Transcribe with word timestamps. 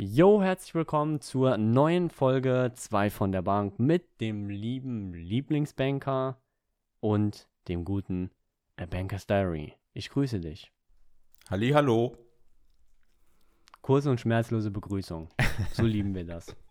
Jo, 0.00 0.40
herzlich 0.40 0.76
willkommen 0.76 1.20
zur 1.20 1.56
neuen 1.56 2.08
Folge 2.08 2.70
2 2.72 3.10
von 3.10 3.32
der 3.32 3.42
Bank 3.42 3.80
mit 3.80 4.20
dem 4.20 4.48
lieben 4.48 5.12
Lieblingsbanker 5.12 6.40
und 7.00 7.48
dem 7.66 7.84
guten 7.84 8.30
A 8.76 8.86
Banker's 8.86 9.26
Diary. 9.26 9.74
Ich 9.94 10.10
grüße 10.10 10.38
dich. 10.38 10.70
Halli, 11.50 11.70
hallo. 11.70 12.16
Kurze 13.82 14.08
und 14.08 14.20
schmerzlose 14.20 14.70
Begrüßung. 14.70 15.30
So 15.72 15.82
lieben 15.82 16.14
wir 16.14 16.24
das. 16.24 16.54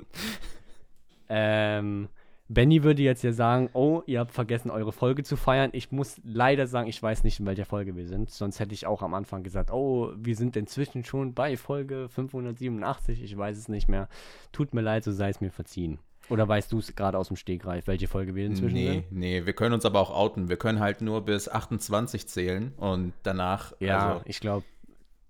Ähm, 1.30 2.08
Benny 2.50 2.84
würde 2.84 3.02
jetzt 3.02 3.24
ja 3.24 3.34
sagen, 3.34 3.70
oh, 3.74 4.04
ihr 4.06 4.20
habt 4.20 4.32
vergessen, 4.32 4.72
eure 4.72 4.94
Folge 4.94 5.24
zu 5.24 5.36
feiern. 5.36 5.72
Ich 5.74 5.92
muss 5.92 6.22
leider 6.24 6.66
sagen, 6.66 6.88
ich 6.88 7.02
weiß 7.02 7.24
nicht, 7.24 7.40
in 7.40 7.46
welcher 7.46 7.66
Folge 7.66 7.96
wir 7.96 8.08
sind. 8.08 8.30
Sonst 8.30 8.60
hätte 8.60 8.74
ich 8.74 8.88
auch 8.88 9.02
am 9.02 9.14
Anfang 9.14 9.44
gesagt, 9.44 9.72
oh, 9.72 10.12
wir 10.16 10.36
sind 10.36 10.56
inzwischen 10.56 11.04
schon 11.04 11.34
bei 11.34 11.58
Folge 11.58 12.08
587. 12.08 13.22
Ich 13.22 13.38
weiß 13.38 13.58
es 13.58 13.68
nicht 13.68 13.90
mehr. 13.90 14.08
Tut 14.54 14.74
mir 14.74 14.82
leid, 14.82 15.04
so 15.04 15.12
sei 15.12 15.30
es 15.30 15.42
mir 15.42 15.52
verziehen. 15.52 16.00
Oder 16.30 16.48
weißt 16.48 16.72
du 16.72 16.80
es 16.80 16.96
gerade 16.96 17.18
aus 17.18 17.28
dem 17.28 17.38
Stegreif, 17.38 17.88
welche 17.88 18.08
Folge 18.08 18.36
wir 18.36 18.46
inzwischen 18.46 18.76
nee, 18.76 18.92
sind? 18.92 19.12
Nee, 19.12 19.46
wir 19.46 19.54
können 19.54 19.74
uns 19.74 19.86
aber 19.86 20.00
auch 20.00 20.12
outen. 20.12 20.50
Wir 20.50 20.58
können 20.58 20.80
halt 20.80 21.02
nur 21.02 21.22
bis 21.22 21.48
28 21.48 22.28
zählen 22.28 22.74
und 22.78 23.14
danach. 23.24 23.74
Ja, 23.80 24.14
also, 24.14 24.22
ich 24.26 24.40
glaube, 24.40 24.66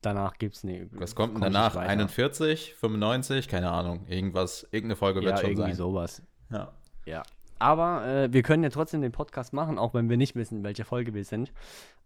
danach 0.02 0.38
gibt 0.38 0.55
es 0.55 0.63
nee. 0.63 0.88
was 0.93 1.13
kommt 1.13 1.35
denn 1.35 1.43
komm 1.43 1.54
danach? 1.54 1.73
nicht 1.73 1.76
weiter. 1.76 1.90
41, 1.90 2.76
95? 2.76 3.48
Keine 3.48 3.71
Ahnung. 3.71 4.05
Irgendwas, 4.07 4.63
irgendeine 4.71 4.95
Folge 4.95 5.21
wird 5.21 5.31
Ja, 5.31 5.38
schon 5.38 5.52
irgendwie 5.52 5.70
sein. 5.70 5.76
sowas. 5.76 6.23
Ja. 6.52 6.73
Ja. 7.07 7.23
Aber 7.59 8.05
äh, 8.05 8.31
wir 8.34 8.43
können 8.43 8.61
ja 8.63 8.70
trotzdem 8.70 9.02
den 9.02 9.11
Podcast 9.11 9.52
machen, 9.53 9.79
auch 9.79 9.93
wenn 9.95 10.09
wir 10.09 10.17
nicht 10.17 10.35
wissen, 10.35 10.59
in 10.59 10.63
welcher 10.63 10.85
Folge 10.85 11.13
wir 11.15 11.23
sind. 11.25 11.52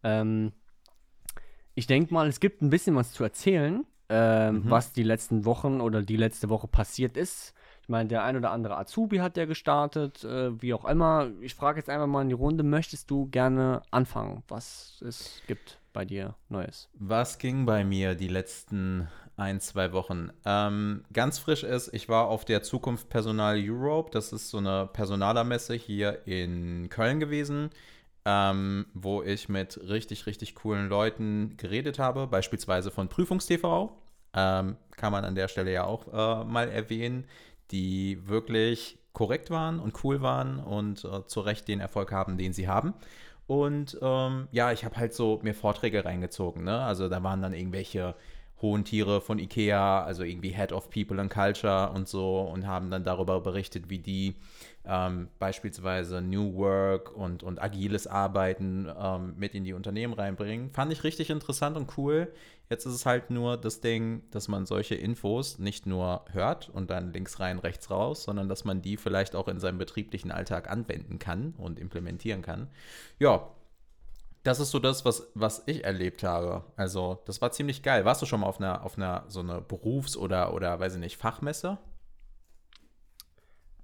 Ähm, 0.04 0.54
ich 1.76 1.88
denke 1.88 2.14
mal, 2.14 2.28
es 2.28 2.40
gibt 2.40 2.62
ein 2.62 2.70
bisschen 2.70 2.96
was 2.96 3.12
zu 3.12 3.24
erzählen, 3.24 3.86
ähm, 4.10 4.56
Mhm. 4.64 4.70
was 4.70 4.94
die 4.94 5.04
letzten 5.04 5.46
Wochen 5.46 5.82
oder 5.82 6.02
die 6.02 6.18
letzte 6.18 6.50
Woche 6.50 6.68
passiert 6.68 7.18
ist. 7.18 7.54
Ich 7.82 7.90
meine, 7.90 8.08
der 8.10 8.24
ein 8.24 8.38
oder 8.38 8.52
andere 8.52 8.78
Azubi 8.78 9.18
hat 9.18 9.36
ja 9.38 9.46
gestartet, 9.46 10.24
äh, 10.24 10.62
wie 10.62 10.74
auch 10.74 10.86
immer. 10.86 11.30
Ich 11.42 11.56
frage 11.56 11.80
jetzt 11.80 11.90
einfach 11.90 12.08
mal 12.08 12.22
in 12.22 12.30
die 12.30 12.36
Runde, 12.36 12.64
möchtest 12.64 13.10
du 13.10 13.28
gerne 13.28 13.82
anfangen, 13.92 14.44
was 14.48 15.02
es 15.06 15.42
gibt 15.48 15.80
bei 15.92 16.06
dir 16.06 16.36
Neues? 16.50 16.90
Was 16.94 17.38
ging 17.40 17.66
bei 17.66 17.84
mir 17.84 18.16
die 18.16 18.28
letzten 18.30 19.08
ein, 19.42 19.60
zwei 19.60 19.92
Wochen? 19.92 20.30
Ähm, 20.46 21.04
ganz 21.12 21.40
frisch 21.40 21.64
ist, 21.64 21.94
ich 21.94 22.08
war 22.08 22.28
auf 22.28 22.46
der 22.46 22.62
Zukunft 22.62 23.10
Personal 23.10 23.58
Europe. 23.58 24.12
Das 24.12 24.32
ist 24.32 24.50
so 24.50 24.60
eine 24.60 24.88
Personalermesse 24.94 25.74
hier 25.74 26.26
in 26.28 26.90
Köln 26.90 27.20
gewesen, 27.20 27.72
ähm, 28.24 28.86
wo 28.94 29.24
ich 29.24 29.50
mit 29.50 29.80
richtig, 29.90 30.28
richtig 30.28 30.56
coolen 30.56 30.88
Leuten 30.88 31.58
geredet 31.58 31.98
habe, 31.98 32.28
beispielsweise 32.28 32.92
von 32.92 33.10
Prüfungstv. 33.10 33.90
Ähm, 34.34 34.78
kann 34.92 35.12
man 35.12 35.26
an 35.26 35.36
der 35.36 35.48
Stelle 35.48 35.74
ja 35.74 35.86
auch 35.86 36.08
äh, 36.08 36.46
mal 36.46 36.70
erwähnen, 36.70 37.26
die 37.72 38.20
wirklich 38.28 39.00
korrekt 39.12 39.50
waren 39.50 39.80
und 39.80 40.04
cool 40.04 40.22
waren 40.22 40.60
und 40.60 41.04
äh, 41.04 41.26
zu 41.26 41.42
Recht 41.42 41.68
den 41.68 41.80
Erfolg 41.80 42.12
haben, 42.12 42.38
den 42.38 42.54
sie 42.54 42.68
haben. 42.68 42.94
Und 43.48 43.98
ähm, 44.02 44.48
ja, 44.52 44.72
ich 44.72 44.86
habe 44.86 44.96
halt 44.96 45.14
so 45.14 45.40
mir 45.42 45.54
Vorträge 45.54 46.06
reingezogen. 46.06 46.64
Ne? 46.64 46.80
Also 46.80 47.10
da 47.10 47.22
waren 47.24 47.42
dann 47.42 47.54
irgendwelche 47.54 48.16
hohen 48.62 48.84
Tiere 48.84 49.22
von 49.22 49.40
Ikea, 49.40 50.04
also 50.04 50.24
irgendwie 50.24 50.50
Head 50.50 50.72
of 50.72 50.90
People 50.90 51.20
and 51.20 51.32
Culture 51.32 51.92
und 51.92 52.08
so 52.08 52.42
und 52.42 52.68
haben 52.68 52.92
dann 52.92 53.04
darüber 53.04 53.42
berichtet, 53.42 53.90
wie 53.90 54.00
die 54.00 54.36
ähm, 54.86 55.28
beispielsweise 55.40 56.22
New 56.22 56.56
Work 56.56 57.16
und, 57.16 57.44
und 57.44 57.62
agiles 57.62 58.08
Arbeiten 58.08 58.88
ähm, 59.00 59.36
mit 59.38 59.54
in 59.54 59.64
die 59.64 59.74
Unternehmen 59.74 60.14
reinbringen. 60.14 60.72
Fand 60.72 60.92
ich 60.92 61.04
richtig 61.04 61.30
interessant 61.30 61.78
und 61.78 61.98
cool. 61.98 62.32
Jetzt 62.70 62.86
ist 62.86 62.94
es 62.94 63.06
halt 63.06 63.32
nur 63.32 63.58
das 63.58 63.82
Ding, 63.82 64.24
dass 64.32 64.48
man 64.48 64.66
solche 64.66 64.96
Infos 64.96 65.60
nicht 65.60 65.86
nur 65.86 66.24
hört 66.32 66.70
und 66.70 66.90
dann 66.90 67.12
links 67.12 67.40
rein, 67.40 67.60
rechts 67.60 67.92
raus, 67.92 68.24
sondern 68.24 68.48
dass 68.48 68.64
man 68.64 68.82
die 68.82 68.96
vielleicht 68.96 69.36
auch 69.36 69.50
in 69.50 69.60
seinem 69.60 69.78
betrieblichen 69.78 70.32
Alltag 70.32 70.72
anwenden 70.72 71.20
kann 71.20 71.54
und 71.58 71.80
implementieren 71.80 72.42
kann. 72.42 72.70
Ja, 73.20 73.50
das 74.44 74.60
ist 74.60 74.72
so 74.72 74.80
das, 74.80 75.06
was, 75.06 75.32
was 75.36 75.64
ich 75.68 75.84
erlebt 75.84 76.24
habe. 76.24 76.66
Also, 76.76 77.22
das 77.26 77.42
war 77.42 77.52
ziemlich 77.52 77.84
geil. 77.84 78.06
Warst 78.06 78.22
du 78.22 78.26
schon 78.26 78.40
mal 78.42 78.48
auf 78.48 78.60
einer, 78.60 78.84
auf 78.84 78.98
einer 78.98 79.26
so 79.28 79.40
eine 79.40 79.62
Berufs- 79.62 80.18
oder, 80.18 80.54
oder 80.54 80.80
weiß 80.80 80.96
ich 80.96 81.00
nicht, 81.00 81.18
Fachmesse? 81.18 81.78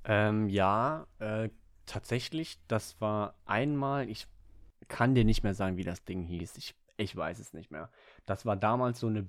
Ähm, 0.03 0.50
ja, 0.50 1.06
äh, 1.19 1.50
tatsächlich, 1.85 2.59
das 2.68 3.00
war 3.01 3.35
einmal, 3.45 4.09
ich 4.09 4.28
kann 4.88 5.16
dir 5.16 5.25
nicht 5.25 5.44
mehr 5.44 5.53
sagen, 5.53 5.78
wie 5.78 5.84
das 5.84 6.06
Ding 6.06 6.23
hieß. 6.23 6.57
Ich, 6.57 6.75
ich 6.95 7.16
weiß 7.16 7.39
es 7.39 7.53
nicht 7.53 7.72
mehr. 7.72 7.91
Das 8.25 8.45
war 8.45 8.56
damals 8.56 9.00
so 9.00 9.07
eine 9.07 9.22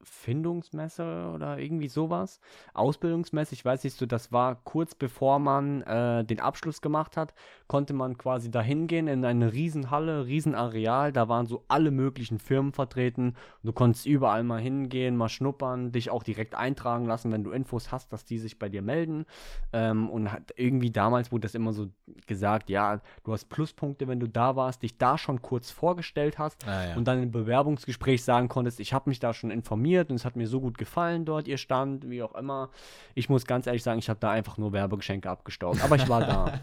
Berufsfindungsmesse 0.00 1.30
oder 1.34 1.58
irgendwie 1.58 1.88
sowas. 1.88 2.40
Ausbildungsmesse, 2.74 3.54
ich 3.54 3.64
weiß 3.64 3.84
nicht 3.84 3.96
so, 3.96 4.06
das 4.06 4.32
war 4.32 4.56
kurz 4.64 4.94
bevor 4.94 5.38
man 5.38 5.82
äh, 5.82 6.24
den 6.24 6.40
Abschluss 6.40 6.80
gemacht 6.80 7.16
hat, 7.16 7.34
konnte 7.66 7.92
man 7.92 8.16
quasi 8.18 8.50
da 8.50 8.60
hingehen 8.62 9.08
in 9.08 9.24
eine 9.24 9.52
Riesenhalle, 9.52 10.26
Riesenareal. 10.26 11.12
Da 11.12 11.28
waren 11.28 11.46
so 11.46 11.64
alle 11.68 11.90
möglichen 11.90 12.38
Firmen 12.38 12.72
vertreten. 12.72 13.34
Du 13.62 13.72
konntest 13.72 14.06
überall 14.06 14.42
mal 14.44 14.60
hingehen, 14.60 15.16
mal 15.16 15.28
schnuppern, 15.28 15.92
dich 15.92 16.10
auch 16.10 16.22
direkt 16.22 16.54
eintragen 16.54 17.06
lassen, 17.06 17.32
wenn 17.32 17.44
du 17.44 17.50
Infos 17.50 17.92
hast, 17.92 18.12
dass 18.12 18.24
die 18.24 18.38
sich 18.38 18.58
bei 18.58 18.68
dir 18.68 18.82
melden. 18.82 19.26
Ähm, 19.72 20.08
und 20.10 20.32
hat 20.32 20.52
irgendwie 20.56 20.90
damals 20.90 21.32
wurde 21.32 21.42
das 21.42 21.54
immer 21.54 21.72
so 21.72 21.88
gesagt, 22.26 22.70
ja, 22.70 23.00
du 23.24 23.32
hast 23.32 23.48
Pluspunkte, 23.48 24.08
wenn 24.08 24.20
du 24.20 24.28
da 24.28 24.56
warst, 24.56 24.82
dich 24.82 24.98
da 24.98 25.18
schon 25.18 25.42
kurz 25.42 25.70
vorgestellt 25.70 26.38
hast 26.38 26.66
Ah, 26.66 26.88
ja. 26.88 26.96
und 26.96 27.06
dann 27.06 27.22
im 27.22 27.30
Bewerbungsgespräch 27.30 28.24
sagen 28.24 28.48
konntest, 28.48 28.80
ich 28.80 28.92
habe 28.92 29.08
mich 29.10 29.18
da 29.20 29.32
schon 29.32 29.50
informiert 29.50 29.89
und 29.98 30.16
es 30.16 30.24
hat 30.24 30.36
mir 30.36 30.46
so 30.46 30.60
gut 30.60 30.78
gefallen 30.78 31.24
dort, 31.24 31.48
ihr 31.48 31.58
Stand, 31.58 32.08
wie 32.08 32.22
auch 32.22 32.34
immer. 32.34 32.70
Ich 33.14 33.28
muss 33.28 33.44
ganz 33.44 33.66
ehrlich 33.66 33.82
sagen, 33.82 33.98
ich 33.98 34.08
habe 34.08 34.20
da 34.20 34.30
einfach 34.30 34.56
nur 34.56 34.72
Werbegeschenke 34.72 35.28
abgestaubt, 35.28 35.82
aber 35.82 35.96
ich 35.96 36.08
war 36.08 36.20
da. 36.20 36.60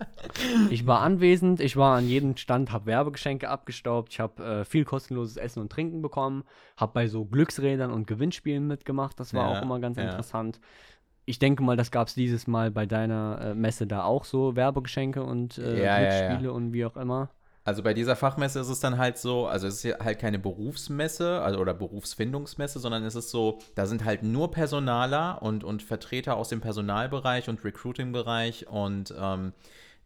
ich 0.70 0.86
war 0.86 1.00
anwesend, 1.00 1.60
ich 1.60 1.76
war 1.76 1.96
an 1.96 2.08
jedem 2.08 2.36
Stand, 2.36 2.72
habe 2.72 2.86
Werbegeschenke 2.86 3.48
abgestaubt, 3.48 4.12
ich 4.12 4.20
habe 4.20 4.42
äh, 4.44 4.64
viel 4.64 4.84
kostenloses 4.84 5.36
Essen 5.36 5.60
und 5.60 5.70
Trinken 5.70 6.02
bekommen, 6.02 6.44
habe 6.76 6.92
bei 6.92 7.06
so 7.06 7.24
Glücksrädern 7.24 7.92
und 7.92 8.06
Gewinnspielen 8.06 8.66
mitgemacht, 8.66 9.18
das 9.20 9.32
war 9.32 9.52
Ja, 9.52 9.58
auch 9.58 9.62
immer 9.62 9.78
ganz 9.80 9.96
ja. 9.96 10.04
interessant. 10.04 10.60
Ich 11.24 11.38
denke 11.38 11.62
mal, 11.62 11.76
das 11.76 11.90
gab 11.90 12.08
es 12.08 12.14
dieses 12.14 12.46
Mal 12.46 12.70
bei 12.70 12.86
deiner 12.86 13.38
äh, 13.40 13.54
Messe 13.54 13.86
da 13.86 14.04
auch 14.04 14.24
so, 14.24 14.54
Werbegeschenke 14.54 15.22
und 15.24 15.58
äh, 15.58 15.84
Ja, 15.84 16.00
ja, 16.00 16.40
ja. 16.40 16.50
Und 16.50 16.72
wie 16.72 16.84
auch 16.84 16.96
immer. 16.96 17.30
Also 17.66 17.82
bei 17.82 17.94
dieser 17.94 18.14
Fachmesse 18.14 18.60
ist 18.60 18.68
es 18.68 18.78
dann 18.78 18.96
halt 18.96 19.18
so, 19.18 19.48
also 19.48 19.66
es 19.66 19.84
ist 19.84 19.98
halt 19.98 20.20
keine 20.20 20.38
Berufsmesse 20.38 21.42
also, 21.42 21.58
oder 21.58 21.74
Berufsfindungsmesse, 21.74 22.78
sondern 22.78 23.02
es 23.02 23.16
ist 23.16 23.30
so, 23.30 23.58
da 23.74 23.86
sind 23.86 24.04
halt 24.04 24.22
nur 24.22 24.52
Personaler 24.52 25.42
und, 25.42 25.64
und 25.64 25.82
Vertreter 25.82 26.36
aus 26.36 26.48
dem 26.48 26.60
Personalbereich 26.60 27.48
und 27.48 27.64
Recruiting-Bereich 27.64 28.68
und 28.68 29.12
ähm, 29.18 29.52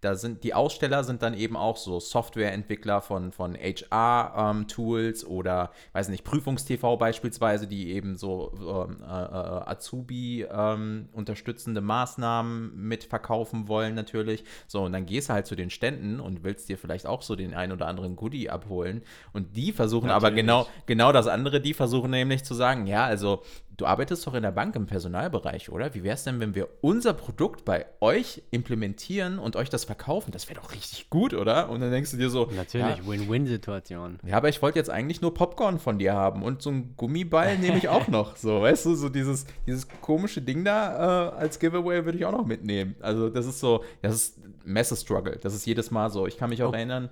da 0.00 0.14
sind 0.14 0.44
die 0.44 0.54
Aussteller 0.54 1.04
sind 1.04 1.22
dann 1.22 1.34
eben 1.34 1.56
auch 1.56 1.76
so 1.76 2.00
Softwareentwickler 2.00 3.00
von, 3.02 3.32
von 3.32 3.54
HR-Tools 3.54 5.26
oder, 5.26 5.72
weiß 5.92 6.08
nicht, 6.08 6.24
Prüfungstv 6.24 6.96
beispielsweise, 6.96 7.66
die 7.66 7.90
eben 7.92 8.16
so 8.16 8.52
ähm, 8.56 9.02
äh, 9.02 9.06
äh, 9.06 9.70
Azubi 9.70 10.46
ähm, 10.50 11.08
unterstützende 11.12 11.82
Maßnahmen 11.82 12.74
mitverkaufen 12.76 13.68
wollen 13.68 13.94
natürlich. 13.94 14.44
So, 14.66 14.82
und 14.82 14.92
dann 14.92 15.04
gehst 15.04 15.28
du 15.28 15.34
halt 15.34 15.46
zu 15.46 15.54
den 15.54 15.68
Ständen 15.68 16.18
und 16.18 16.44
willst 16.44 16.68
dir 16.68 16.78
vielleicht 16.78 17.06
auch 17.06 17.20
so 17.20 17.36
den 17.36 17.52
ein 17.52 17.70
oder 17.70 17.86
anderen 17.86 18.16
Goodie 18.16 18.48
abholen. 18.48 19.02
Und 19.32 19.56
die 19.56 19.72
versuchen 19.72 20.08
aber 20.10 20.30
Natürlich. 20.30 20.42
genau, 20.42 20.66
genau 20.86 21.12
das 21.12 21.26
andere, 21.26 21.60
die 21.60 21.74
versuchen 21.74 22.10
nämlich 22.10 22.42
zu 22.44 22.54
sagen, 22.54 22.86
ja, 22.86 23.04
also 23.04 23.42
du 23.80 23.86
arbeitest 23.86 24.26
doch 24.26 24.34
in 24.34 24.42
der 24.42 24.50
Bank 24.52 24.76
im 24.76 24.86
Personalbereich, 24.86 25.70
oder? 25.70 25.94
Wie 25.94 26.02
wäre 26.02 26.14
es 26.14 26.24
denn, 26.24 26.41
wenn 26.41 26.54
wir 26.54 26.68
unser 26.80 27.12
Produkt 27.14 27.64
bei 27.64 27.86
euch 28.00 28.42
implementieren 28.50 29.38
und 29.38 29.56
euch 29.56 29.70
das 29.70 29.84
verkaufen? 29.84 30.30
Das 30.32 30.48
wäre 30.48 30.60
doch 30.60 30.72
richtig 30.72 31.10
gut, 31.10 31.34
oder? 31.34 31.68
Und 31.70 31.80
dann 31.80 31.91
denkst 31.91 32.10
du 32.10 32.16
dir 32.16 32.30
so, 32.30 32.46
Natürlich, 32.54 32.98
Ja, 32.98 33.06
Win-Win-Situation. 33.06 34.18
ja, 34.26 34.36
aber 34.36 34.48
ich 34.48 34.60
wollte 34.62 34.78
jetzt 34.78 34.91
eigentlich 34.91 35.20
nur 35.20 35.34
Popcorn 35.34 35.78
von 35.78 35.98
dir 35.98 36.14
haben 36.14 36.42
und 36.42 36.62
so 36.62 36.70
einen 36.70 36.94
Gummiball 36.96 37.58
nehme 37.58 37.78
ich 37.78 37.88
auch 37.88 38.08
noch. 38.08 38.36
So, 38.36 38.60
weißt 38.62 38.86
du, 38.86 38.94
so 38.94 39.08
dieses, 39.08 39.46
dieses 39.66 39.86
komische 40.00 40.42
Ding 40.42 40.65
da 40.65 41.30
äh, 41.30 41.36
als 41.36 41.59
Giveaway 41.59 42.04
würde 42.04 42.18
ich 42.18 42.24
auch 42.24 42.32
noch 42.32 42.47
mitnehmen. 42.47 42.94
Also, 43.00 43.28
das 43.28 43.47
ist 43.47 43.60
so, 43.60 43.84
das 44.03 44.15
ist 44.15 44.38
Messe-Struggle. 44.65 45.38
Das 45.42 45.54
ist 45.54 45.66
jedes 45.66 45.91
Mal 45.91 46.10
so. 46.10 46.27
Ich 46.27 46.36
kann 46.36 46.50
mich 46.50 46.62
auch 46.62 46.71
Oh. 46.72 46.74
erinnern, 46.74 47.09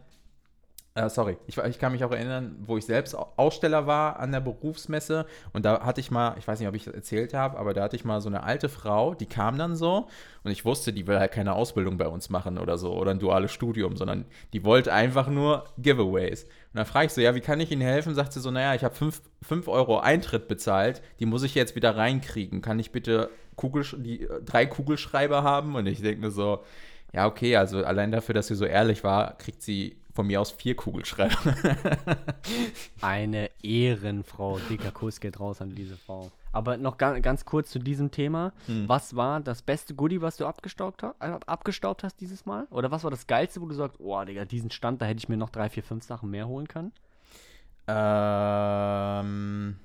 äh, 0.94 1.08
sorry, 1.08 1.36
ich, 1.46 1.56
ich 1.58 1.78
kann 1.78 1.92
mich 1.92 2.02
auch 2.04 2.10
erinnern, 2.10 2.56
wo 2.66 2.76
ich 2.76 2.84
selbst 2.84 3.14
Au- 3.14 3.32
Aussteller 3.36 3.86
war 3.86 4.18
an 4.18 4.32
der 4.32 4.40
Berufsmesse 4.40 5.26
und 5.52 5.64
da 5.64 5.80
hatte 5.84 6.00
ich 6.00 6.10
mal, 6.10 6.34
ich 6.38 6.48
weiß 6.48 6.58
nicht, 6.58 6.68
ob 6.68 6.74
ich 6.74 6.84
das 6.84 6.94
erzählt 6.94 7.34
habe, 7.34 7.56
aber 7.58 7.72
da 7.72 7.82
hatte 7.84 7.94
ich 7.94 8.04
mal 8.04 8.20
so 8.20 8.28
eine 8.28 8.42
alte 8.42 8.68
Frau, 8.68 9.14
die 9.14 9.26
kam 9.26 9.58
dann 9.58 9.76
so 9.76 10.08
und 10.42 10.50
ich 10.50 10.64
wusste, 10.64 10.92
die 10.92 11.06
will 11.06 11.18
halt 11.18 11.30
keine 11.32 11.54
Ausbildung 11.54 11.98
bei 11.98 12.08
uns 12.08 12.30
machen 12.30 12.58
oder 12.58 12.78
so 12.78 12.94
oder 12.94 13.12
ein 13.12 13.20
duales 13.20 13.52
Studium, 13.52 13.96
sondern 13.96 14.24
die 14.52 14.64
wollte 14.64 14.92
einfach 14.92 15.28
nur 15.28 15.64
Giveaways. 15.78 16.44
Und 16.44 16.50
dann 16.74 16.86
frage 16.86 17.06
ich 17.06 17.12
so, 17.12 17.20
ja, 17.20 17.34
wie 17.34 17.40
kann 17.40 17.60
ich 17.60 17.70
Ihnen 17.70 17.82
helfen? 17.82 18.14
Sagt 18.14 18.32
sie 18.32 18.40
so, 18.40 18.50
naja, 18.50 18.74
ich 18.74 18.84
habe 18.84 18.94
5 18.94 19.68
Euro 19.68 20.00
Eintritt 20.00 20.48
bezahlt, 20.48 21.00
die 21.20 21.26
muss 21.26 21.42
ich 21.42 21.54
jetzt 21.54 21.76
wieder 21.76 21.96
reinkriegen. 21.96 22.60
Kann 22.60 22.78
ich 22.78 22.92
bitte 22.92 23.30
Kugel, 23.56 23.84
die, 23.98 24.22
äh, 24.22 24.42
drei 24.42 24.66
Kugelschreiber 24.66 25.42
haben? 25.42 25.76
Und 25.76 25.86
ich 25.86 26.02
denke 26.02 26.20
mir 26.20 26.30
so, 26.30 26.62
ja, 27.12 27.26
okay, 27.26 27.56
also 27.56 27.84
allein 27.84 28.10
dafür, 28.12 28.34
dass 28.34 28.48
sie 28.48 28.54
so 28.54 28.64
ehrlich 28.64 29.02
war, 29.04 29.36
kriegt 29.38 29.62
sie 29.62 29.96
von 30.18 30.26
mir 30.26 30.40
aus 30.40 30.50
vier 30.50 30.74
Kugelschreiber. 30.74 31.54
Eine 33.00 33.50
Ehrenfrau. 33.62 34.58
Dicker 34.68 34.90
Kuss 34.90 35.20
geht 35.20 35.38
raus 35.38 35.62
an 35.62 35.76
diese 35.76 35.96
Frau. 35.96 36.32
Aber 36.50 36.76
noch 36.76 36.98
ga 36.98 37.20
ganz 37.20 37.44
kurz 37.44 37.70
zu 37.70 37.78
diesem 37.78 38.10
Thema. 38.10 38.52
Hm. 38.66 38.88
Was 38.88 39.14
war 39.14 39.38
das 39.38 39.62
beste 39.62 39.94
Goodie, 39.94 40.20
was 40.20 40.36
du 40.36 40.44
abgestaubt, 40.46 41.04
ha 41.04 41.14
äh, 41.20 41.38
abgestaubt 41.46 42.02
hast 42.02 42.20
dieses 42.20 42.46
Mal? 42.46 42.66
Oder 42.70 42.90
was 42.90 43.04
war 43.04 43.12
das 43.12 43.28
geilste, 43.28 43.60
wo 43.60 43.66
du 43.66 43.76
sagst, 43.76 44.00
oh, 44.00 44.20
Digga, 44.24 44.44
diesen 44.44 44.72
Stand, 44.72 45.00
da 45.00 45.06
hätte 45.06 45.18
ich 45.18 45.28
mir 45.28 45.36
noch 45.36 45.50
drei, 45.50 45.68
vier, 45.68 45.84
fünf 45.84 46.02
Sachen 46.02 46.30
mehr 46.30 46.48
holen 46.48 46.66
können? 46.66 46.90
Ähm, 47.86 49.76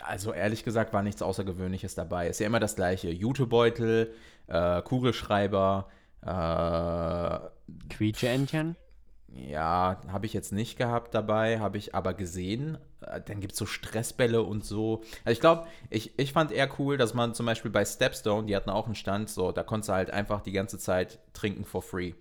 also 0.00 0.32
ehrlich 0.32 0.62
gesagt 0.62 0.92
war 0.92 1.02
nichts 1.02 1.22
Außergewöhnliches 1.22 1.96
dabei. 1.96 2.28
Ist 2.28 2.38
ja 2.38 2.46
immer 2.46 2.60
das 2.60 2.76
gleiche. 2.76 3.10
Jutebeutel, 3.10 4.14
äh, 4.46 4.80
Kugelschreiber, 4.82 5.88
äh, 6.22 7.40
Quietscheentchen? 7.88 8.76
Ja, 9.34 10.00
habe 10.08 10.26
ich 10.26 10.32
jetzt 10.32 10.52
nicht 10.52 10.76
gehabt 10.76 11.14
dabei, 11.14 11.60
habe 11.60 11.78
ich 11.78 11.94
aber 11.94 12.14
gesehen. 12.14 12.78
Äh, 13.00 13.20
Dann 13.24 13.40
gibt 13.40 13.52
es 13.52 13.58
so 13.58 13.66
Stressbälle 13.66 14.42
und 14.42 14.64
so. 14.64 15.02
Also 15.24 15.32
ich 15.32 15.40
glaube, 15.40 15.66
ich, 15.88 16.18
ich 16.18 16.32
fand 16.32 16.52
eher 16.52 16.68
cool, 16.78 16.96
dass 16.96 17.14
man 17.14 17.34
zum 17.34 17.46
Beispiel 17.46 17.70
bei 17.70 17.84
Stepstone, 17.84 18.46
die 18.46 18.56
hatten 18.56 18.70
auch 18.70 18.86
einen 18.86 18.94
Stand, 18.94 19.30
so, 19.30 19.52
da 19.52 19.62
konntest 19.62 19.88
du 19.88 19.92
halt 19.94 20.10
einfach 20.10 20.40
die 20.40 20.52
ganze 20.52 20.78
Zeit 20.78 21.20
trinken 21.32 21.64
for 21.64 21.82
free. 21.82 22.14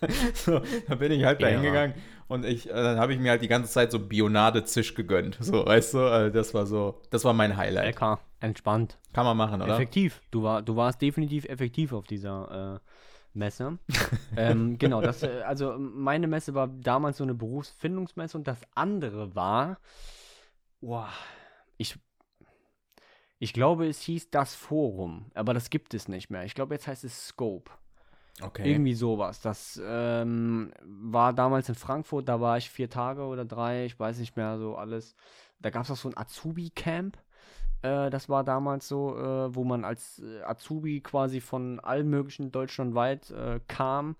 so, 0.34 0.60
da 0.88 0.94
bin 0.94 1.12
ich 1.12 1.24
halt 1.24 1.42
da 1.42 1.48
Ja. 1.48 1.60
hingegangen 1.60 1.94
und 2.28 2.44
ich, 2.44 2.68
äh, 2.70 2.72
dann 2.72 2.98
habe 2.98 3.12
ich 3.14 3.18
mir 3.18 3.30
halt 3.30 3.42
die 3.42 3.48
ganze 3.48 3.70
Zeit 3.72 3.90
so 3.90 3.98
Bionade-Zisch 3.98 4.94
gegönnt. 4.94 5.36
So, 5.40 5.66
weißt 5.66 5.94
du, 5.94 5.98
also 6.00 6.32
das 6.32 6.54
war 6.54 6.66
so, 6.66 7.00
das 7.10 7.24
war 7.24 7.32
mein 7.32 7.56
Highlight. 7.56 7.86
Lecker, 7.86 8.20
entspannt. 8.40 8.98
Kann 9.12 9.24
man 9.24 9.36
machen, 9.36 9.60
oder? 9.60 9.74
Effektiv. 9.74 10.20
Du, 10.30 10.42
war, 10.44 10.62
du 10.62 10.76
warst 10.76 11.02
definitiv 11.02 11.46
effektiv 11.46 11.92
auf 11.92 12.06
dieser 12.06 12.76
äh, 12.76 12.88
Messe. 13.38 13.78
ähm, 14.36 14.78
genau, 14.78 15.00
das, 15.00 15.22
äh, 15.22 15.42
also 15.46 15.76
meine 15.78 16.26
Messe 16.26 16.54
war 16.54 16.68
damals 16.68 17.18
so 17.18 17.24
eine 17.24 17.34
Berufsfindungsmesse 17.34 18.36
und 18.36 18.46
das 18.46 18.60
andere 18.74 19.34
war, 19.34 19.78
boah, 20.80 21.08
ich, 21.76 21.98
ich 23.38 23.52
glaube, 23.52 23.86
es 23.86 24.00
hieß 24.02 24.30
das 24.30 24.54
Forum, 24.54 25.30
aber 25.34 25.54
das 25.54 25.70
gibt 25.70 25.94
es 25.94 26.08
nicht 26.08 26.28
mehr. 26.30 26.44
Ich 26.44 26.54
glaube, 26.54 26.74
jetzt 26.74 26.86
heißt 26.86 27.04
es 27.04 27.28
Scope. 27.28 27.70
Okay. 28.40 28.70
Irgendwie 28.70 28.94
sowas. 28.94 29.40
Das 29.40 29.80
ähm, 29.84 30.72
war 30.82 31.32
damals 31.32 31.68
in 31.68 31.74
Frankfurt, 31.74 32.28
da 32.28 32.40
war 32.40 32.56
ich 32.56 32.70
vier 32.70 32.88
Tage 32.88 33.22
oder 33.22 33.44
drei, 33.44 33.86
ich 33.86 33.98
weiß 33.98 34.18
nicht 34.18 34.36
mehr 34.36 34.58
so 34.58 34.76
alles. 34.76 35.16
Da 35.60 35.70
gab 35.70 35.84
es 35.84 35.90
auch 35.90 35.96
so 35.96 36.08
ein 36.08 36.16
Azubi-Camp. 36.16 37.18
Äh, 37.82 38.10
das 38.10 38.28
war 38.28 38.44
damals 38.44 38.88
so, 38.88 39.16
äh, 39.16 39.54
wo 39.54 39.64
man 39.64 39.84
als 39.84 40.20
äh, 40.20 40.42
Azubi 40.42 41.00
quasi 41.00 41.40
von 41.40 41.80
allen 41.80 42.08
möglichen 42.08 42.50
deutschlandweit 42.50 43.30
äh, 43.30 43.60
kam 43.68 44.16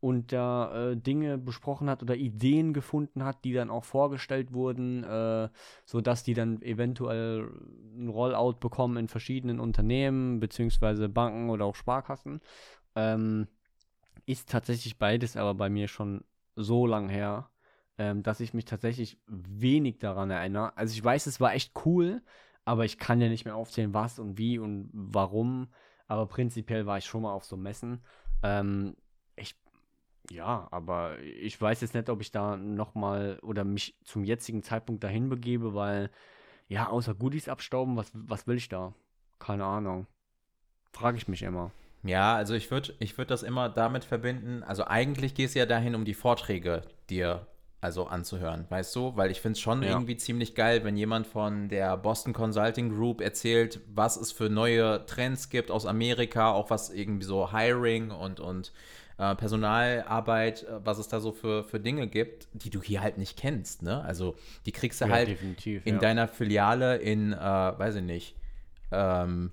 und 0.00 0.32
da 0.32 0.90
äh, 0.90 0.96
Dinge 0.96 1.38
besprochen 1.38 1.90
hat 1.90 2.02
oder 2.02 2.14
Ideen 2.14 2.72
gefunden 2.72 3.24
hat, 3.24 3.44
die 3.44 3.52
dann 3.52 3.70
auch 3.70 3.84
vorgestellt 3.84 4.52
wurden, 4.52 5.02
äh, 5.04 5.48
sodass 5.84 6.22
die 6.22 6.34
dann 6.34 6.62
eventuell 6.62 7.50
ein 7.96 8.08
Rollout 8.08 8.58
bekommen 8.60 8.96
in 8.96 9.08
verschiedenen 9.08 9.58
Unternehmen, 9.58 10.38
beziehungsweise 10.38 11.08
Banken 11.08 11.50
oder 11.50 11.64
auch 11.64 11.74
Sparkassen. 11.74 12.40
Ähm, 12.94 13.48
ist 14.26 14.50
tatsächlich 14.50 14.98
beides 14.98 15.36
aber 15.36 15.54
bei 15.54 15.68
mir 15.70 15.88
schon 15.88 16.22
so 16.54 16.86
lang 16.86 17.08
her, 17.08 17.48
ähm, 17.96 18.22
dass 18.22 18.40
ich 18.40 18.54
mich 18.54 18.66
tatsächlich 18.66 19.18
wenig 19.26 19.98
daran 19.98 20.30
erinnere. 20.30 20.76
Also 20.76 20.92
ich 20.94 21.02
weiß, 21.02 21.26
es 21.26 21.40
war 21.40 21.54
echt 21.54 21.72
cool, 21.86 22.22
aber 22.68 22.84
ich 22.84 22.98
kann 22.98 23.18
ja 23.22 23.30
nicht 23.30 23.46
mehr 23.46 23.56
aufzählen, 23.56 23.94
was 23.94 24.18
und 24.18 24.36
wie 24.36 24.58
und 24.58 24.90
warum. 24.92 25.68
Aber 26.06 26.26
prinzipiell 26.26 26.84
war 26.84 26.98
ich 26.98 27.06
schon 27.06 27.22
mal 27.22 27.32
auf 27.32 27.44
so 27.46 27.56
Messen. 27.56 28.02
Ähm, 28.42 28.94
ich, 29.36 29.56
ja, 30.30 30.68
aber 30.70 31.18
ich 31.20 31.58
weiß 31.58 31.80
jetzt 31.80 31.94
nicht, 31.94 32.10
ob 32.10 32.20
ich 32.20 32.30
da 32.30 32.58
nochmal 32.58 33.38
oder 33.40 33.64
mich 33.64 33.96
zum 34.04 34.22
jetzigen 34.22 34.62
Zeitpunkt 34.62 35.02
dahin 35.02 35.30
begebe, 35.30 35.72
weil, 35.72 36.10
ja, 36.68 36.90
außer 36.90 37.14
Goodies 37.14 37.48
abstauben, 37.48 37.96
was, 37.96 38.10
was 38.12 38.46
will 38.46 38.58
ich 38.58 38.68
da? 38.68 38.92
Keine 39.38 39.64
Ahnung. 39.64 40.06
Frage 40.92 41.16
ich 41.16 41.26
mich 41.26 41.42
immer. 41.42 41.70
Ja, 42.02 42.36
also 42.36 42.52
ich 42.52 42.70
würde 42.70 42.94
ich 42.98 43.16
würd 43.16 43.30
das 43.30 43.42
immer 43.42 43.70
damit 43.70 44.04
verbinden, 44.04 44.62
also 44.62 44.84
eigentlich 44.84 45.34
gehst 45.34 45.54
du 45.54 45.58
ja 45.58 45.66
dahin, 45.66 45.94
um 45.94 46.04
die 46.04 46.14
Vorträge 46.14 46.82
dir 47.08 47.46
also 47.80 48.06
anzuhören, 48.06 48.66
weißt 48.68 48.94
du? 48.96 49.16
Weil 49.16 49.30
ich 49.30 49.40
finde 49.40 49.52
es 49.54 49.60
schon 49.60 49.82
Ja. 49.82 49.88
irgendwie 49.88 50.16
ziemlich 50.16 50.54
geil, 50.54 50.82
wenn 50.84 50.96
jemand 50.96 51.26
von 51.26 51.68
der 51.68 51.96
Boston 51.96 52.32
Consulting 52.32 52.90
Group 52.90 53.20
erzählt, 53.20 53.80
was 53.94 54.16
es 54.16 54.32
für 54.32 54.48
neue 54.50 55.06
Trends 55.06 55.48
gibt 55.48 55.70
aus 55.70 55.86
Amerika, 55.86 56.50
auch 56.52 56.70
was 56.70 56.90
irgendwie 56.90 57.24
so 57.24 57.52
Hiring 57.52 58.10
und, 58.10 58.40
und 58.40 58.72
äh, 59.18 59.34
Personalarbeit, 59.36 60.64
äh, 60.64 60.84
was 60.84 60.98
es 60.98 61.08
da 61.08 61.20
so 61.20 61.32
für, 61.32 61.64
für 61.64 61.80
Dinge 61.80 62.08
gibt, 62.08 62.48
die 62.52 62.70
du 62.70 62.82
hier 62.82 63.00
halt 63.00 63.18
nicht 63.18 63.36
kennst, 63.38 63.82
ne? 63.82 64.02
Also 64.04 64.36
die 64.66 64.72
kriegst 64.72 65.00
du 65.00 65.06
Ja, 65.06 65.10
halt 65.10 65.28
in 65.84 65.94
ja. 65.94 66.00
deiner 66.00 66.28
Filiale 66.28 66.96
in, 66.96 67.32
äh, 67.32 67.36
weiß 67.38 67.96
ich 67.96 68.02
nicht, 68.02 68.36
ähm, 68.90 69.52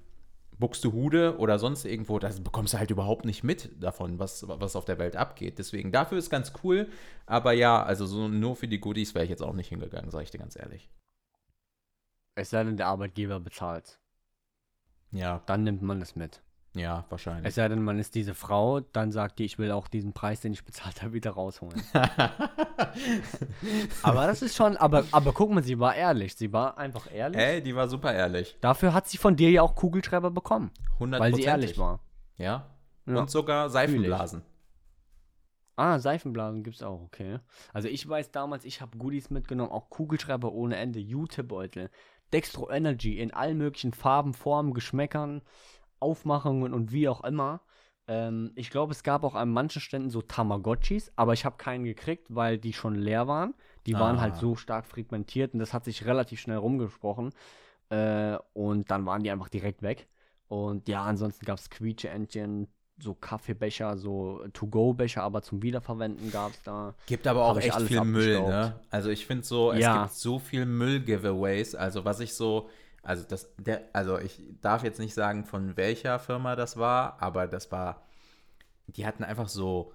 Buxtehude 0.60 1.38
oder 1.38 1.60
sonst 1.60 1.86
irgendwo, 1.86 2.19
das 2.19 2.42
bekommst 2.42 2.74
du 2.74 2.78
halt 2.80 2.92
überhaupt 2.92 3.25
nicht 3.25 3.44
mit 3.44 3.72
davon, 3.81 4.19
was, 4.19 4.48
was 4.48 4.75
auf 4.75 4.86
der 4.86 5.00
Welt 5.00 5.16
abgeht. 5.16 5.60
Deswegen, 5.60 5.92
dafür 5.92 6.18
ist 6.18 6.30
ganz 6.30 6.54
cool. 6.63 6.88
Aber 7.25 7.54
ja, 7.54 7.84
also 7.84 8.06
so 8.06 8.28
nur 8.28 8.56
für 8.56 8.68
die 8.68 8.80
Goodies 8.80 9.16
wäre 9.16 9.25
ich 9.25 9.30
jetzt 9.30 9.44
auch 9.44 9.54
nicht 9.54 9.69
hingegangen, 9.69 10.12
sage 10.12 10.24
ich 10.24 10.31
dir 10.31 10.40
ganz 10.40 10.56
ehrlich. 10.56 10.90
Es 12.36 12.50
sei 12.50 12.63
denn, 12.63 12.78
der 12.78 12.88
Arbeitgeber 12.88 13.40
bezahlt. 13.40 14.00
Ja, 15.12 15.42
Dann 15.46 15.63
nimmt 15.63 15.81
man 15.81 16.02
es 16.02 16.16
mit. 16.16 16.42
Ja, 16.75 17.06
wahrscheinlich. 17.10 17.48
Es 17.48 17.56
sei 17.56 17.68
denn, 17.68 17.81
man 17.81 17.98
ist 17.98 18.16
diese 18.16 18.33
Frau, 18.33 18.81
dann 18.81 19.12
sagt 19.12 19.39
die, 19.39 19.45
ich 19.45 19.57
will 19.57 19.72
auch 19.72 19.88
diesen 19.88 20.13
Preis, 20.13 20.42
den 20.42 20.54
ich 20.54 20.63
bezahlt 20.63 21.01
habe, 21.01 21.13
wieder 21.13 21.31
rausholen. 21.31 21.81
aber 24.04 24.27
das 24.27 24.42
ist 24.42 24.56
schon, 24.56 24.77
aber, 24.77 25.06
aber 25.12 25.33
guck 25.33 25.51
mal, 25.51 25.63
sie 25.63 25.80
war 25.80 25.95
ehrlich. 25.95 26.36
Sie 26.36 26.54
war 26.54 26.77
einfach 26.77 27.12
ehrlich. 27.12 27.42
Ey, 27.42 27.63
die 27.63 27.75
war 27.75 27.88
super 27.88 28.13
ehrlich. 28.13 28.57
Dafür 28.62 28.94
hat 28.94 29.07
sie 29.07 29.18
von 29.18 29.36
dir 29.36 29.50
ja 29.50 29.62
auch 29.62 29.75
Kugelschreiber 29.75 30.31
bekommen. 30.31 30.72
100 30.94 31.19
Weil 31.19 31.33
sie 31.36 31.44
ehrlich 31.44 31.77
war. 31.77 32.00
Ja. 32.38 32.69
Ja. 33.06 33.19
Und 33.19 33.30
sogar 33.30 33.69
Seifenblasen. 33.69 34.44
Ah, 35.78 36.00
Seifenblasen 36.00 36.63
gibt's 36.63 36.83
auch, 36.83 37.01
okay. 37.01 37.39
Also 37.74 37.89
ich 37.89 38.07
weiß 38.07 38.31
damals, 38.31 38.63
ich 38.63 38.80
habe 38.81 38.98
Goodies 38.98 39.30
mitgenommen, 39.30 39.71
auch 39.71 39.89
Kugelschreiber 39.89 40.54
ohne 40.54 40.78
Ende, 40.78 41.00
Jutebeutel, 41.00 41.89
Dextro 42.31 42.69
Energy 42.71 43.19
in 43.19 43.33
allen 43.33 43.57
möglichen 43.57 43.94
Farben, 43.94 44.33
Formen, 44.33 44.74
Geschmäckern, 44.74 45.42
Aufmachungen 46.00 46.74
und 46.74 46.92
wie 46.92 47.07
auch 47.09 47.24
immer. 47.24 47.62
Ähm, 48.07 48.51
ich 48.56 48.69
glaube, 48.69 48.92
es 48.92 49.03
gab 49.03 49.24
auch 49.24 49.36
an 49.36 49.50
manchen 49.51 49.81
Ständen 49.81 50.09
so 50.09 50.21
Tamagotchis, 50.21 51.12
aber 51.15 51.33
ich 51.33 51.44
habe 51.45 51.57
keinen 51.57 51.83
gekriegt, 51.86 52.27
weil 52.30 52.57
die 52.57 52.74
schon 52.74 52.95
leer 52.95 53.27
waren. 53.27 53.53
Die 53.88 53.94
waren 53.94 54.18
Ah. 54.18 54.21
halt 54.21 54.36
so 54.36 54.56
stark 54.56 54.86
fragmentiert 54.86 55.53
und 55.53 55.59
das 55.59 55.74
hat 55.74 55.86
sich 55.86 56.06
relativ 56.06 56.39
schnell 56.39 56.57
rumgesprochen. 56.57 57.31
Äh, 57.89 58.38
und 58.53 58.89
dann 58.92 59.06
waren 59.06 59.24
die 59.24 59.31
einfach 59.31 59.50
direkt 59.50 59.81
weg. 59.81 60.07
Und 60.47 60.88
ja, 60.88 61.03
ansonsten 61.03 61.45
gab 61.45 61.57
es 61.57 61.69
Quietscheentchen, 61.69 62.68
so 62.99 63.14
Kaffeebecher, 63.14 63.97
so 63.97 64.45
To-Go-Becher, 64.54 65.21
aber 65.23 65.42
zum 65.42 65.61
Wiederverwenden 65.61 66.31
gab 66.31 66.54
es 66.54 66.61
da. 66.64 66.95
Gibt 67.07 67.28
aber 67.28 67.44
auch 67.45 67.57
echt 67.57 67.81
viel 67.81 68.02
Müll, 68.02 68.42
ne? 68.44 68.80
Also 68.90 69.09
ich 69.09 69.25
finde 69.25 69.44
so, 69.44 69.71
es 69.71 69.81
Ja. 69.81 70.04
gibt 70.04 70.14
so 70.14 70.40
viel 70.40 70.66
Müll-Giveaways. 70.66 71.75
Also 71.75 72.06
was 72.06 72.19
ich 72.19 72.33
so, 72.33 72.69
also 73.06 73.24
das, 73.28 73.54
der, 73.57 73.83
also 73.94 74.19
ich 74.19 74.42
darf 74.62 74.83
jetzt 74.83 75.00
nicht 75.00 75.14
sagen, 75.14 75.45
von 75.45 75.78
welcher 75.78 76.19
Firma 76.19 76.56
das 76.56 76.78
war, 76.78 77.21
aber 77.21 77.47
das 77.47 77.71
war, 77.71 78.06
die 78.88 79.06
hatten 79.06 79.24
einfach 79.24 79.47
so 79.47 79.94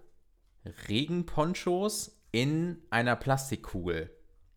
Regenponchos 0.89 2.21
in 2.33 2.79
einer 2.91 3.17
Plastikkugel. 3.17 4.11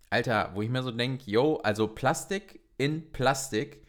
Alter, 0.10 0.52
wo 0.54 0.62
ich 0.62 0.70
mir 0.70 0.84
so 0.84 0.92
denke, 0.92 1.30
yo, 1.30 1.58
also 1.58 1.88
Plastik 1.88 2.60
in 2.78 3.12
Plastik 3.12 3.84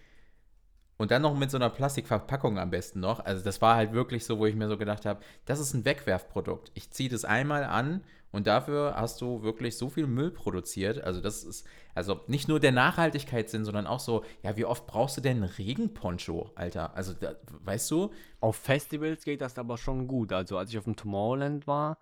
und 0.97 1.11
dann 1.11 1.23
noch 1.23 1.37
mit 1.37 1.51
so 1.51 1.59
einer 1.59 1.71
Plastikverpackung 1.71 2.59
am 2.59 2.71
besten 2.71 3.01
noch. 3.01 3.21
Also 3.25 3.45
das 3.45 3.61
war 3.61 3.77
halt 3.77 3.93
wirklich 3.93 4.25
so, 4.25 4.39
wo 4.39 4.47
ich 4.47 4.55
mir 4.55 4.69
so 4.69 4.79
gedacht 4.79 5.05
habe, 5.05 5.21
das 5.45 5.61
ist 5.61 5.75
ein 5.75 5.85
Wegwerfprodukt. 5.85 6.71
Ich 6.75 6.91
ziehe 6.91 7.11
das 7.11 7.25
einmal 7.25 7.65
an 7.65 8.03
und 8.35 8.47
dafür 8.47 8.95
hast 8.97 9.21
du 9.21 9.43
wirklich 9.43 9.79
so 9.79 9.89
viel 9.89 10.07
Müll 10.07 10.31
produziert. 10.31 11.03
Also 11.03 11.21
das 11.21 11.45
ist, 11.45 11.67
also 11.95 12.21
nicht 12.27 12.49
nur 12.49 12.59
der 12.59 12.73
Nachhaltigkeitssinn, 12.73 13.65
sondern 13.65 13.87
auch 13.87 14.01
so, 14.01 14.25
ja, 14.43 14.57
wie 14.57 14.65
oft 14.65 14.87
brauchst 14.87 15.17
du 15.17 15.21
denn 15.21 15.37
einen 15.37 15.45
Regenponcho, 15.45 16.51
Alter? 16.57 16.97
Also, 16.97 17.13
da, 17.15 17.37
weißt 17.65 17.91
du? 17.93 18.11
Auf 18.41 18.57
Festivals 18.57 19.25
geht 19.25 19.41
das 19.41 19.57
aber 19.59 19.79
schon 19.79 20.09
gut. 20.09 20.33
Also 20.33 20.59
als 20.59 20.71
ich 20.71 20.79
auf 20.79 20.85
dem 20.85 20.97
Tomorrowland 20.97 21.67
war, 21.69 21.99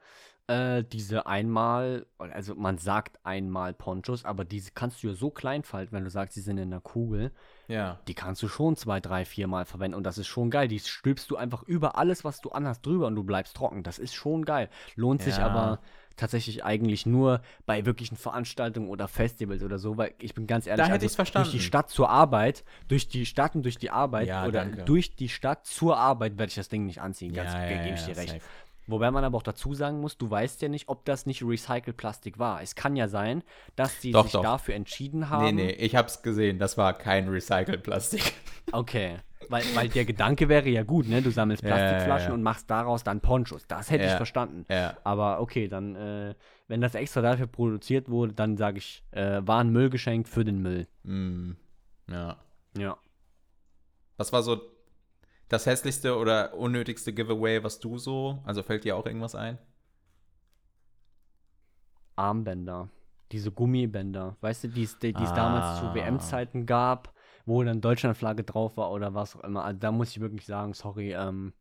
äh, 0.49 0.83
diese 0.83 1.27
einmal, 1.27 2.07
also 2.19 2.55
man 2.55 2.79
sagt 2.79 3.21
einmal 3.25 3.75
Ponchos, 3.75 4.25
aber 4.25 4.45
diese 4.45 4.73
kannst 4.73 5.03
du 5.03 5.09
ja 5.09 5.15
so 5.15 5.31
klein 5.31 5.63
falten, 5.63 5.93
wenn 5.93 6.05
du 6.05 6.11
sagst, 6.11 6.35
die 6.35 6.41
sind 6.41 6.59
in 6.59 6.73
einer 6.73 6.81
Kugel. 6.81 7.31
Ja. 7.69 8.01
Die 8.09 8.15
kannst 8.15 8.43
du 8.43 8.49
schon 8.49 8.75
zwei, 8.77 9.01
drei, 9.01 9.25
vier 9.25 9.47
Mal 9.47 9.67
verwenden 9.67 9.97
und 9.97 10.05
das 10.05 10.19
ist 10.19 10.27
schon 10.27 10.51
geil. 10.51 10.67
Die 10.67 10.81
stülpst 10.81 11.31
du 11.31 11.37
einfach 11.37 11.63
über 11.63 11.97
alles, 11.97 12.25
was 12.25 12.41
du 12.41 12.51
anhast, 12.51 12.85
drüber 12.85 13.07
und 13.07 13.15
du 13.15 13.23
bleibst 13.23 13.55
trocken. 13.57 13.83
Das 13.83 13.99
ist 14.01 14.15
schon 14.15 14.45
geil. 14.45 14.69
Lohnt 14.97 15.23
sich 15.23 15.37
Ja. 15.37 15.47
aber 15.47 15.79
tatsächlich 16.17 16.65
eigentlich 16.65 17.07
nur 17.07 17.43
bei 17.67 17.85
wirklichen 17.87 18.17
Veranstaltungen 18.17 18.89
oder 18.89 19.09
Festivals 19.09 19.63
oder 19.63 19.79
so, 19.79 19.97
weil 19.97 20.15
ich 20.21 20.35
bin 20.35 20.47
ganz 20.47 20.67
ehrlich, 20.67 20.89
hätte 20.89 21.05
ich's 21.05 21.15
verstanden. 21.17 21.49
durch 21.51 21.53
die 21.61 21.65
Stadt 21.65 21.91
zur 21.91 22.09
Arbeit, 22.11 22.65
durch 22.89 23.09
die 23.09 23.27
Stadt 23.27 23.55
und 23.55 23.65
durch 23.65 23.79
die 23.79 23.91
Arbeit 23.91 24.29
Ja, 24.29 24.47
oder 24.47 24.61
danke. 24.65 24.85
durch 24.85 25.17
die 25.17 25.29
Stadt 25.29 25.67
zur 25.67 25.97
Arbeit 25.99 26.39
werde 26.39 26.51
ich 26.51 26.57
das 26.57 26.69
Ding 26.69 26.87
nicht 26.87 27.01
anziehen, 27.01 27.33
ganz 27.33 27.53
Ja, 27.53 27.69
ja, 27.71 27.83
gebe 27.83 27.95
ich 27.95 28.05
dir 28.05 28.17
recht. 28.17 28.29
safe. 28.33 28.43
Wobei 28.89 29.13
man 29.13 29.23
aber 29.23 29.39
auch 29.39 29.45
dazu 29.45 29.75
sagen 29.75 30.01
muss, 30.01 30.19
du 30.19 30.29
weißt 30.29 30.61
ja 30.61 30.69
nicht, 30.69 30.89
ob 30.89 31.05
das 31.05 31.25
nicht 31.25 31.43
Recycle-Plastik 31.43 32.41
war. 32.41 32.63
Es 32.63 32.75
kann 32.75 32.97
ja 32.97 33.07
sein, 33.07 33.45
dass 33.77 34.01
die 34.01 34.11
Doch, 34.11 34.25
sich 34.25 34.33
doch. 34.33 34.43
dafür 34.43 34.75
entschieden 34.75 35.31
haben. 35.31 35.55
Nee, 35.55 35.67
nee, 35.67 35.71
ich 35.71 35.95
hab's 35.95 36.23
gesehen, 36.23 36.59
das 36.59 36.77
war 36.77 36.93
kein 36.93 37.29
Recycle-Plastik. 37.29 38.33
Okay. 38.73 39.19
Weil, 39.53 39.65
weil 39.75 39.89
der 39.91 40.07
Gedanke 40.07 40.49
wäre 40.49 40.67
ja 40.71 40.83
gut, 40.83 41.07
ne? 41.07 41.21
Du 41.21 41.31
sammelst 41.31 41.63
Ja, 41.63 41.69
ja, 41.69 41.77
ja, 41.77 41.89
Plastikflaschen 41.89 42.33
und 42.33 42.43
machst 42.43 42.71
daraus 42.71 43.05
dann 43.05 43.21
Ponchos. 43.21 43.67
Das 43.67 43.91
hätte 43.91 44.07
ich 44.07 44.13
verstanden. 44.13 44.65
Aber 45.05 45.41
okay, 45.41 45.69
dann, 45.69 45.95
äh, 45.95 46.35
wenn 46.69 46.81
das 46.81 46.95
extra 46.95 47.21
dafür 47.21 47.47
produziert 47.47 48.09
wurde, 48.09 48.33
dann 48.33 48.57
sage 48.57 48.79
ich, 48.79 49.05
äh, 49.11 49.43
war 49.45 49.61
ein 49.61 49.69
Müllgeschenk 49.69 50.27
für 50.27 50.43
den 50.43 50.63
Müll. 50.63 50.89
Mm, 51.03 51.53
ja. 52.11 52.39
Ja. 52.79 52.97
Was 54.17 54.33
war 54.33 54.43
so 54.43 54.59
das 55.49 55.67
hässlichste 55.67 56.17
oder 56.17 56.55
unnötigste 56.55 57.13
Giveaway, 57.13 57.63
was 57.63 57.79
du 57.79 57.99
so, 57.99 58.43
also 58.45 58.63
fällt 58.63 58.85
dir 58.85 58.97
auch 58.97 59.05
irgendwas 59.05 59.35
ein? 59.35 59.59
Armbänder. 62.17 62.89
Diese 63.33 63.51
Gummibänder. 63.51 64.37
Weißt 64.41 64.65
du, 64.65 64.69
die 64.69 64.85
es 64.85 64.95
es 64.95 65.35
damals 65.35 65.81
zu 65.81 65.87
Ah. 65.87 65.95
WM-Zeiten 65.95 66.65
gab, 66.65 67.13
wo 67.47 67.63
dann 67.63 67.81
Deutschlandflagge 67.81 68.45
drauf 68.45 68.77
war 68.77 68.91
oder 68.93 69.15
was 69.15 69.37
auch 69.37 69.45
immer. 69.45 69.65
Also 69.65 69.79
da 69.81 69.93
muss 69.93 70.11
ich 70.11 70.21
wirklich 70.21 70.47
sagen, 70.47 70.75
sorry, 70.75 71.13
ähm, 71.15 71.53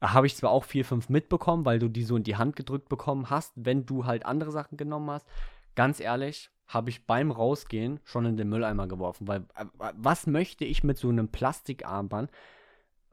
habe 0.00 0.26
ich 0.26 0.36
zwar 0.36 0.50
auch 0.50 0.64
vier, 0.64 0.84
fünf 0.84 1.08
mitbekommen, 1.08 1.64
weil 1.64 1.78
du 1.78 1.88
die 1.88 2.04
so 2.04 2.16
in 2.16 2.22
die 2.22 2.36
Hand 2.36 2.54
gedrückt 2.56 2.88
bekommen 2.88 3.30
hast, 3.30 3.52
wenn 3.56 3.86
du 3.86 4.04
halt 4.04 4.26
andere 4.26 4.52
Sachen 4.52 4.76
genommen 4.76 5.10
hast. 5.10 5.26
Ganz 5.74 6.00
ehrlich, 6.00 6.50
habe 6.68 6.90
ich 6.90 7.06
beim 7.06 7.30
Rausgehen 7.30 8.00
schon 8.04 8.26
in 8.26 8.36
den 8.36 8.48
Mülleimer 8.48 8.86
geworfen, 8.88 9.26
weil 9.26 9.40
äh, 9.56 9.64
was 9.94 10.26
möchte 10.26 10.64
ich 10.64 10.84
mit 10.84 10.98
so 10.98 11.08
einem 11.08 11.28
Plastikarmband? 11.28 12.30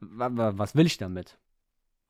Wa- 0.00 0.30
wa- 0.32 0.52
Was 0.56 0.74
will 0.74 0.86
ich 0.86 0.98
damit? 0.98 1.38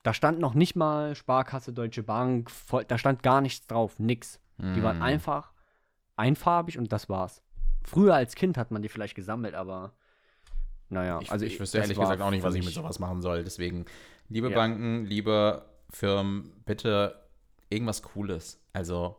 Da 0.02 0.12
stand 0.12 0.38
noch 0.38 0.54
nicht 0.54 0.74
mal 0.76 1.14
Sparkasse, 1.14 1.72
Deutsche 1.72 2.02
Bank, 2.02 2.50
voll, 2.50 2.84
da 2.84 2.98
stand 2.98 3.22
gar 3.22 3.40
nichts 3.40 3.66
drauf, 3.66 3.98
nix. 3.98 4.40
Die 4.58 4.82
waren 4.82 4.98
Mm. 4.98 5.02
einfach 5.02 5.52
einfarbig 6.16 6.78
und 6.78 6.92
das 6.92 7.08
war's. 7.08 7.42
Früher 7.84 8.14
als 8.14 8.34
Kind 8.34 8.56
hat 8.56 8.70
man 8.70 8.82
die 8.82 8.88
vielleicht 8.88 9.14
gesammelt, 9.14 9.54
aber 9.54 9.92
naja, 10.88 11.18
Ich, 11.22 11.30
also 11.30 11.44
ich 11.44 11.58
wüsste 11.60 11.78
ehrlich 11.78 11.98
gesagt 11.98 12.20
auch 12.20 12.30
nicht, 12.30 12.42
was 12.42 12.54
ich 12.54 12.64
mit 12.64 12.74
sowas 12.74 12.98
machen 12.98 13.20
soll. 13.20 13.44
Deswegen, 13.44 13.84
liebe 14.28 14.50
Ja. 14.50 14.56
Banken, 14.56 15.04
liebe 15.04 15.64
Firmen, 15.90 16.52
bitte 16.64 17.20
irgendwas 17.70 18.02
Cooles. 18.02 18.60
Also, 18.72 19.16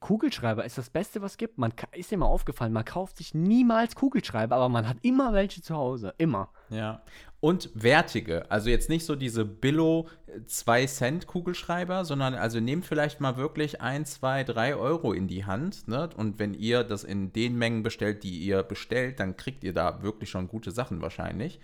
Kugelschreiber 0.00 0.64
ist 0.64 0.78
das 0.78 0.90
Beste, 0.90 1.22
was 1.22 1.32
es 1.32 1.36
gibt. 1.38 1.58
Man 1.58 1.72
ist 1.92 2.10
dir 2.10 2.18
mal 2.18 2.26
aufgefallen, 2.26 2.72
man 2.72 2.84
kauft 2.84 3.16
sich 3.16 3.34
niemals 3.34 3.94
Kugelschreiber, 3.94 4.56
aber 4.56 4.68
man 4.68 4.88
hat 4.88 4.98
immer 5.02 5.32
welche 5.32 5.62
zu 5.62 5.74
Hause. 5.74 6.14
Immer. 6.18 6.50
Ja. 6.70 7.02
Und 7.40 7.70
wertige. 7.74 8.50
Also 8.50 8.70
jetzt 8.70 8.88
nicht 8.88 9.04
so 9.04 9.14
diese 9.14 9.44
Billo 9.44 10.08
2 10.46 10.86
Cent 10.86 11.26
Kugelschreiber, 11.26 12.04
sondern 12.04 12.34
also 12.34 12.60
nehmt 12.60 12.86
vielleicht 12.86 13.20
mal 13.20 13.36
wirklich 13.36 13.80
1, 13.80 14.14
2, 14.14 14.44
3 14.44 14.74
Euro 14.76 15.12
in 15.12 15.28
die 15.28 15.44
Hand. 15.44 15.86
Ne? 15.86 16.08
Und 16.16 16.38
wenn 16.38 16.54
ihr 16.54 16.82
das 16.82 17.04
in 17.04 17.32
den 17.32 17.56
Mengen 17.56 17.82
bestellt, 17.82 18.22
die 18.24 18.38
ihr 18.38 18.62
bestellt, 18.62 19.20
dann 19.20 19.36
kriegt 19.36 19.64
ihr 19.64 19.72
da 19.72 20.02
wirklich 20.02 20.30
schon 20.30 20.48
gute 20.48 20.70
Sachen 20.70 21.02
wahrscheinlich. 21.02 21.60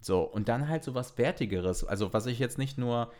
So, 0.00 0.20
und 0.20 0.48
dann 0.48 0.68
halt 0.68 0.84
so 0.84 0.94
was 0.94 1.18
Wertigeres. 1.18 1.84
Also 1.84 2.12
was 2.12 2.26
ich 2.26 2.38
jetzt 2.38 2.58
nicht 2.58 2.78
nur, 2.78 3.12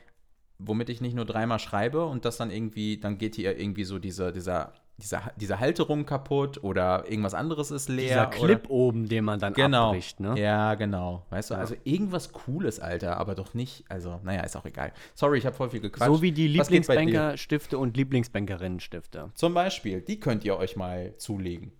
womit 0.59 0.89
ich 0.89 1.01
nicht 1.01 1.15
nur 1.15 1.25
dreimal 1.25 1.59
schreibe 1.59 2.07
und 2.07 2.25
das 2.25 2.37
dann 2.37 2.51
irgendwie, 2.51 2.99
dann 2.99 3.19
geht 3.19 3.35
hier 3.35 3.59
irgendwie 3.59 3.85
so 3.85 3.99
diese, 3.99 4.33
dieser, 4.33 4.73
diese, 4.99 5.21
diese 5.37 5.61
Halterung 5.61 6.07
kaputt 6.07 6.63
oder 6.65 7.05
irgendwas 7.11 7.35
anderes 7.35 7.71
ist 7.71 7.89
leer. 7.91 8.09
Dieser 8.09 8.27
Clip 8.27 8.71
oben, 8.71 9.09
den 9.09 9.25
man 9.25 9.39
dann 9.39 9.53
Genau. 9.53 9.89
abbricht, 9.89 10.21
ne? 10.21 10.39
Ja, 10.41 10.75
genau. 10.75 11.27
Weißt 11.31 11.51
du, 11.51 11.55
Ja. 11.55 11.61
also 11.61 11.75
irgendwas 11.85 12.33
Cooles, 12.33 12.81
Alter, 12.81 13.19
aber 13.19 13.35
doch 13.35 13.53
nicht, 13.53 13.85
also, 13.91 14.21
naja, 14.25 14.41
ist 14.43 14.57
auch 14.57 14.65
egal. 14.65 14.93
Sorry, 15.15 15.37
ich 15.39 15.45
habe 15.47 15.55
voll 15.55 15.69
viel 15.71 15.81
gequatscht. 15.81 16.11
So 16.11 16.23
wie 16.23 16.33
die? 16.33 16.49
Lieblingsbanker-Stifte 16.49 17.77
und 17.79 17.97
Lieblingsbankerinnen-Stifte. 17.97 19.31
Zum 19.35 19.53
Beispiel, 19.55 20.01
die 20.01 20.19
könnt 20.19 20.45
ihr 20.45 20.57
euch 20.57 20.77
mal 20.77 21.15
zulegen. 21.19 21.73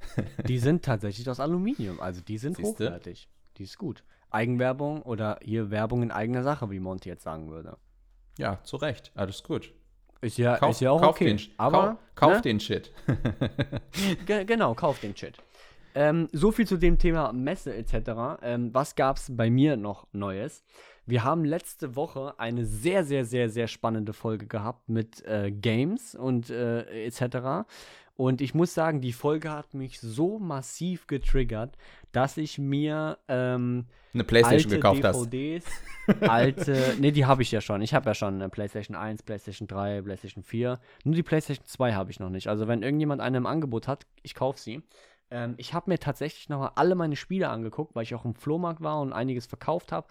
Die 0.46 0.58
sind 0.58 0.84
tatsächlich 0.84 1.30
aus 1.30 1.40
Aluminium, 1.40 1.98
also 1.98 2.20
die 2.20 2.36
sind 2.36 2.56
Siehste? 2.56 2.84
hochwertig. 2.86 3.26
Die 3.56 3.62
ist 3.62 3.78
gut. 3.78 4.04
Eigenwerbung 4.30 5.00
oder 5.00 5.38
hier 5.40 5.70
Werbung 5.70 6.02
in 6.02 6.10
eigener 6.10 6.42
Sache, 6.42 6.70
wie 6.70 6.78
Monty 6.78 7.08
jetzt 7.08 7.22
sagen 7.22 7.50
würde. 7.50 7.78
Ja, 8.36 8.58
zu 8.64 8.76
Recht. 8.76 9.12
Alles 9.14 9.42
gut. 9.44 9.72
Ist 10.24 10.38
ja, 10.38 10.56
Kauf, 10.56 10.70
ist 10.70 10.80
ja 10.80 10.90
auch 10.90 11.00
kauf 11.02 11.10
okay. 11.10 11.36
den, 11.36 11.40
aber 11.58 11.98
kauf, 12.14 12.30
kauf 12.30 12.32
ne? 12.36 12.40
den 12.40 12.60
Shit. 12.60 12.90
Ge 14.26 14.46
genau, 14.46 14.74
kauf 14.74 14.98
den 15.00 15.14
Shit. 15.14 15.36
Ähm, 15.94 16.28
so 16.32 16.50
viel 16.50 16.66
zu 16.66 16.78
dem 16.78 16.98
Thema 16.98 17.32
Messe 17.34 17.74
etc. 17.74 18.40
Ähm, 18.42 18.70
was 18.72 18.94
gab 18.94 19.18
es 19.18 19.30
bei 19.36 19.50
mir 19.50 19.76
noch 19.76 20.06
Neues? 20.12 20.64
Wir 21.04 21.24
haben 21.24 21.44
letzte 21.44 21.94
Woche 21.94 22.32
eine 22.38 22.64
sehr, 22.64 23.04
sehr, 23.04 23.26
sehr, 23.26 23.50
sehr 23.50 23.68
spannende 23.68 24.14
Folge 24.14 24.46
gehabt 24.46 24.88
mit 24.88 25.22
äh, 25.26 25.50
Games 25.50 26.14
und 26.14 26.48
äh, 26.48 27.04
etc. 27.04 27.68
Und 28.16 28.40
ich 28.40 28.54
muss 28.54 28.74
sagen, 28.74 29.00
die 29.00 29.12
Folge 29.12 29.50
hat 29.50 29.74
mich 29.74 30.00
so 30.00 30.38
massiv 30.38 31.08
getriggert, 31.08 31.76
dass 32.12 32.36
ich 32.36 32.58
mir 32.58 33.18
ähm, 33.26 33.86
Eine 34.12 34.22
Playstation 34.22 34.72
alte 34.72 34.76
gekauft 34.76 35.04
hast. 35.04 35.32
DVDs, 35.32 35.66
alte, 36.20 36.96
ne, 37.00 37.10
die 37.10 37.26
habe 37.26 37.42
ich 37.42 37.50
ja 37.50 37.60
schon. 37.60 37.82
Ich 37.82 37.92
habe 37.92 38.10
ja 38.10 38.14
schon 38.14 38.34
eine 38.34 38.48
PlayStation 38.48 38.96
1, 38.96 39.24
PlayStation 39.24 39.66
3, 39.66 40.02
PlayStation 40.02 40.44
4. 40.44 40.78
Nur 41.02 41.14
die 41.16 41.24
PlayStation 41.24 41.66
2 41.66 41.94
habe 41.94 42.12
ich 42.12 42.20
noch 42.20 42.30
nicht. 42.30 42.46
Also 42.46 42.68
wenn 42.68 42.84
irgendjemand 42.84 43.20
eine 43.20 43.38
im 43.38 43.46
Angebot 43.46 43.88
hat, 43.88 44.06
ich 44.22 44.36
kaufe 44.36 44.60
sie. 44.60 44.82
Ähm, 45.30 45.54
ich 45.56 45.74
habe 45.74 45.90
mir 45.90 45.98
tatsächlich 45.98 46.48
nochmal 46.48 46.70
alle 46.76 46.94
meine 46.94 47.16
Spiele 47.16 47.48
angeguckt, 47.48 47.96
weil 47.96 48.04
ich 48.04 48.14
auch 48.14 48.24
im 48.24 48.36
Flohmarkt 48.36 48.80
war 48.80 49.00
und 49.00 49.12
einiges 49.12 49.46
verkauft 49.46 49.90
habe. 49.90 50.06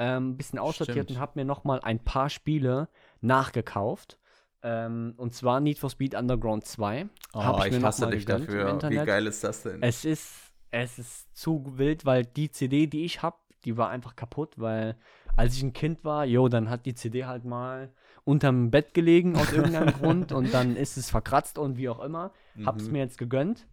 Ähm, 0.00 0.30
ein 0.30 0.36
bisschen 0.36 0.58
aussortiert 0.58 1.04
Stimmt. 1.04 1.10
und 1.10 1.18
habe 1.20 1.32
mir 1.36 1.44
nochmal 1.44 1.80
ein 1.82 2.00
paar 2.00 2.30
Spiele 2.30 2.88
nachgekauft. 3.20 4.18
Ähm, 4.66 5.12
und 5.18 5.34
zwar 5.34 5.60
Need 5.60 5.78
for 5.78 5.90
Speed 5.90 6.14
Underground 6.14 6.64
2. 6.64 7.06
Oh, 7.34 7.44
Hab 7.44 7.66
ich, 7.66 7.72
mir 7.72 7.80
noch 7.80 7.88
hasse 7.88 8.08
dich 8.08 8.24
dafür. 8.24 8.80
Wie 8.88 8.96
geil 8.96 9.26
ist 9.26 9.44
das 9.44 9.62
denn? 9.62 9.82
Es 9.82 10.06
ist, 10.06 10.32
es 10.70 10.98
ist 10.98 11.36
zu 11.36 11.76
wild, 11.76 12.06
weil 12.06 12.24
die 12.24 12.50
CD, 12.50 12.86
die 12.86 13.04
ich 13.04 13.22
habe, 13.22 13.36
die 13.66 13.76
war 13.76 13.90
einfach 13.90 14.16
kaputt, 14.16 14.54
weil 14.58 14.96
als 15.36 15.54
ich 15.56 15.62
ein 15.62 15.74
Kind 15.74 16.02
war, 16.04 16.24
jo, 16.24 16.48
dann 16.48 16.70
hat 16.70 16.86
die 16.86 16.94
CD 16.94 17.26
halt 17.26 17.44
mal 17.44 17.92
unterm 18.24 18.70
Bett 18.70 18.94
gelegen 18.94 19.36
aus 19.36 19.52
irgendeinem 19.52 19.92
Grund 19.92 20.32
und 20.32 20.54
dann 20.54 20.76
ist 20.76 20.96
es 20.96 21.10
verkratzt 21.10 21.58
und 21.58 21.76
wie 21.76 21.90
auch 21.90 22.00
immer. 22.00 22.32
Hab's 22.64 22.86
Mhm. 22.86 22.92
mir 22.92 22.98
jetzt 23.00 23.18
gegönnt. 23.18 23.66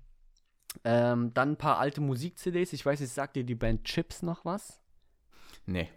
Ähm, 0.84 1.34
dann 1.34 1.52
ein 1.52 1.58
paar 1.58 1.80
alte 1.80 2.02
Musik-CDs. 2.02 2.74
Ich 2.74 2.86
weiß 2.86 3.00
nicht, 3.00 3.14
sagt 3.14 3.36
dir 3.38 3.44
die 3.46 3.56
Band 3.56 3.84
Chips 3.86 4.24
noch 4.24 4.44
was? 4.46 4.80
Nee. 5.66 5.90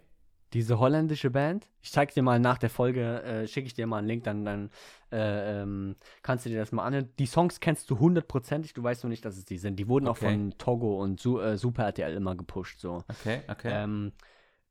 Diese 0.55 0.79
holländische 0.79 1.31
Band. 1.31 1.67
Ich 1.81 1.91
zeig 1.91 2.13
dir 2.13 2.23
mal 2.23 2.39
nach 2.39 2.57
der 2.57 2.69
Folge, 2.69 3.21
äh, 3.23 3.45
schicke 3.45 3.67
ich 3.67 3.73
dir 3.73 3.87
mal 3.87 3.97
einen 3.97 4.07
Link, 4.07 4.23
dann, 4.23 4.45
dann 4.45 4.69
äh, 5.11 5.61
ähm, 5.61 5.97
kannst 6.23 6.45
du 6.45 6.49
dir 6.49 6.59
das 6.59 6.71
mal 6.71 6.85
anhören. 6.85 7.09
Die 7.19 7.25
Songs 7.25 7.59
kennst 7.59 7.89
du 7.89 7.99
hundertprozentig, 7.99 8.73
du 8.73 8.81
weißt 8.81 9.03
nur 9.03 9.09
nicht, 9.09 9.25
dass 9.25 9.35
es 9.35 9.43
die 9.43 9.57
sind. 9.57 9.75
Die 9.75 9.89
wurden 9.89 10.07
auch 10.07 10.15
Okay. 10.15 10.31
von 10.31 10.57
Togo 10.57 11.01
und 11.03 11.19
Su 11.19 11.41
äh, 11.41 11.57
Super 11.57 11.83
RTL 11.83 12.13
immer 12.13 12.37
gepusht, 12.37 12.79
so. 12.79 13.03
Okay, 13.09 13.41
okay. 13.49 13.69
Ähm, 13.69 14.13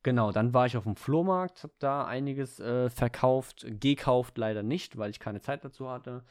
genau, 0.03 0.33
dann 0.33 0.55
war 0.55 0.65
ich 0.65 0.79
auf 0.79 0.85
dem 0.85 0.97
Flohmarkt, 0.97 1.65
hab 1.65 1.79
da 1.81 2.07
einiges 2.07 2.61
äh, 2.61 2.89
verkauft, 2.89 3.67
gekauft 3.79 4.39
leider 4.39 4.63
nicht, 4.63 4.97
weil 4.97 5.11
ich 5.11 5.21
keine 5.21 5.43
Zeit 5.43 5.67
dazu 5.67 5.91
hatte. 5.91 6.25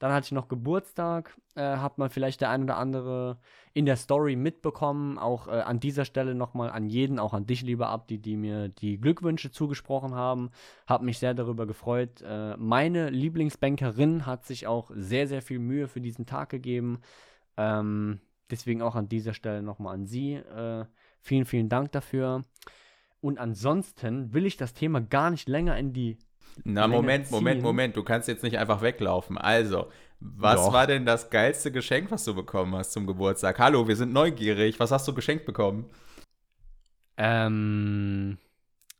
Dann 0.00 0.12
hatte 0.12 0.24
ich 0.24 0.32
noch 0.32 0.48
Geburtstag, 0.48 1.36
äh, 1.54 1.76
hat 1.76 1.98
man 1.98 2.08
vielleicht 2.08 2.40
der 2.40 2.48
ein 2.48 2.62
oder 2.62 2.78
andere 2.78 3.38
in 3.74 3.84
der 3.84 3.96
Story 3.96 4.34
mitbekommen. 4.34 5.18
Auch 5.18 5.46
äh, 5.46 5.60
an 5.60 5.78
dieser 5.78 6.06
Stelle 6.06 6.34
nochmal 6.34 6.70
an 6.70 6.88
jeden, 6.88 7.18
auch 7.18 7.34
an 7.34 7.46
dich, 7.46 7.60
lieber 7.60 7.90
Abdi, 7.90 8.16
die 8.16 8.38
mir 8.38 8.68
die 8.68 8.98
Glückwünsche 8.98 9.50
zugesprochen 9.50 10.14
haben. 10.14 10.50
Hab 10.86 11.02
mich 11.02 11.18
sehr 11.18 11.34
darüber 11.34 11.66
gefreut. 11.66 12.22
Äh, 12.22 12.56
meine 12.56 13.10
Lieblingsbankerin 13.10 14.24
hat 14.24 14.46
sich 14.46 14.66
auch 14.66 14.90
sehr, 14.94 15.28
sehr 15.28 15.42
viel 15.42 15.58
Mühe 15.58 15.86
für 15.86 16.00
diesen 16.00 16.24
Tag 16.24 16.48
gegeben. 16.48 17.00
Ähm, 17.58 18.20
deswegen 18.50 18.80
auch 18.80 18.94
an 18.94 19.10
dieser 19.10 19.34
Stelle 19.34 19.62
nochmal 19.62 19.96
an 19.96 20.06
sie. 20.06 20.36
Äh, 20.36 20.86
vielen, 21.20 21.44
vielen 21.44 21.68
Dank 21.68 21.92
dafür. 21.92 22.46
Und 23.20 23.38
ansonsten 23.38 24.32
will 24.32 24.46
ich 24.46 24.56
das 24.56 24.72
Thema 24.72 25.02
gar 25.02 25.30
nicht 25.30 25.46
länger 25.46 25.76
in 25.76 25.92
die 25.92 26.16
Na, 26.64 26.86
Moment, 26.86 27.30
Moment. 27.30 27.62
Moment. 27.62 27.96
Du 27.96 28.02
kannst 28.02 28.28
jetzt 28.28 28.42
nicht 28.42 28.58
einfach 28.58 28.82
weglaufen. 28.82 29.38
Also, 29.38 29.90
was 30.20 30.56
Doch. 30.56 30.72
war 30.72 30.86
denn 30.86 31.06
das 31.06 31.30
geilste 31.30 31.72
Geschenk, 31.72 32.10
was 32.10 32.24
du 32.24 32.34
bekommen 32.34 32.74
hast 32.74 32.92
zum 32.92 33.06
Geburtstag? 33.06 33.58
Hallo, 33.58 33.88
wir 33.88 33.96
sind 33.96 34.12
neugierig. 34.12 34.78
Was 34.78 34.90
hast 34.90 35.08
du 35.08 35.14
geschenkt 35.14 35.46
bekommen? 35.46 35.88
Ähm, 37.16 38.38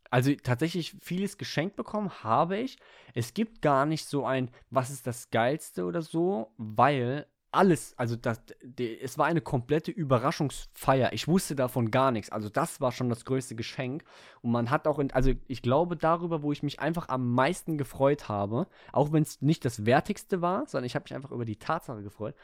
also 0.09 0.33
tatsächlich 0.35 0.95
vieles 1.01 1.37
geschenkt 1.37 1.75
bekommen 1.75 2.11
habe 2.23 2.57
ich. 2.57 2.77
Es 3.13 3.33
gibt 3.33 3.61
gar 3.61 3.85
nicht 3.85 4.05
so 4.05 4.25
ein, 4.25 4.49
was 4.69 4.89
ist 4.89 5.07
das 5.07 5.29
Geilste 5.29 5.85
oder 5.85 6.01
so, 6.01 6.51
weil 6.57 7.27
alles, 7.51 7.93
also 7.97 8.15
das, 8.15 8.41
die, 8.63 8.99
es 8.99 9.17
war 9.17 9.25
eine 9.25 9.41
komplette 9.41 9.91
Überraschungsfeier. 9.91 11.11
Ich 11.13 11.27
wusste 11.27 11.55
davon 11.55 11.91
gar 11.91 12.11
nichts. 12.11 12.31
Also 12.31 12.49
das 12.49 12.79
war 12.79 12.91
schon 12.91 13.09
das 13.09 13.25
größte 13.25 13.55
Geschenk. 13.55 14.03
Und 14.41 14.51
man 14.51 14.69
hat 14.69 14.87
auch, 14.87 14.99
in, 14.99 15.11
also 15.11 15.31
ich 15.47 15.61
glaube 15.61 15.97
darüber, 15.97 16.43
wo 16.43 16.51
ich 16.51 16.63
mich 16.63 16.79
einfach 16.79 17.09
am 17.09 17.33
meisten 17.33 17.77
gefreut 17.77 18.29
habe, 18.29 18.67
auch 18.93 19.11
wenn 19.11 19.23
es 19.23 19.41
nicht 19.41 19.65
das 19.65 19.85
Wertigste 19.85 20.41
war, 20.41 20.65
sondern 20.67 20.85
ich 20.85 20.95
habe 20.95 21.03
mich 21.03 21.13
einfach 21.13 21.31
über 21.31 21.45
die 21.45 21.57
Tatsache 21.57 22.03
gefreut. 22.03 22.35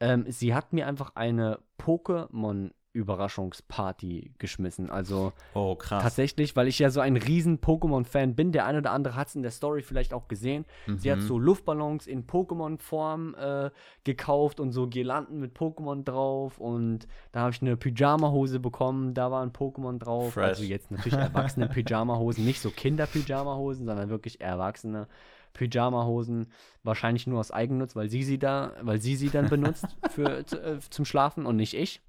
Ähm, 0.00 0.24
sie 0.28 0.54
hat 0.54 0.72
mir 0.72 0.86
einfach 0.86 1.14
eine 1.14 1.60
Pokémon 1.78 2.72
Überraschungsparty 2.92 4.32
geschmissen. 4.38 4.90
Also 4.90 5.32
Oh, 5.54 5.76
tatsächlich, 5.80 6.56
weil 6.56 6.68
ich 6.68 6.78
ja 6.78 6.90
so 6.90 7.00
ein 7.00 7.16
riesen 7.16 7.60
Pokémon-Fan 7.60 8.34
bin. 8.34 8.52
Der 8.52 8.66
eine 8.66 8.78
oder 8.78 8.92
andere 8.92 9.14
hat 9.14 9.28
es 9.28 9.34
in 9.34 9.42
der 9.42 9.50
Story 9.50 9.82
vielleicht 9.82 10.12
auch 10.12 10.28
gesehen. 10.28 10.64
Sie 10.96 11.10
hat 11.10 11.18
Mhm. 11.18 11.22
so 11.26 11.38
Luftballons 11.38 12.06
in 12.06 12.26
Pokémon-Form 12.26 13.34
äh, 13.34 13.70
gekauft 14.04 14.60
und 14.60 14.72
so 14.72 14.86
Girlanden 14.88 15.38
mit 15.40 15.56
Pokémon 15.56 16.04
drauf. 16.04 16.58
Und 16.58 17.06
da 17.32 17.40
habe 17.40 17.52
ich 17.52 17.62
eine 17.62 17.76
Pyjama-Hose 17.76 18.60
bekommen, 18.60 19.14
da 19.14 19.30
war 19.30 19.42
ein 19.42 19.52
Pokémon 19.52 19.98
drauf. 19.98 20.34
Fresh. 20.34 20.44
Also 20.48 20.64
jetzt 20.64 20.90
natürlich 20.90 21.18
erwachsene 21.18 21.68
Pyjama-Hosen, 21.68 22.44
nicht 22.44 22.60
so 22.60 22.70
Kinder-Pyjama-Hosen, 22.70 23.86
sondern 23.86 24.08
wirklich 24.10 24.40
erwachsene 24.40 25.06
Pyjama-Hosen. 25.54 26.46
Wahrscheinlich 26.82 27.26
nur 27.26 27.40
aus 27.40 27.50
Eigennutz, 27.50 27.94
weil 27.96 28.08
sie 28.08 28.22
sie 28.22 28.38
da, 28.38 28.72
weil 28.82 29.00
sie 29.00 29.16
sie 29.16 29.30
dann 29.30 29.48
benutzt 29.48 29.86
für, 30.10 30.38
äh, 30.38 30.78
zum 30.90 31.04
Schlafen 31.04 31.46
und 31.46 31.56
nicht 31.56 31.74
ich. 31.74 32.00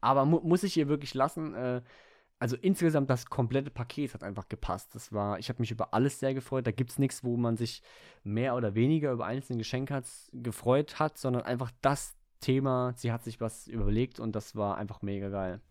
Aber 0.00 0.24
mu 0.24 0.40
muss 0.40 0.62
ich 0.62 0.76
ihr 0.76 0.88
wirklich 0.88 1.14
lassen. 1.14 1.54
Äh, 1.54 1.82
also 2.38 2.56
insgesamt 2.56 3.08
das 3.08 3.26
komplette 3.26 3.70
Paket 3.70 4.12
hat 4.12 4.22
einfach 4.22 4.48
gepasst. 4.48 4.94
Das 4.94 5.12
war, 5.12 5.38
ich 5.38 5.48
habe 5.48 5.60
mich 5.60 5.70
über 5.70 5.94
alles 5.94 6.20
sehr 6.20 6.34
gefreut. 6.34 6.66
Da 6.66 6.70
gibt 6.70 6.90
es 6.90 6.98
nichts, 6.98 7.24
wo 7.24 7.36
man 7.36 7.56
sich 7.56 7.82
mehr 8.24 8.54
oder 8.54 8.74
weniger 8.74 9.12
über 9.12 9.24
einzelne 9.24 9.58
Geschenke 9.58 9.94
hat, 9.94 10.04
gefreut 10.32 10.98
hat, 10.98 11.16
sondern 11.16 11.44
einfach 11.44 11.70
das 11.80 12.14
Thema. 12.40 12.92
Sie 12.96 13.10
hat 13.10 13.24
sich 13.24 13.40
was 13.40 13.66
überlegt 13.66 14.20
und 14.20 14.36
das 14.36 14.54
war 14.54 14.76
einfach 14.76 15.00
mega 15.00 15.30
geil. 15.30 15.62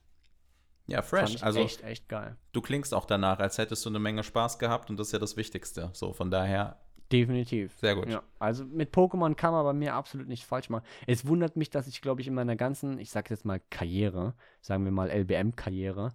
Ja, 0.87 1.01
fresh. 1.01 1.35
ich 1.35 1.43
Also, 1.43 1.59
echt, 1.59 1.83
echt 1.83 2.09
geil. 2.09 2.37
du 2.51 2.61
klingst 2.61 2.93
auch 2.93 3.05
danach, 3.05 3.39
als 3.39 3.57
hättest 3.57 3.85
du 3.85 3.89
eine 3.89 3.99
Menge 3.99 4.23
Spaß 4.23 4.59
gehabt 4.59 4.89
und 4.89 4.97
das 4.99 5.07
ist 5.07 5.13
ja 5.13 5.19
das 5.19 5.35
Wichtigste. 5.35 5.89
So, 5.93 6.13
von 6.13 6.29
daher, 6.29 6.79
Definitiv. 7.19 7.77
sehr 7.79 7.95
gut. 7.95 8.09
Ja, 8.09 8.23
also 8.39 8.65
mit 8.65 8.93
Pokémon 8.93 9.35
kann 9.35 9.53
man 9.53 9.63
bei 9.63 9.73
mir 9.73 9.93
absolut 9.93 10.27
nicht 10.27 10.45
falsch 10.45 10.69
machen. 10.69 10.85
Es 11.07 11.27
wundert 11.27 11.55
mich, 11.55 11.69
dass 11.69 11.87
ich, 11.87 12.01
glaube 12.01 12.21
ich, 12.21 12.27
in 12.27 12.33
meiner 12.33 12.55
ganzen, 12.55 12.99
ich 12.99 13.11
sage 13.11 13.29
jetzt 13.29 13.45
mal 13.45 13.61
Karriere, 13.69 14.33
sagen 14.61 14.85
wir 14.85 14.91
mal 14.91 15.09
LBM-Karriere, 15.09 16.13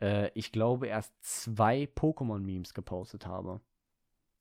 äh, 0.00 0.30
ich 0.34 0.52
glaube 0.52 0.88
erst 0.88 1.12
zwei 1.20 1.88
Pokémon-Memes 1.94 2.74
gepostet 2.74 3.26
habe. 3.26 3.60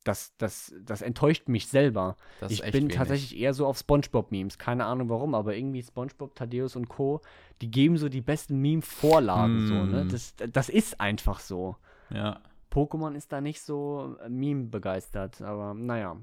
Das, 0.03 0.35
das, 0.37 0.73
das 0.83 1.03
enttäuscht 1.03 1.47
mich 1.47 1.67
selber. 1.67 2.17
Das 2.39 2.51
ich 2.51 2.63
bin 2.63 2.85
wenig. 2.85 2.95
tatsächlich 2.95 3.39
eher 3.39 3.53
so 3.53 3.67
auf 3.67 3.77
SpongeBob-Memes. 3.77 4.57
Keine 4.57 4.85
Ahnung 4.85 5.09
warum, 5.09 5.35
aber 5.35 5.55
irgendwie 5.55 5.83
SpongeBob, 5.83 6.33
Thaddeus 6.33 6.75
und 6.75 6.89
Co., 6.89 7.21
die 7.61 7.69
geben 7.69 7.97
so 7.97 8.09
die 8.09 8.21
besten 8.21 8.59
Meme-Vorlagen. 8.59 9.67
So, 9.67 9.73
ne? 9.85 10.01
Hm. 10.01 10.09
das, 10.09 10.33
das 10.51 10.69
ist 10.69 10.99
einfach 10.99 11.39
so. 11.39 11.75
Ja. 12.09 12.41
Pokémon 12.71 13.15
ist 13.15 13.31
da 13.31 13.41
nicht 13.41 13.61
so 13.61 14.17
äh, 14.21 14.29
Meme-begeistert, 14.29 15.41
aber 15.41 15.73
naja. 15.73 16.17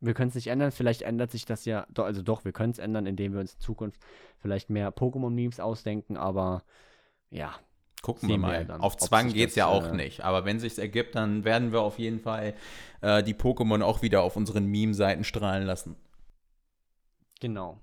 Wir 0.00 0.12
können 0.14 0.28
es 0.28 0.34
nicht 0.34 0.48
ändern, 0.48 0.70
vielleicht 0.70 1.02
ändert 1.02 1.30
sich 1.30 1.46
das 1.46 1.64
ja, 1.64 1.86
do, 1.90 2.02
also 2.04 2.22
doch, 2.22 2.44
wir 2.44 2.52
können 2.52 2.72
es 2.72 2.78
ändern, 2.78 3.06
indem 3.06 3.32
wir 3.32 3.40
uns 3.40 3.54
in 3.54 3.60
Zukunft 3.60 4.00
vielleicht 4.38 4.68
mehr 4.70 4.92
Pokémon-Memes 4.94 5.60
ausdenken, 5.60 6.16
aber 6.18 6.62
ja, 7.30 7.54
Gucken 8.02 8.28
Sehen 8.28 8.42
wir 8.42 8.48
wir 8.48 8.52
mal. 8.52 8.60
ja 8.60 8.64
dann, 8.64 8.80
Auf 8.82 8.96
Zwang 8.98 9.32
geht 9.32 9.48
es 9.50 9.54
ja 9.56 9.66
auch 9.66 9.92
äh, 9.92 9.96
nicht. 9.96 10.20
Aber 10.24 10.44
wenn 10.44 10.60
sich's 10.60 10.76
ergibt, 10.78 11.14
dann 11.14 11.44
werden 11.44 11.72
wir 11.72 11.80
auf 11.80 11.98
jeden 11.98 12.20
Fall 12.20 12.54
äh, 13.00 13.22
die 13.22 13.34
Pokémon 13.34 13.82
auch 13.82 14.02
wieder 14.02 14.22
auf 14.22 14.36
unseren 14.36 14.66
Meme-Seiten 14.66 15.24
strahlen 15.24 15.64
lassen. 15.64 15.96
genau. 17.40 17.80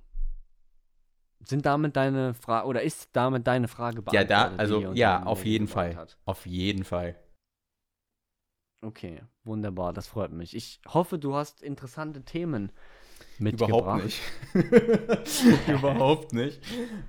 Sind 1.44 1.66
damit 1.66 1.96
deine 1.96 2.34
Frage, 2.36 2.68
oder 2.68 2.84
ist 2.84 3.10
damit 3.14 3.48
deine 3.48 3.68
Frage 3.68 4.04
Ja, 4.12 4.24
beantwortet? 4.24 4.30
da, 4.30 4.50
die 4.50 4.60
also 4.60 4.80
ja, 4.94 5.24
auf 5.24 5.46
jeden 5.46 5.68
Fall. 5.68 6.00
Auf 6.26 6.46
jeden 6.46 6.84
Fall. 6.84 7.16
Okay, 8.82 9.22
wunderbar, 9.44 9.94
das 9.94 10.08
freut 10.08 10.32
mich. 10.32 10.56
Ich 10.56 10.82
hoffe, 10.88 11.20
du 11.20 11.36
hast 11.36 11.62
interessante 11.62 12.24
Themen 12.24 12.72
mitgebracht. 13.38 14.02
Überhaupt 14.02 14.04
nicht. 14.04 15.68
Überhaupt 15.68 16.34
nicht. 16.34 16.62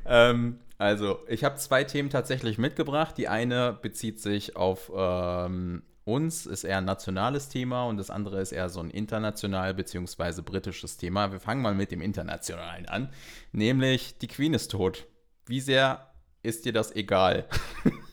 Ähm, 0.04 0.58
also, 0.76 1.20
ich 1.28 1.44
habe 1.44 1.56
zwei 1.56 1.84
Themen 1.84 2.10
tatsächlich 2.10 2.58
mitgebracht. 2.58 3.16
Die 3.16 3.28
eine 3.28 3.72
bezieht 3.72 4.20
sich 4.20 4.54
auf 4.56 4.92
ähm, 4.94 5.82
uns, 6.04 6.46
ist 6.46 6.64
eher 6.64 6.78
ein 6.78 6.84
nationales 6.84 7.48
Thema 7.48 7.86
und 7.86 7.96
das 7.96 8.10
andere 8.10 8.40
ist 8.40 8.52
eher 8.52 8.68
so 8.68 8.80
ein 8.80 8.90
international 8.90 9.72
bzw. 9.74 10.42
britisches 10.42 10.96
Thema. 10.96 11.32
Wir 11.32 11.40
fangen 11.40 11.62
mal 11.62 11.74
mit 11.74 11.90
dem 11.90 12.00
internationalen 12.00 12.86
an, 12.86 13.10
nämlich 13.52 14.18
die 14.18 14.26
Queen 14.26 14.54
ist 14.54 14.72
tot. 14.72 15.06
Wie 15.46 15.60
sehr 15.60 16.12
ist 16.42 16.64
dir 16.64 16.72
das 16.72 16.94
egal? 16.94 17.46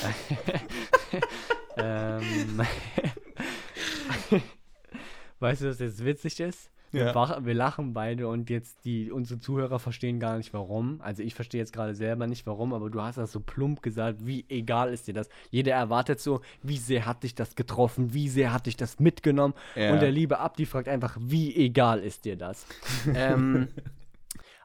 ähm, 1.76 2.60
weißt 5.40 5.62
du, 5.62 5.68
was 5.68 5.78
jetzt 5.78 6.04
witzig 6.04 6.40
ist? 6.40 6.70
Wir, 6.92 7.06
Ja. 7.06 7.44
wir 7.44 7.54
lachen 7.54 7.92
beide 7.92 8.26
und 8.26 8.50
jetzt 8.50 8.84
die 8.84 9.12
unsere 9.12 9.38
Zuhörer 9.38 9.78
verstehen 9.78 10.18
gar 10.18 10.36
nicht 10.36 10.52
warum. 10.52 11.00
Also 11.02 11.22
ich 11.22 11.34
verstehe 11.34 11.60
jetzt 11.60 11.72
gerade 11.72 11.94
selber 11.94 12.26
nicht 12.26 12.46
warum, 12.46 12.74
aber 12.74 12.90
du 12.90 13.00
hast 13.00 13.16
das 13.16 13.30
so 13.30 13.38
plump 13.38 13.80
gesagt, 13.80 14.26
wie 14.26 14.44
egal 14.48 14.92
ist 14.92 15.06
dir 15.06 15.14
das? 15.14 15.28
Jeder 15.50 15.74
erwartet 15.74 16.18
so, 16.20 16.40
wie 16.62 16.78
sehr 16.78 17.06
hat 17.06 17.22
dich 17.22 17.36
das 17.36 17.54
getroffen, 17.54 18.12
wie 18.12 18.28
sehr 18.28 18.52
hat 18.52 18.66
dich 18.66 18.76
das 18.76 18.98
mitgenommen? 18.98 19.54
Ja. 19.76 19.92
Und 19.92 20.02
der 20.02 20.10
liebe 20.10 20.40
Abdi 20.40 20.66
fragt 20.66 20.88
einfach, 20.88 21.16
wie 21.20 21.54
egal 21.54 22.00
ist 22.00 22.24
dir 22.24 22.36
das? 22.36 22.66
ähm, 23.14 23.68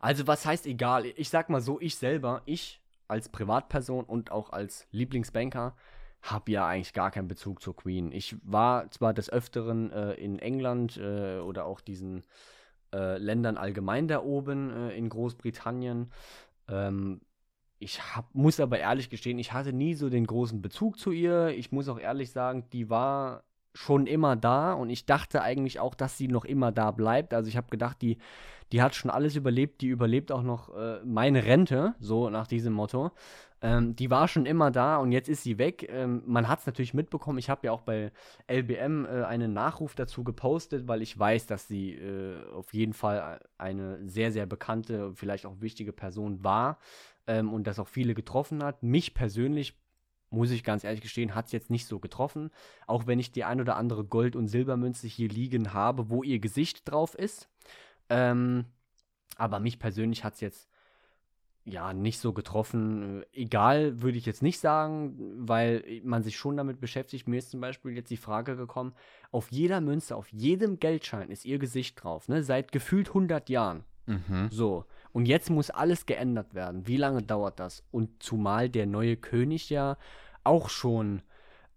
also 0.01 0.25
was 0.25 0.45
heißt 0.47 0.65
egal? 0.65 1.05
Ich 1.05 1.29
sag 1.29 1.49
mal 1.49 1.61
so, 1.61 1.79
ich 1.79 1.95
selber, 1.95 2.41
ich 2.45 2.81
als 3.07 3.29
Privatperson 3.29 4.05
und 4.05 4.31
auch 4.31 4.51
als 4.51 4.87
Lieblingsbanker 4.91 5.75
habe 6.21 6.51
ja 6.51 6.67
eigentlich 6.67 6.93
gar 6.93 7.11
keinen 7.11 7.27
Bezug 7.27 7.61
zur 7.61 7.75
Queen. 7.75 8.11
Ich 8.11 8.35
war 8.43 8.89
zwar 8.91 9.13
des 9.13 9.29
Öfteren 9.29 9.91
äh, 9.91 10.13
in 10.13 10.39
England 10.39 10.97
äh, 10.97 11.39
oder 11.39 11.65
auch 11.65 11.81
diesen 11.81 12.23
äh, 12.93 13.17
Ländern 13.17 13.57
allgemein 13.57 14.07
da 14.07 14.23
oben 14.23 14.71
äh, 14.71 14.97
in 14.97 15.09
Großbritannien. 15.09 16.11
Ähm, 16.67 17.21
ich 17.77 18.15
hab, 18.15 18.33
muss 18.33 18.59
aber 18.59 18.79
ehrlich 18.79 19.09
gestehen, 19.09 19.37
ich 19.37 19.53
hatte 19.53 19.73
nie 19.73 19.93
so 19.93 20.09
den 20.09 20.25
großen 20.25 20.61
Bezug 20.61 20.97
zu 20.97 21.11
ihr. 21.11 21.49
Ich 21.49 21.71
muss 21.71 21.89
auch 21.89 21.99
ehrlich 21.99 22.31
sagen, 22.31 22.67
die 22.71 22.89
war 22.89 23.43
schon 23.75 24.07
immer 24.07 24.35
da 24.35 24.73
und 24.73 24.89
ich 24.89 25.05
dachte 25.05 25.41
eigentlich 25.41 25.79
auch, 25.79 25.93
dass 25.93 26.17
sie 26.17 26.29
noch 26.29 26.45
immer 26.45 26.71
da 26.71 26.91
bleibt. 26.91 27.33
Also 27.33 27.49
ich 27.49 27.57
habe 27.57 27.67
gedacht, 27.69 28.01
die, 28.01 28.17
die 28.71 28.81
hat 28.81 28.95
schon 28.95 29.11
alles 29.11 29.35
überlebt, 29.35 29.81
die 29.81 29.87
überlebt 29.87 30.31
auch 30.31 30.43
noch 30.43 30.75
äh, 30.75 30.99
meine 31.03 31.45
Rente, 31.45 31.95
so 31.99 32.29
nach 32.29 32.47
diesem 32.47 32.73
Motto. 32.73 33.11
Ähm, 33.61 33.95
die 33.95 34.11
war 34.11 34.27
schon 34.27 34.45
immer 34.45 34.69
da 34.69 34.97
und 34.97 35.11
jetzt 35.11 35.29
ist 35.29 35.43
sie 35.43 35.57
weg. 35.57 35.87
Ähm, 35.89 36.21
man 36.25 36.47
hat 36.47 36.59
es 36.59 36.65
natürlich 36.65 36.93
mitbekommen. 36.93 37.39
Ich 37.39 37.49
habe 37.49 37.65
ja 37.65 37.71
auch 37.71 37.81
bei 37.81 38.11
LBM 38.47 39.05
äh, 39.05 39.23
einen 39.23 39.53
Nachruf 39.53 39.95
dazu 39.95 40.23
gepostet, 40.23 40.87
weil 40.87 41.01
ich 41.01 41.17
weiß, 41.17 41.47
dass 41.47 41.67
sie 41.67 41.93
äh, 41.93 42.43
auf 42.51 42.73
jeden 42.73 42.93
Fall 42.93 43.39
eine 43.57 44.07
sehr, 44.07 44.31
sehr 44.31 44.45
bekannte, 44.45 45.13
vielleicht 45.15 45.45
auch 45.45 45.61
wichtige 45.61 45.93
Person 45.93 46.43
war 46.43 46.79
ähm, 47.27 47.53
und 47.53 47.65
das 47.65 47.79
auch 47.79 47.87
viele 47.87 48.13
getroffen 48.13 48.63
hat. 48.63 48.83
Mich 48.83 49.13
persönlich, 49.13 49.73
muss 50.29 50.51
ich 50.51 50.63
ganz 50.63 50.83
ehrlich 50.83 51.01
gestehen, 51.01 51.33
hat 51.33 51.45
es 51.45 51.51
jetzt 51.51 51.69
nicht 51.69 51.87
so 51.87 51.99
getroffen. 51.99 52.51
Auch 52.87 53.07
wenn 53.07 53.19
ich 53.19 53.31
die 53.31 53.45
ein 53.45 53.61
oder 53.61 53.77
andere 53.77 54.03
Gold- 54.03 54.35
und 54.35 54.47
Silbermünze 54.47 55.07
hier 55.07 55.29
liegen 55.29 55.73
habe, 55.73 56.09
wo 56.09 56.23
ihr 56.23 56.39
Gesicht 56.39 56.89
drauf 56.89 57.15
ist. 57.15 57.49
Ähm, 58.09 58.65
aber 59.37 59.59
mich 59.59 59.79
persönlich 59.79 60.23
hat 60.23 60.35
es 60.35 60.41
jetzt 60.41 60.69
ja 61.65 61.93
nicht 61.93 62.19
so 62.19 62.31
getroffen. 62.31 63.23
Egal, 63.33 64.01
würde 64.01 64.17
ich 64.17 64.25
jetzt 64.25 64.43
nicht 64.43 64.59
sagen, 64.59 65.15
weil 65.47 65.83
man 66.03 66.23
sich 66.23 66.37
schon 66.37 66.57
damit 66.57 66.79
beschäftigt. 66.79 67.27
Mir 67.27 67.39
ist 67.39 67.51
zum 67.51 67.59
Beispiel 67.59 67.93
jetzt 67.93 68.11
die 68.11 68.17
Frage 68.17 68.55
gekommen, 68.55 68.93
auf 69.31 69.51
jeder 69.51 69.81
Münze, 69.81 70.15
auf 70.15 70.31
jedem 70.31 70.79
Geldschein 70.79 71.29
ist 71.29 71.45
ihr 71.45 71.57
Gesicht 71.57 72.01
drauf, 72.03 72.29
ne? 72.29 72.43
Seit 72.43 72.71
gefühlt 72.71 73.09
100 73.09 73.49
Jahren. 73.49 73.83
Mhm. 74.05 74.49
So, 74.51 74.85
und 75.11 75.25
jetzt 75.25 75.49
muss 75.49 75.71
alles 75.71 76.05
geändert 76.05 76.53
werden. 76.53 76.87
Wie 76.87 76.97
lange 76.97 77.23
dauert 77.23 77.59
das? 77.59 77.83
Und 77.89 78.21
zumal 78.21 78.69
der 78.69 78.85
neue 78.85 79.17
König 79.17 79.69
ja 79.69 79.97
auch 80.43 80.69
schon 80.69 81.23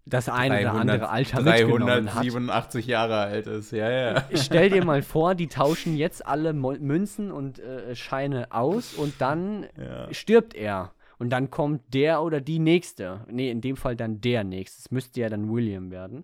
das 0.09 0.27
eine 0.29 0.59
oder 0.61 0.73
andere 0.73 1.09
Alter 1.09 1.41
mitgenommen 1.41 2.07
hat. 2.13 2.23
387 2.23 2.87
Jahre 2.87 3.17
alt 3.17 3.47
ist, 3.47 3.71
ja, 3.71 3.89
ja. 3.89 4.23
Ich 4.29 4.41
stell 4.41 4.69
dir 4.69 4.83
mal 4.83 5.01
vor, 5.01 5.35
die 5.35 5.47
tauschen 5.47 5.95
jetzt 5.95 6.25
alle 6.25 6.53
Münzen 6.53 7.31
und 7.31 7.59
äh, 7.59 7.95
Scheine 7.95 8.47
aus 8.51 8.93
und 8.93 9.13
dann 9.19 9.67
Ja. 9.77 10.11
stirbt 10.13 10.53
er. 10.55 10.91
Und 11.17 11.31
dann 11.31 11.51
kommt 11.51 11.93
der 11.93 12.21
oder 12.23 12.39
die 12.39 12.59
nächste. 12.59 13.25
Nee, 13.29 13.51
in 13.51 13.59
dem 13.59 13.75
Fall 13.75 13.97
dann 13.97 14.21
der 14.21 14.45
nächste. 14.45 14.79
Es 14.79 14.89
müsste 14.91 15.19
ja 15.19 15.27
dann 15.29 15.51
William 15.51 15.91
werden. 15.91 16.23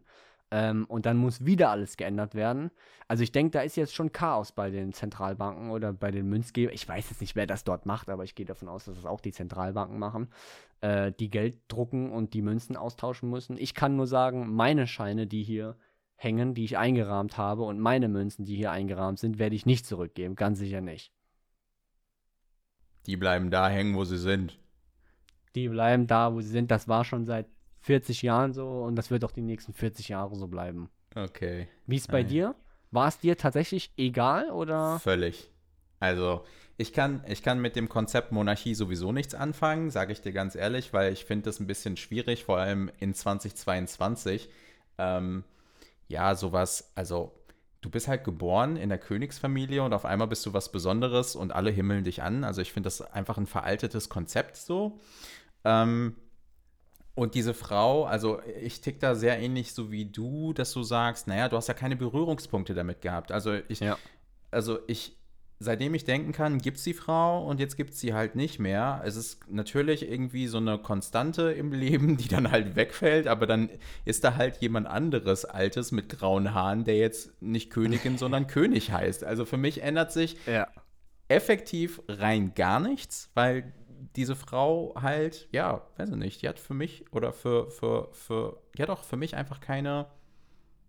Ähm, 0.51 0.85
und 0.85 1.05
dann 1.05 1.17
muss 1.17 1.45
wieder 1.45 1.71
alles 1.71 1.97
geändert 1.97 2.35
werden. 2.35 2.71
Also 3.07 3.23
ich 3.23 3.31
denke, 3.31 3.51
da 3.51 3.61
ist 3.61 3.75
jetzt 3.75 3.95
schon 3.95 4.11
Chaos 4.11 4.51
bei 4.51 4.69
den 4.69 4.93
Zentralbanken 4.93 5.71
oder 5.71 5.91
bei 5.91 6.11
den 6.11 6.29
Münzgebern. 6.29 6.73
Ich 6.73 6.87
weiß 6.87 7.09
jetzt 7.09 7.21
nicht, 7.21 7.35
wer 7.35 7.47
das 7.47 7.63
dort 7.63 7.85
macht, 7.85 8.09
aber 8.09 8.23
ich 8.23 8.35
gehe 8.35 8.45
davon 8.45 8.69
aus, 8.69 8.85
dass 8.85 8.95
das 8.95 9.05
auch 9.05 9.21
die 9.21 9.31
Zentralbanken 9.31 9.97
machen, 9.97 10.29
äh, 10.81 11.11
die 11.11 11.29
Geld 11.29 11.59
drucken 11.67 12.11
und 12.11 12.33
die 12.33 12.41
Münzen 12.41 12.77
austauschen 12.77 13.29
müssen. 13.29 13.57
Ich 13.57 13.73
kann 13.73 13.95
nur 13.95 14.07
sagen, 14.07 14.53
meine 14.53 14.87
Scheine, 14.87 15.27
die 15.27 15.43
hier 15.43 15.75
hängen, 16.15 16.53
die 16.53 16.63
ich 16.63 16.77
eingerahmt 16.77 17.37
habe 17.37 17.63
und 17.63 17.79
meine 17.79 18.07
Münzen, 18.07 18.45
die 18.45 18.55
hier 18.55 18.71
eingerahmt 18.71 19.19
sind, 19.19 19.39
werde 19.39 19.55
ich 19.55 19.65
nicht 19.65 19.85
zurückgeben. 19.85 20.35
Ganz 20.35 20.59
sicher 20.59 20.81
nicht. 20.81 21.11
Die 23.05 23.17
bleiben 23.17 23.51
da 23.51 23.69
hängen, 23.69 23.95
wo 23.95 24.03
sie 24.03 24.17
sind. 24.17 24.57
Die 25.53 25.69
bleiben 25.69 26.07
da, 26.07 26.33
wo 26.33 26.41
sie 26.41 26.49
sind. 26.49 26.71
Das 26.71 26.87
war 26.87 27.05
schon 27.05 27.25
seit 27.25 27.47
40 27.85 28.23
Jahren 28.23 28.51
so 28.53 28.67
und 28.83 28.95
das 28.95 29.11
wird 29.11 29.23
auch 29.23 29.31
die 29.31 29.43
nächsten 29.43 29.73
40 29.73 30.09
Jahre 30.09 30.35
so 30.35 30.47
bleiben. 30.47 30.89
Okay. 31.13 31.67
Wie 31.85 31.97
ist 31.97 32.11
bei 32.11 32.23
Nein. 32.23 32.29
dir? 32.29 32.55
War 32.89 33.07
es 33.07 33.19
dir 33.19 33.37
tatsächlich 33.37 33.93
egal 33.95 34.49
oder? 34.49 34.99
Völlig. 34.99 35.51
Also, 35.99 36.43
ich 36.77 36.93
kann, 36.93 37.23
ich 37.27 37.43
kann 37.43 37.61
mit 37.61 37.75
dem 37.75 37.87
Konzept 37.87 38.31
Monarchie 38.31 38.73
sowieso 38.73 39.11
nichts 39.11 39.35
anfangen, 39.35 39.91
sage 39.91 40.13
ich 40.13 40.21
dir 40.21 40.33
ganz 40.33 40.55
ehrlich, 40.55 40.93
weil 40.93 41.13
ich 41.13 41.25
finde 41.25 41.45
das 41.45 41.59
ein 41.59 41.67
bisschen 41.67 41.95
schwierig, 41.95 42.43
vor 42.43 42.57
allem 42.57 42.91
in 42.99 43.13
2022. 43.13 44.49
Ähm, 44.97 45.43
ja, 46.07 46.33
sowas, 46.35 46.91
also 46.95 47.33
du 47.81 47.91
bist 47.91 48.07
halt 48.07 48.23
geboren 48.23 48.77
in 48.77 48.89
der 48.89 48.97
Königsfamilie 48.97 49.83
und 49.83 49.93
auf 49.93 50.05
einmal 50.05 50.27
bist 50.27 50.43
du 50.45 50.53
was 50.53 50.71
Besonderes 50.71 51.35
und 51.35 51.53
alle 51.53 51.69
himmeln 51.69 52.03
dich 52.03 52.23
an. 52.23 52.43
Also 52.43 52.61
ich 52.61 52.73
finde 52.73 52.87
das 52.87 53.01
einfach 53.01 53.37
ein 53.37 53.45
veraltetes 53.45 54.09
Konzept 54.09 54.57
so. 54.57 54.99
Ähm, 55.63 56.15
und 57.15 57.33
diese 57.33 57.53
Frau, 57.53 58.03
also 58.03 58.41
ich 58.61 58.81
tick 58.81 58.99
da 58.99 59.15
sehr 59.15 59.39
ähnlich 59.39 59.73
so 59.73 59.89
wie 59.89 60.05
du, 60.05 60.51
dass 60.51 60.73
du 60.73 60.83
sagst, 60.83 61.27
naja, 61.27 61.47
du 61.47 61.55
hast 61.55 61.67
ja 61.67 61.73
keine 61.73 61.95
Berührungspunkte 61.95 62.73
damit 62.73 63.01
gehabt. 63.01 63.31
Also 63.31 63.53
ich, 63.69 63.79
ja. 63.79 63.97
also 64.51 64.79
ich, 64.87 65.15
seitdem 65.57 65.93
ich 65.93 66.03
denken 66.03 66.33
kann, 66.33 66.57
gibt 66.57 66.77
es 66.77 66.83
die 66.83 66.93
Frau 66.93 67.47
und 67.47 67.61
jetzt 67.61 67.77
gibt 67.77 67.93
es 67.93 68.01
sie 68.01 68.13
halt 68.13 68.35
nicht 68.35 68.59
mehr. 68.59 69.01
Es 69.05 69.15
ist 69.15 69.49
natürlich 69.49 70.09
irgendwie 70.09 70.47
so 70.47 70.57
eine 70.57 70.77
Konstante 70.77 71.53
im 71.53 71.71
Leben, 71.71 72.17
die 72.17 72.27
dann 72.27 72.51
halt 72.51 72.75
wegfällt, 72.75 73.27
aber 73.27 73.47
dann 73.47 73.69
ist 74.03 74.25
da 74.25 74.35
halt 74.35 74.57
jemand 74.57 74.85
anderes 74.85 75.45
Altes 75.45 75.93
mit 75.93 76.09
grauen 76.09 76.53
Haaren, 76.53 76.83
der 76.83 76.97
jetzt 76.97 77.41
nicht 77.41 77.69
Königin, 77.69 78.17
sondern 78.17 78.45
König 78.47 78.91
heißt. 78.91 79.23
Also 79.23 79.45
für 79.45 79.57
mich 79.57 79.81
ändert 79.81 80.11
sich 80.11 80.35
ja. 80.47 80.67
effektiv 81.29 82.01
rein 82.09 82.53
gar 82.55 82.81
nichts, 82.81 83.31
weil 83.35 83.71
diese 84.15 84.35
Frau 84.35 84.93
halt, 84.99 85.47
ja, 85.51 85.87
weiß 85.97 86.09
ich 86.09 86.15
nicht, 86.15 86.41
die 86.41 86.49
hat 86.49 86.59
für 86.59 86.73
mich 86.73 87.05
oder 87.11 87.33
für, 87.33 87.69
für, 87.71 88.09
für, 88.11 88.61
ja 88.77 88.85
doch, 88.85 89.03
für 89.03 89.17
mich 89.17 89.35
einfach 89.35 89.59
keine 89.59 90.07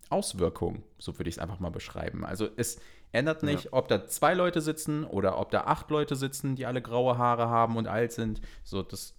Auswirkung, 0.08 0.84
so 0.98 1.18
würde 1.18 1.28
ich 1.28 1.36
es 1.36 1.38
einfach 1.38 1.60
mal 1.60 1.70
beschreiben. 1.70 2.24
Also 2.24 2.48
es 2.56 2.78
ändert 3.12 3.42
nicht, 3.42 3.64
ja. 3.64 3.72
ob 3.72 3.88
da 3.88 4.06
zwei 4.06 4.34
Leute 4.34 4.60
sitzen 4.60 5.04
oder 5.04 5.38
ob 5.38 5.50
da 5.50 5.62
acht 5.62 5.90
Leute 5.90 6.16
sitzen, 6.16 6.56
die 6.56 6.66
alle 6.66 6.82
graue 6.82 7.18
Haare 7.18 7.48
haben 7.48 7.76
und 7.76 7.88
alt 7.88 8.12
sind. 8.12 8.40
So, 8.62 8.82
das 8.82 9.14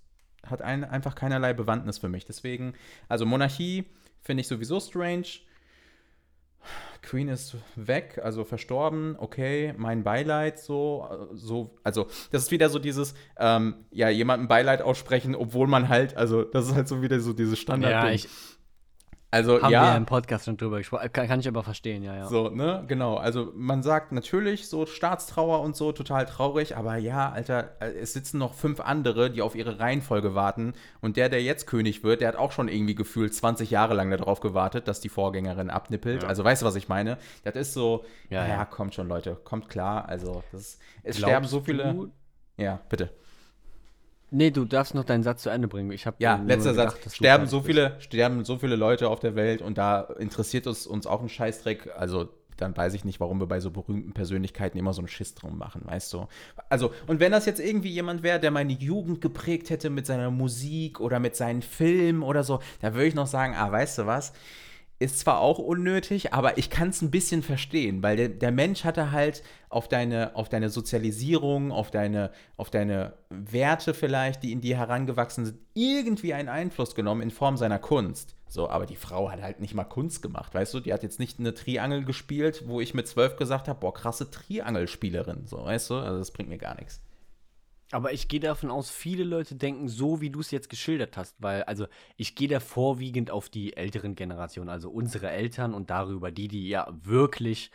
hat 0.45 0.61
ein, 0.61 0.83
einfach 0.83 1.15
keinerlei 1.15 1.53
Bewandtnis 1.53 1.97
für 1.97 2.09
mich. 2.09 2.25
Deswegen, 2.25 2.73
also 3.09 3.25
Monarchie 3.25 3.85
finde 4.21 4.41
ich 4.41 4.47
sowieso 4.47 4.79
strange. 4.79 5.27
Queen 7.01 7.29
ist 7.29 7.55
weg, 7.75 8.19
also 8.21 8.43
verstorben, 8.43 9.15
okay, 9.17 9.73
mein 9.77 10.03
Beileid 10.03 10.59
so, 10.59 11.07
so, 11.33 11.77
also 11.83 12.07
das 12.31 12.43
ist 12.43 12.51
wieder 12.51 12.69
so 12.69 12.79
dieses, 12.79 13.13
ähm, 13.37 13.85
ja, 13.91 14.09
jemandem 14.09 14.47
Beileid 14.49 14.81
aussprechen, 14.81 15.33
obwohl 15.33 15.67
man 15.67 15.87
halt, 15.87 16.17
also 16.17 16.43
das 16.43 16.67
ist 16.67 16.75
halt 16.75 16.87
so 16.87 17.01
wieder 17.01 17.19
so 17.21 17.31
dieses 17.31 17.59
Standard. 17.59 17.91
Ja, 17.91 18.09
ich, 18.09 18.27
also, 19.29 19.61
Haben 19.61 19.71
ja. 19.73 19.91
wir 19.91 19.97
im 19.97 20.05
Podcast 20.05 20.45
schon 20.45 20.55
drüber 20.55 20.77
gesprochen. 20.77 21.11
Kann, 21.11 21.27
kann, 21.27 21.39
ich 21.41 21.47
aber 21.49 21.61
verstehen, 21.61 22.01
ja, 22.01 22.15
ja. 22.15 22.27
So, 22.27 22.49
ne, 22.49 22.85
genau. 22.87 23.17
Also, 23.17 23.51
man 23.55 23.83
sagt 23.83 24.13
natürlich 24.13 24.69
so 24.69 24.85
Staatstrauer 24.85 25.59
und 25.61 25.75
so, 25.75 25.91
total 25.91 26.25
traurig, 26.25 26.77
aber 26.77 26.95
ja, 26.95 27.29
Alter, 27.29 27.75
äh, 27.81 27.91
es 27.91 28.13
sitzen 28.13 28.37
noch 28.37 28.53
fünf 28.53 28.79
andere, 28.79 29.29
die 29.29 29.41
auf 29.41 29.55
ihre 29.55 29.79
Reihenfolge 29.79 30.33
warten. 30.33 30.73
Und 31.01 31.17
der, 31.17 31.27
der 31.27 31.43
jetzt 31.43 31.67
König 31.67 32.05
wird, 32.05 32.21
der 32.21 32.29
hat 32.29 32.35
auch 32.37 32.53
schon 32.53 32.69
irgendwie 32.69 32.95
gefühlt 32.95 33.35
20 33.35 33.69
Jahre 33.69 33.95
lang 33.95 34.09
darauf 34.11 34.39
gewartet, 34.39 34.87
dass 34.87 35.01
die 35.01 35.09
Vorgängerin 35.09 35.69
abnippelt. 35.69 36.23
Ja. 36.23 36.29
Also, 36.29 36.45
weißt 36.45 36.61
du, 36.61 36.65
was 36.65 36.75
ich 36.75 36.87
meine? 36.87 37.17
Das 37.43 37.55
ist 37.55 37.73
so, 37.73 38.05
ja, 38.29 38.47
ja. 38.47 38.63
kommt 38.63 38.95
schon, 38.95 39.09
Leute, 39.09 39.35
kommt 39.43 39.67
klar. 39.67 40.07
Also, 40.07 40.41
das, 40.53 40.79
es 41.03 41.17
Glaubst 41.17 41.19
sterben 41.19 41.47
so 41.47 41.59
viele. 41.59 41.93
Du? 41.93 42.11
Ja, 42.55 42.79
bitte. 42.87 43.09
Nee, 44.29 44.51
du 44.51 44.65
darfst 44.65 44.93
noch 44.93 45.05
deinen 45.05 45.23
Satz 45.23 45.43
zu 45.43 45.49
Ende 45.49 45.67
bringen. 45.67 45.91
Ich 45.91 46.05
habe 46.05 46.17
ja 46.19 46.35
letzter 46.45 46.71
gedacht, 46.71 47.01
Satz. 47.03 47.15
Sterben 47.15 47.47
so 47.47 47.61
viele, 47.61 47.95
sterben 47.99 48.43
so 48.43 48.57
viele 48.57 48.75
Leute 48.75 49.09
auf 49.09 49.19
der 49.19 49.35
Welt 49.35 49.61
und 49.61 49.77
da 49.77 50.01
interessiert 50.19 50.65
es 50.67 50.85
uns 50.85 51.07
auch 51.07 51.21
ein 51.21 51.29
Scheißdreck. 51.29 51.91
Also 51.95 52.29
dann 52.57 52.75
weiß 52.75 52.93
ich 52.93 53.05
nicht, 53.05 53.19
warum 53.19 53.39
wir 53.39 53.47
bei 53.47 53.59
so 53.59 53.71
berühmten 53.71 54.13
Persönlichkeiten 54.13 54.77
immer 54.77 54.93
so 54.93 55.01
einen 55.01 55.07
Schiss 55.07 55.35
drum 55.35 55.57
machen, 55.57 55.83
weißt 55.85 56.11
du? 56.13 56.27
Also, 56.69 56.91
und 57.05 57.19
wenn 57.19 57.31
das 57.31 57.45
jetzt 57.45 57.59
irgendwie 57.59 57.89
jemand 57.89 58.23
wäre, 58.23 58.39
der 58.39 58.51
meine 58.51 58.73
Jugend 58.73 59.21
geprägt 59.21 59.69
hätte 59.69 59.89
mit 59.89 60.05
seiner 60.05 60.31
Musik 60.31 60.99
oder 60.99 61.19
mit 61.19 61.35
seinen 61.35 61.61
Filmen 61.61 62.23
oder 62.23 62.43
so, 62.43 62.59
da 62.81 62.93
würde 62.93 63.05
ich 63.05 63.15
noch 63.15 63.27
sagen, 63.27 63.53
ah, 63.55 63.71
weißt 63.71 63.99
du 63.99 64.05
was? 64.07 64.33
Ist 64.99 65.19
zwar 65.19 65.41
auch 65.41 65.59
unnötig, 65.59 66.33
aber 66.33 66.57
ich 66.57 66.69
kann 66.69 66.89
es 66.89 67.01
ein 67.01 67.11
bisschen 67.11 67.43
verstehen, 67.43 68.01
weil 68.01 68.17
der, 68.17 68.29
der, 68.29 68.51
Mensch 68.51 68.83
hatte 68.83 69.11
halt 69.11 69.43
auf 69.69 69.87
deine, 69.87 70.35
auf 70.35 70.49
deine 70.49 70.69
Sozialisierung, 70.69 71.71
auf 71.71 71.91
deine, 71.91 72.31
auf 72.55 72.71
deine 72.71 73.13
Werte 73.29 73.93
vielleicht, 73.93 74.41
die 74.41 74.51
in 74.51 74.61
dir 74.61 74.77
herangewachsen 74.77 75.45
sind, 75.45 75.59
irgendwie 75.75 76.33
einen 76.33 76.49
Einfluss 76.49 76.95
genommen 76.95 77.21
in 77.21 77.29
Form 77.29 77.57
seiner 77.57 77.77
Kunst. 77.77 78.35
So, 78.47 78.69
aber 78.69 78.85
die 78.85 78.95
Frau 78.95 79.29
hat 79.29 79.41
halt 79.41 79.59
nicht 79.59 79.75
mal 79.75 79.83
Kunst 79.83 80.21
gemacht, 80.21 80.55
weißt 80.55 80.73
du? 80.73 80.79
Die 80.79 80.93
hat 80.93 81.03
jetzt 81.03 81.19
nicht 81.19 81.37
eine 81.37 81.53
Triangel 81.53 82.03
gespielt, 82.03 82.63
wo 82.65 82.81
ich 82.81 82.93
mit 82.93 83.07
zwölf 83.07 83.35
gesagt 83.35 83.67
habe, 83.67 83.79
boah, 83.79 83.93
krasse 83.93 84.31
Triangelspielerin, 84.31 85.45
so, 85.45 85.63
weißt 85.63 85.91
du? 85.91 85.95
Also 85.95 86.17
das 86.17 86.31
bringt 86.31 86.49
mir 86.49 86.57
gar 86.57 86.75
nichts. 86.75 87.01
Aber 87.91 88.11
ich 88.11 88.27
gehe 88.27 88.41
davon 88.41 88.69
aus, 88.69 88.89
viele 88.89 89.23
Leute 89.23 89.55
denken 89.55 89.87
so, 89.87 90.19
wie 90.19 90.29
du 90.29 90.41
es 90.41 90.51
jetzt 90.51 90.69
geschildert 90.69 91.15
hast, 91.15 91.35
weil, 91.39 91.63
also 91.63 91.87
ich 92.17 92.35
gehe 92.35 92.49
da 92.49 92.59
vorwiegend 92.59 93.31
auf 93.31 93.47
die 93.47 93.77
älteren 93.77 94.15
Generationen, 94.15 94.69
also 94.69 94.89
unsere 94.89 95.29
Eltern 95.29 95.73
und 95.73 95.89
darüber 95.89 96.31
die, 96.31 96.49
die 96.49 96.67
ja 96.67 96.87
wirklich 97.03 97.71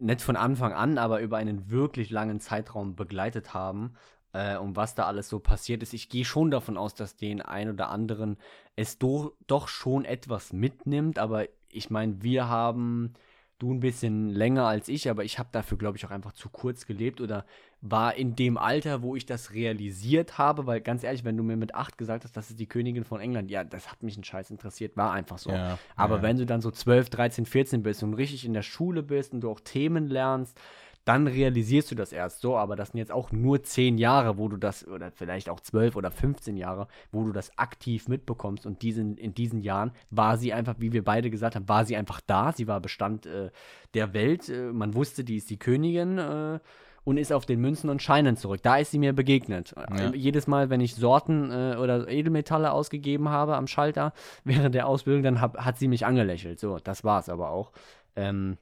nicht 0.00 0.22
von 0.22 0.34
Anfang 0.34 0.72
an, 0.72 0.98
aber 0.98 1.20
über 1.20 1.36
einen 1.36 1.70
wirklich 1.70 2.10
langen 2.10 2.40
Zeitraum 2.40 2.96
begleitet 2.96 3.54
haben 3.54 3.94
äh, 4.32 4.56
und 4.56 4.74
was 4.74 4.96
da 4.96 5.04
alles 5.04 5.28
so 5.28 5.38
passiert 5.38 5.82
ist. 5.84 5.92
Ich 5.92 6.08
gehe 6.08 6.24
schon 6.24 6.50
davon 6.50 6.76
aus, 6.76 6.94
dass 6.94 7.16
den 7.16 7.40
ein 7.40 7.70
oder 7.70 7.90
anderen 7.90 8.36
es 8.74 8.98
do, 8.98 9.36
doch 9.46 9.68
schon 9.68 10.04
etwas 10.04 10.52
mitnimmt, 10.52 11.20
aber 11.20 11.46
ich 11.68 11.88
meine, 11.90 12.20
wir 12.22 12.48
haben 12.48 13.14
du 13.60 13.72
ein 13.72 13.80
bisschen 13.80 14.30
länger 14.30 14.66
als 14.66 14.88
ich, 14.88 15.08
aber 15.08 15.22
ich 15.22 15.38
habe 15.38 15.50
dafür, 15.52 15.78
glaube 15.78 15.98
ich, 15.98 16.06
auch 16.06 16.10
einfach 16.10 16.32
zu 16.32 16.48
kurz 16.48 16.86
gelebt 16.86 17.20
oder 17.20 17.44
war 17.82 18.14
in 18.14 18.36
dem 18.36 18.58
Alter, 18.58 19.02
wo 19.02 19.16
ich 19.16 19.24
das 19.24 19.52
realisiert 19.52 20.38
habe, 20.38 20.66
weil 20.66 20.80
ganz 20.80 21.02
ehrlich, 21.02 21.24
wenn 21.24 21.36
du 21.36 21.42
mir 21.42 21.56
mit 21.56 21.74
acht 21.74 21.96
gesagt 21.96 22.24
hast, 22.24 22.36
das 22.36 22.50
ist 22.50 22.60
die 22.60 22.66
Königin 22.66 23.04
von 23.04 23.20
England, 23.20 23.50
ja, 23.50 23.64
das 23.64 23.90
hat 23.90 24.02
mich 24.02 24.18
ein 24.18 24.24
Scheiß 24.24 24.50
interessiert, 24.50 24.96
war 24.96 25.12
einfach 25.12 25.38
so. 25.38 25.50
Ja, 25.50 25.78
aber 25.96 26.16
ja. 26.16 26.22
wenn 26.22 26.36
du 26.36 26.46
dann 26.46 26.60
so 26.60 26.70
12, 26.70 27.10
13, 27.10 27.46
14 27.46 27.82
bist 27.82 28.02
und 28.02 28.14
richtig 28.14 28.44
in 28.44 28.52
der 28.52 28.62
Schule 28.62 29.02
bist 29.02 29.32
und 29.32 29.40
du 29.40 29.50
auch 29.50 29.60
Themen 29.60 30.08
lernst, 30.08 30.60
dann 31.04 31.26
realisierst 31.26 31.90
du 31.90 31.94
das 31.94 32.12
erst 32.12 32.40
so, 32.40 32.56
aber 32.56 32.76
das 32.76 32.90
sind 32.90 32.98
jetzt 32.98 33.10
auch 33.10 33.32
nur 33.32 33.62
zehn 33.62 33.96
Jahre, 33.96 34.36
wo 34.36 34.48
du 34.48 34.58
das, 34.58 34.86
oder 34.86 35.10
vielleicht 35.10 35.48
auch 35.48 35.60
zwölf 35.60 35.96
oder 35.96 36.10
15 36.10 36.56
Jahre, 36.58 36.88
wo 37.10 37.24
du 37.24 37.32
das 37.32 37.56
aktiv 37.58 38.06
mitbekommst 38.06 38.66
und 38.66 38.82
diesen, 38.82 39.16
in 39.16 39.34
diesen 39.34 39.62
Jahren 39.62 39.92
war 40.10 40.36
sie 40.36 40.52
einfach, 40.52 40.74
wie 40.78 40.92
wir 40.92 41.02
beide 41.02 41.30
gesagt 41.30 41.56
haben, 41.56 41.68
war 41.68 41.86
sie 41.86 41.96
einfach 41.96 42.20
da, 42.20 42.52
sie 42.52 42.68
war 42.68 42.80
Bestand 42.80 43.24
äh, 43.24 43.50
der 43.94 44.12
Welt, 44.12 44.50
äh, 44.50 44.72
man 44.72 44.94
wusste, 44.94 45.24
die 45.24 45.36
ist 45.36 45.48
die 45.48 45.58
Königin 45.58 46.18
äh, 46.18 46.60
und 47.04 47.16
ist 47.16 47.32
auf 47.32 47.46
den 47.46 47.60
Münzen 47.60 47.90
und 47.90 48.02
Scheinen 48.02 48.36
zurück. 48.36 48.60
Da 48.62 48.76
ist 48.76 48.90
sie 48.90 48.98
mir 48.98 49.12
begegnet. 49.12 49.74
Ja. 49.76 50.12
Jedes 50.14 50.46
Mal, 50.46 50.70
wenn 50.70 50.80
ich 50.80 50.94
Sorten 50.94 51.50
äh, 51.50 51.76
oder 51.76 52.08
Edelmetalle 52.08 52.72
ausgegeben 52.72 53.28
habe 53.28 53.56
am 53.56 53.66
Schalter 53.66 54.12
während 54.44 54.74
der 54.74 54.86
Ausbildung, 54.86 55.22
dann 55.22 55.40
hab, 55.40 55.58
hat 55.58 55.78
sie 55.78 55.88
mich 55.88 56.06
angelächelt. 56.06 56.60
So, 56.60 56.78
das 56.78 57.04
war 57.04 57.20
es 57.20 57.28
aber 57.28 57.50
auch. 57.50 57.72
Ähm, 58.16 58.58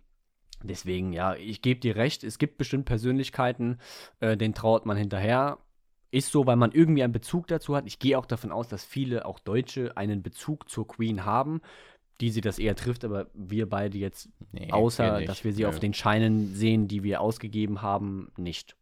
Deswegen, 0.63 1.13
ja, 1.13 1.35
ich 1.35 1.63
gebe 1.63 1.81
dir 1.81 1.97
recht, 1.97 2.25
es 2.25 2.39
gibt 2.39 2.59
bestimmt 2.59 2.85
Persönlichkeiten, 2.85 3.79
äh, 4.21 4.37
denen 4.37 4.55
trauert 4.55 4.87
man 4.87 4.97
hinterher. 4.97 5.59
Ist 6.11 6.33
so, 6.33 6.47
weil 6.47 6.57
man 6.57 6.73
irgendwie 6.73 7.03
einen 7.03 7.13
Bezug 7.13 7.47
dazu 7.49 7.77
hat. 7.77 7.87
Ich 7.87 7.99
gehe 7.99 8.19
auch 8.19 8.27
davon 8.27 8.51
aus, 8.51 8.67
dass 8.67 8.85
viele, 8.85 9.27
auch 9.27 9.39
Deutsche, 9.39 9.97
einen 9.97 10.23
Bezug 10.23 10.69
zur 10.69 10.89
Queen 10.89 11.25
haben, 11.25 11.61
die 12.21 12.31
sie 12.31 12.41
das 12.41 12.59
eher 12.59 12.75
trifft, 12.75 13.05
aber 13.05 13.27
wir 13.35 13.69
beide 13.69 13.97
jetzt, 13.99 14.29
nee, 14.53 14.73
außer 14.73 15.23
dass 15.23 15.45
wir 15.45 15.53
sie 15.53 15.63
ja. 15.63 15.69
auf 15.69 15.79
den 15.79 15.95
Scheinen 15.95 16.55
sehen, 16.55 16.89
die 16.89 17.03
wir 17.03 17.21
ausgegeben 17.21 17.83
haben, 17.83 18.33
nicht. 18.37 18.77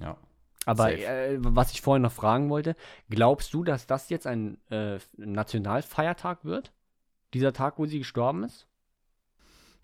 Ja. 0.00 0.16
Aber 0.64 0.92
äh, 0.92 1.36
was 1.38 1.72
ich 1.72 1.80
vorhin 1.80 2.02
noch 2.02 2.12
fragen 2.12 2.50
wollte, 2.50 2.76
glaubst 3.08 3.54
du, 3.54 3.64
dass 3.64 3.86
das 3.86 4.10
jetzt 4.10 4.26
ein 4.26 4.58
äh, 4.70 4.98
Nationalfeiertag 5.16 6.44
wird? 6.44 6.72
Dieser 7.34 7.52
Tag, 7.52 7.78
wo 7.78 7.86
sie 7.86 7.98
gestorben 7.98 8.44
ist? 8.44 8.66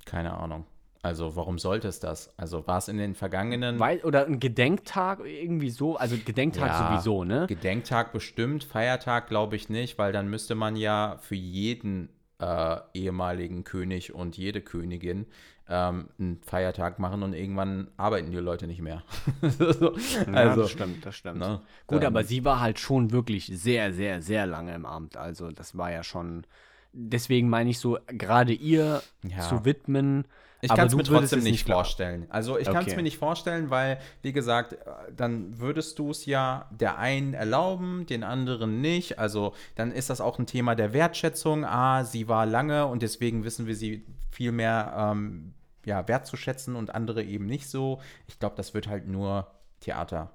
Keine 0.04 0.34
Ahnung. 0.34 0.66
Also 1.02 1.36
warum 1.36 1.58
sollte 1.58 1.88
es 1.88 2.00
das? 2.00 2.32
Also 2.38 2.66
war 2.66 2.78
es 2.78 2.88
in 2.88 2.96
den 2.96 3.14
vergangenen. 3.14 3.78
Weil, 3.78 4.00
oder 4.00 4.24
ein 4.24 4.40
Gedenktag 4.40 5.20
irgendwie 5.24 5.68
so, 5.68 5.96
also 5.96 6.16
Gedenktag 6.16 6.68
ja, 6.68 6.88
sowieso, 6.88 7.24
ne? 7.24 7.46
Gedenktag 7.46 8.12
bestimmt, 8.14 8.64
Feiertag 8.64 9.28
glaube 9.28 9.56
ich 9.56 9.68
nicht, 9.68 9.98
weil 9.98 10.12
dann 10.12 10.28
müsste 10.28 10.54
man 10.54 10.76
ja 10.76 11.18
für 11.20 11.34
jeden 11.34 12.08
äh, 12.38 12.76
ehemaligen 12.94 13.64
König 13.64 14.14
und 14.14 14.36
jede 14.36 14.60
Königin 14.60 15.26
ähm, 15.68 16.08
einen 16.18 16.40
Feiertag 16.42 16.98
machen 16.98 17.22
und 17.22 17.32
irgendwann 17.32 17.88
arbeiten 17.96 18.30
die 18.30 18.36
Leute 18.36 18.66
nicht 18.66 18.82
mehr. 18.82 19.02
so, 19.42 19.96
ja, 19.96 20.32
also, 20.32 20.62
das 20.62 20.70
stimmt, 20.70 21.06
das 21.06 21.16
stimmt. 21.16 21.38
Ne, 21.38 21.62
Gut, 21.86 22.04
aber 22.04 22.24
sie 22.24 22.44
war 22.44 22.60
halt 22.60 22.78
schon 22.78 23.12
wirklich 23.12 23.46
sehr, 23.46 23.92
sehr, 23.92 24.20
sehr 24.20 24.46
lange 24.46 24.74
im 24.74 24.84
Amt. 24.84 25.16
Also 25.16 25.50
das 25.50 25.76
war 25.76 25.90
ja 25.90 26.02
schon. 26.02 26.46
Deswegen 26.96 27.48
meine 27.48 27.70
ich 27.70 27.78
so, 27.78 27.98
gerade 28.06 28.52
ihr 28.52 29.02
ja. 29.22 29.40
zu 29.40 29.64
widmen 29.64 30.24
ich 30.64 30.70
kann 30.70 30.86
es 30.86 30.94
mir 30.94 31.02
trotzdem 31.02 31.40
nicht, 31.40 31.52
nicht 31.52 31.66
vorstellen. 31.66 32.26
Also 32.30 32.56
ich 32.56 32.66
okay. 32.66 32.78
kann 32.78 32.86
es 32.86 32.96
mir 32.96 33.02
nicht 33.02 33.18
vorstellen, 33.18 33.68
weil, 33.68 34.00
wie 34.22 34.32
gesagt, 34.32 34.78
dann 35.14 35.58
würdest 35.58 35.98
du 35.98 36.10
es 36.10 36.24
ja 36.24 36.70
der 36.70 36.96
einen 36.96 37.34
erlauben, 37.34 38.06
den 38.06 38.24
anderen 38.24 38.80
nicht. 38.80 39.18
Also 39.18 39.54
dann 39.74 39.92
ist 39.92 40.08
das 40.08 40.22
auch 40.22 40.38
ein 40.38 40.46
Thema 40.46 40.74
der 40.74 40.94
Wertschätzung. 40.94 41.66
Ah, 41.66 42.04
sie 42.04 42.28
war 42.28 42.46
lange 42.46 42.86
und 42.86 43.02
deswegen 43.02 43.44
wissen 43.44 43.66
wir 43.66 43.76
sie 43.76 44.06
viel 44.30 44.52
mehr 44.52 44.94
ähm, 44.96 45.52
ja, 45.84 46.08
wertzuschätzen 46.08 46.76
und 46.76 46.94
andere 46.94 47.22
eben 47.22 47.44
nicht 47.44 47.68
so. 47.68 48.00
Ich 48.26 48.38
glaube, 48.38 48.56
das 48.56 48.72
wird 48.72 48.88
halt 48.88 49.06
nur 49.06 49.50
Theater 49.80 50.30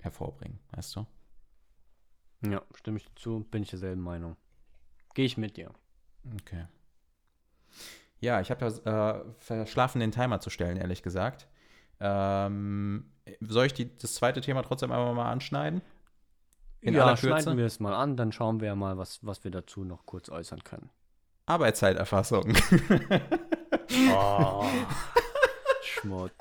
hervorbringen, 0.00 0.60
weißt 0.72 0.96
du? 0.96 1.06
Ja, 2.48 2.62
stimme 2.74 2.96
ich 2.96 3.04
dazu, 3.04 3.46
bin 3.50 3.62
ich 3.62 3.70
derselben 3.70 4.02
Meinung. 4.02 4.36
Gehe 5.12 5.26
ich 5.26 5.36
mit 5.36 5.58
dir. 5.58 5.70
Okay. 6.40 6.64
Ja, 8.20 8.40
ich 8.40 8.50
habe 8.50 8.66
ja 8.86 9.10
äh, 9.10 9.24
verschlafen, 9.38 10.00
den 10.00 10.12
Timer 10.12 10.40
zu 10.40 10.50
stellen, 10.50 10.76
ehrlich 10.76 11.02
gesagt. 11.02 11.46
Ähm, 12.00 13.10
soll 13.40 13.66
ich 13.66 13.74
die, 13.74 13.96
das 13.98 14.14
zweite 14.14 14.40
Thema 14.40 14.62
trotzdem 14.62 14.92
einmal 14.92 15.14
mal 15.14 15.30
anschneiden? 15.30 15.82
In 16.80 16.94
ja, 16.94 17.16
schneiden 17.16 17.56
wir 17.56 17.64
es 17.64 17.80
mal 17.80 17.94
an, 17.94 18.16
dann 18.16 18.32
schauen 18.32 18.60
wir 18.60 18.74
mal, 18.74 18.98
was, 18.98 19.24
was 19.24 19.42
wir 19.44 19.50
dazu 19.50 19.84
noch 19.84 20.04
kurz 20.04 20.28
äußern 20.28 20.64
können. 20.64 20.90
Arbeitszeiterfassung. 21.46 22.54
oh, 24.12 24.66
Schmutz. 25.82 26.32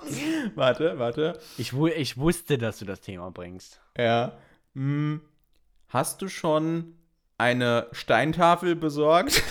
Warte, 0.55 0.99
warte. 0.99 1.39
Ich, 1.57 1.73
ich 1.73 2.17
wusste, 2.17 2.57
dass 2.57 2.79
du 2.79 2.85
das 2.85 3.01
Thema 3.01 3.31
bringst. 3.31 3.81
Ja. 3.97 4.37
Hm. 4.73 5.21
Hast 5.87 6.21
du 6.21 6.27
schon 6.27 6.95
eine 7.37 7.87
Steintafel 7.91 8.75
besorgt? 8.75 9.43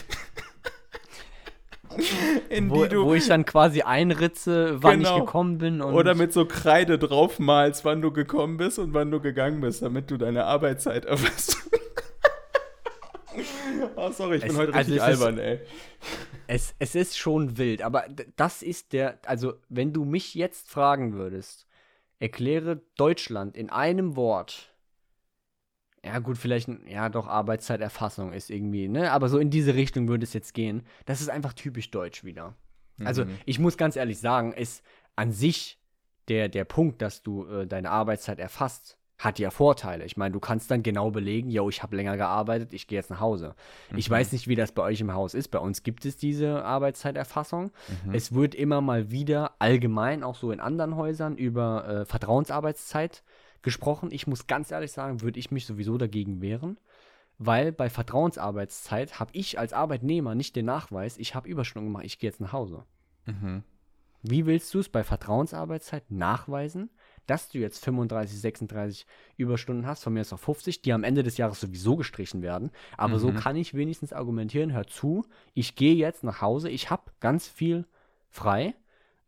wo, 2.68 3.06
wo, 3.06 3.14
ich 3.14 3.28
dann 3.28 3.44
quasi 3.44 3.82
einritze, 3.82 4.82
wann 4.82 4.98
genau. 4.98 5.16
ich 5.16 5.24
gekommen 5.24 5.58
bin. 5.58 5.80
Oder 5.80 6.14
mit 6.14 6.32
so 6.32 6.46
Kreide 6.46 6.98
draufmalst, 6.98 7.84
wann 7.84 8.02
du 8.02 8.12
gekommen 8.12 8.56
bist 8.56 8.78
und 8.78 8.94
wann 8.94 9.10
du 9.10 9.20
gegangen 9.20 9.60
bist, 9.60 9.82
damit 9.82 10.10
du 10.10 10.16
deine 10.16 10.44
Arbeitszeit 10.44 11.04
erfasst. 11.04 11.56
oh, 13.96 14.10
sorry, 14.10 14.36
ich 14.36 14.44
es, 14.44 14.48
bin 14.48 14.58
heute 14.58 14.74
also 14.74 14.92
richtig 14.92 15.02
albern, 15.02 15.38
ist, 15.38 15.44
ey. 15.44 15.60
Es, 16.46 16.74
es 16.78 16.94
ist 16.94 17.18
schon 17.18 17.58
wild, 17.58 17.82
aber 17.82 18.04
das 18.36 18.62
ist 18.62 18.92
der, 18.92 19.18
also 19.26 19.54
wenn 19.68 19.92
du 19.92 20.04
mich 20.04 20.34
jetzt 20.34 20.70
fragen 20.70 21.14
würdest, 21.14 21.66
erkläre 22.18 22.80
Deutschland 22.96 23.56
in 23.56 23.70
einem 23.70 24.16
Wort, 24.16 24.71
ja, 26.04 26.18
gut, 26.18 26.36
vielleicht, 26.36 26.68
ja, 26.88 27.08
doch, 27.08 27.28
Arbeitszeiterfassung 27.28 28.32
ist 28.32 28.50
irgendwie, 28.50 28.88
ne? 28.88 29.12
Aber 29.12 29.28
so 29.28 29.38
in 29.38 29.50
diese 29.50 29.74
Richtung 29.74 30.08
würde 30.08 30.24
es 30.24 30.32
jetzt 30.32 30.52
gehen. 30.52 30.82
Das 31.06 31.20
ist 31.20 31.28
einfach 31.28 31.52
typisch 31.52 31.90
deutsch 31.90 32.24
wieder. 32.24 32.54
Also, 33.04 33.24
mhm. 33.24 33.30
Also, 33.30 33.42
ich 33.46 33.58
muss 33.58 33.76
ganz 33.76 33.96
ehrlich 33.96 34.18
sagen, 34.18 34.52
ist 34.52 34.82
an 35.14 35.30
sich 35.30 35.78
der, 36.28 36.48
der 36.48 36.64
Punkt, 36.64 37.02
dass 37.02 37.22
du 37.22 37.46
äh, 37.46 37.66
deine 37.66 37.90
Arbeitszeit 37.90 38.40
erfasst, 38.40 38.98
hat 39.18 39.38
ja 39.38 39.50
Vorteile. 39.50 40.04
Ich 40.04 40.16
meine, 40.16 40.32
du 40.32 40.40
kannst 40.40 40.70
dann 40.70 40.82
genau 40.82 41.12
belegen, 41.12 41.50
yo, 41.50 41.68
ich 41.68 41.82
habe 41.82 41.94
länger 41.94 42.16
gearbeitet, 42.16 42.74
ich 42.74 42.88
gehe 42.88 42.98
jetzt 42.98 43.10
nach 43.10 43.20
Hause. 43.20 43.54
Mhm. 43.90 43.98
Ich 43.98 44.10
weiß 44.10 44.32
nicht, 44.32 44.48
wie 44.48 44.56
das 44.56 44.72
bei 44.72 44.82
euch 44.82 45.00
im 45.00 45.14
Haus 45.14 45.34
ist. 45.34 45.48
Bei 45.48 45.60
uns 45.60 45.84
gibt 45.84 46.04
es 46.04 46.16
diese 46.16 46.64
Arbeitszeiterfassung. 46.64 47.70
Mhm. 48.04 48.14
Es 48.14 48.34
wird 48.34 48.56
immer 48.56 48.80
mal 48.80 49.12
wieder 49.12 49.52
allgemein, 49.60 50.24
auch 50.24 50.34
so 50.34 50.50
in 50.50 50.58
anderen 50.58 50.96
Häusern, 50.96 51.36
über 51.36 51.86
äh, 51.86 52.04
Vertrauensarbeitszeit 52.04 53.22
gesprochen. 53.62 54.10
Ich 54.12 54.26
muss 54.26 54.46
ganz 54.46 54.70
ehrlich 54.70 54.92
sagen, 54.92 55.20
würde 55.20 55.38
ich 55.38 55.50
mich 55.50 55.66
sowieso 55.66 55.98
dagegen 55.98 56.40
wehren, 56.40 56.78
weil 57.38 57.72
bei 57.72 57.90
Vertrauensarbeitszeit 57.90 59.18
habe 59.18 59.30
ich 59.34 59.58
als 59.58 59.72
Arbeitnehmer 59.72 60.34
nicht 60.34 60.56
den 60.56 60.66
Nachweis, 60.66 61.18
ich 61.18 61.34
habe 61.34 61.48
Überstunden 61.48 61.92
gemacht, 61.92 62.04
ich 62.04 62.18
gehe 62.18 62.30
jetzt 62.30 62.40
nach 62.40 62.52
Hause. 62.52 62.84
Mhm. 63.26 63.62
Wie 64.22 64.46
willst 64.46 64.72
du 64.72 64.78
es 64.78 64.88
bei 64.88 65.02
Vertrauensarbeitszeit 65.02 66.10
nachweisen, 66.10 66.90
dass 67.26 67.48
du 67.48 67.58
jetzt 67.58 67.84
35, 67.84 68.40
36 68.40 69.06
Überstunden 69.36 69.86
hast, 69.86 70.04
von 70.04 70.12
mir 70.12 70.20
ist 70.20 70.32
auch 70.32 70.38
50, 70.38 70.82
die 70.82 70.92
am 70.92 71.04
Ende 71.04 71.22
des 71.22 71.36
Jahres 71.36 71.60
sowieso 71.60 71.96
gestrichen 71.96 72.42
werden. 72.42 72.70
Aber 72.96 73.14
mhm. 73.14 73.18
so 73.18 73.32
kann 73.32 73.56
ich 73.56 73.74
wenigstens 73.74 74.12
argumentieren, 74.12 74.72
hör 74.72 74.86
zu, 74.86 75.24
ich 75.54 75.74
gehe 75.74 75.94
jetzt 75.94 76.24
nach 76.24 76.40
Hause, 76.40 76.68
ich 76.68 76.90
habe 76.90 77.10
ganz 77.20 77.48
viel 77.48 77.86
frei 78.28 78.74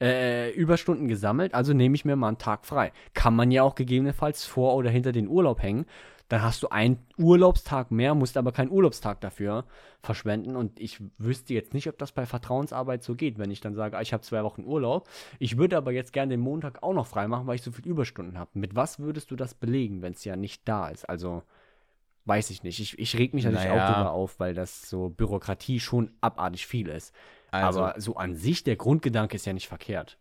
äh, 0.00 0.50
Überstunden 0.52 1.08
gesammelt, 1.08 1.54
also 1.54 1.72
nehme 1.72 1.94
ich 1.94 2.04
mir 2.04 2.16
mal 2.16 2.28
einen 2.28 2.38
Tag 2.38 2.66
frei. 2.66 2.92
Kann 3.14 3.34
man 3.34 3.50
ja 3.50 3.62
auch 3.62 3.74
gegebenenfalls 3.74 4.44
vor 4.44 4.74
oder 4.74 4.90
hinter 4.90 5.12
den 5.12 5.28
Urlaub 5.28 5.62
hängen. 5.62 5.86
Dann 6.28 6.42
hast 6.42 6.62
du 6.62 6.68
einen 6.68 6.98
Urlaubstag 7.18 7.90
mehr, 7.90 8.14
musst 8.14 8.36
aber 8.36 8.50
keinen 8.50 8.70
Urlaubstag 8.70 9.20
dafür 9.20 9.66
verschwenden. 10.00 10.56
Und 10.56 10.80
ich 10.80 11.00
wüsste 11.18 11.52
jetzt 11.52 11.74
nicht, 11.74 11.88
ob 11.88 11.98
das 11.98 12.12
bei 12.12 12.24
Vertrauensarbeit 12.24 13.02
so 13.02 13.14
geht, 13.14 13.38
wenn 13.38 13.50
ich 13.50 13.60
dann 13.60 13.74
sage, 13.74 13.98
ich 14.00 14.12
habe 14.12 14.22
zwei 14.22 14.42
Wochen 14.42 14.64
Urlaub. 14.64 15.08
Ich 15.38 15.58
würde 15.58 15.76
aber 15.76 15.92
jetzt 15.92 16.12
gerne 16.12 16.30
den 16.30 16.40
Montag 16.40 16.82
auch 16.82 16.94
noch 16.94 17.06
frei 17.06 17.28
machen, 17.28 17.46
weil 17.46 17.56
ich 17.56 17.62
so 17.62 17.72
viel 17.72 17.86
Überstunden 17.86 18.38
habe. 18.38 18.50
Mit 18.54 18.74
was 18.74 18.98
würdest 18.98 19.30
du 19.30 19.36
das 19.36 19.54
belegen, 19.54 20.00
wenn 20.00 20.14
es 20.14 20.24
ja 20.24 20.34
nicht 20.34 20.66
da 20.66 20.88
ist? 20.88 21.08
Also 21.08 21.42
weiß 22.24 22.50
ich 22.50 22.62
nicht. 22.62 22.80
Ich, 22.80 22.98
ich 22.98 23.18
reg 23.18 23.34
mich 23.34 23.44
natürlich 23.44 23.68
naja. 23.68 23.84
auch 23.84 23.92
darüber 23.92 24.12
auf, 24.12 24.40
weil 24.40 24.54
das 24.54 24.88
so 24.88 25.10
Bürokratie 25.10 25.78
schon 25.78 26.10
abartig 26.22 26.66
viel 26.66 26.88
ist. 26.88 27.14
Also, 27.54 27.80
Aber 27.84 28.00
so 28.00 28.16
an 28.16 28.34
sich, 28.34 28.64
der 28.64 28.76
Grundgedanke 28.76 29.36
ist 29.36 29.46
ja 29.46 29.52
nicht 29.52 29.68
verkehrt. 29.68 30.18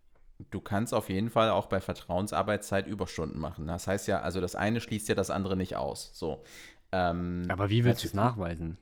Du 0.52 0.62
kannst 0.62 0.94
auf 0.94 1.10
jeden 1.10 1.30
Fall 1.30 1.50
auch 1.50 1.68
bei 1.68 1.80
Vertrauensarbeitszeit 1.80 2.86
Überstunden 2.86 3.40
machen. 3.40 3.68
Das 3.68 3.88
heißt 3.88 4.08
ja, 4.08 4.22
also 4.22 4.42
das 4.42 4.56
eine 4.56 4.82
schließt 4.82 5.08
ja 5.08 5.16
das 5.16 5.30
andere 5.30 5.56
nicht 5.56 5.76
aus. 5.76 6.12
So. 6.14 6.44
Ähm, 6.92 7.46
Aber 7.50 7.70
wie 7.70 7.84
willst 7.86 8.04
du 8.04 8.08
es 8.08 8.14
nachweisen? 8.14 8.78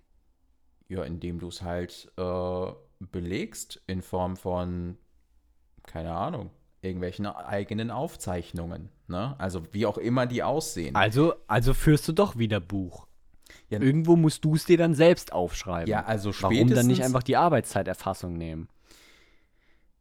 Ja, 0.89 1.03
indem 1.03 1.39
du 1.39 1.47
es 1.47 1.61
halt 1.61 2.11
äh, 2.17 2.65
belegst 2.99 3.81
in 3.87 4.01
Form 4.01 4.35
von, 4.35 4.97
keine 5.85 6.13
Ahnung, 6.13 6.49
irgendwelchen 6.81 7.27
eigenen 7.27 7.91
Aufzeichnungen. 7.91 8.89
Ne? 9.07 9.35
Also 9.37 9.61
wie 9.71 9.85
auch 9.85 9.97
immer 9.97 10.25
die 10.25 10.43
aussehen. 10.43 10.95
Also, 10.95 11.35
also 11.47 11.73
führst 11.73 12.07
du 12.07 12.11
doch 12.11 12.37
wieder 12.37 12.59
Buch. 12.59 13.07
Ja, 13.69 13.79
Irgendwo 13.79 14.15
musst 14.15 14.45
du 14.45 14.55
es 14.55 14.65
dir 14.65 14.77
dann 14.77 14.93
selbst 14.93 15.33
aufschreiben. 15.33 15.89
Ja, 15.89 16.03
also 16.03 16.31
spätestens. 16.31 16.57
Warum 16.57 16.75
dann 16.75 16.87
nicht 16.87 17.03
einfach 17.03 17.23
die 17.23 17.37
Arbeitszeiterfassung 17.37 18.33
nehmen? 18.33 18.67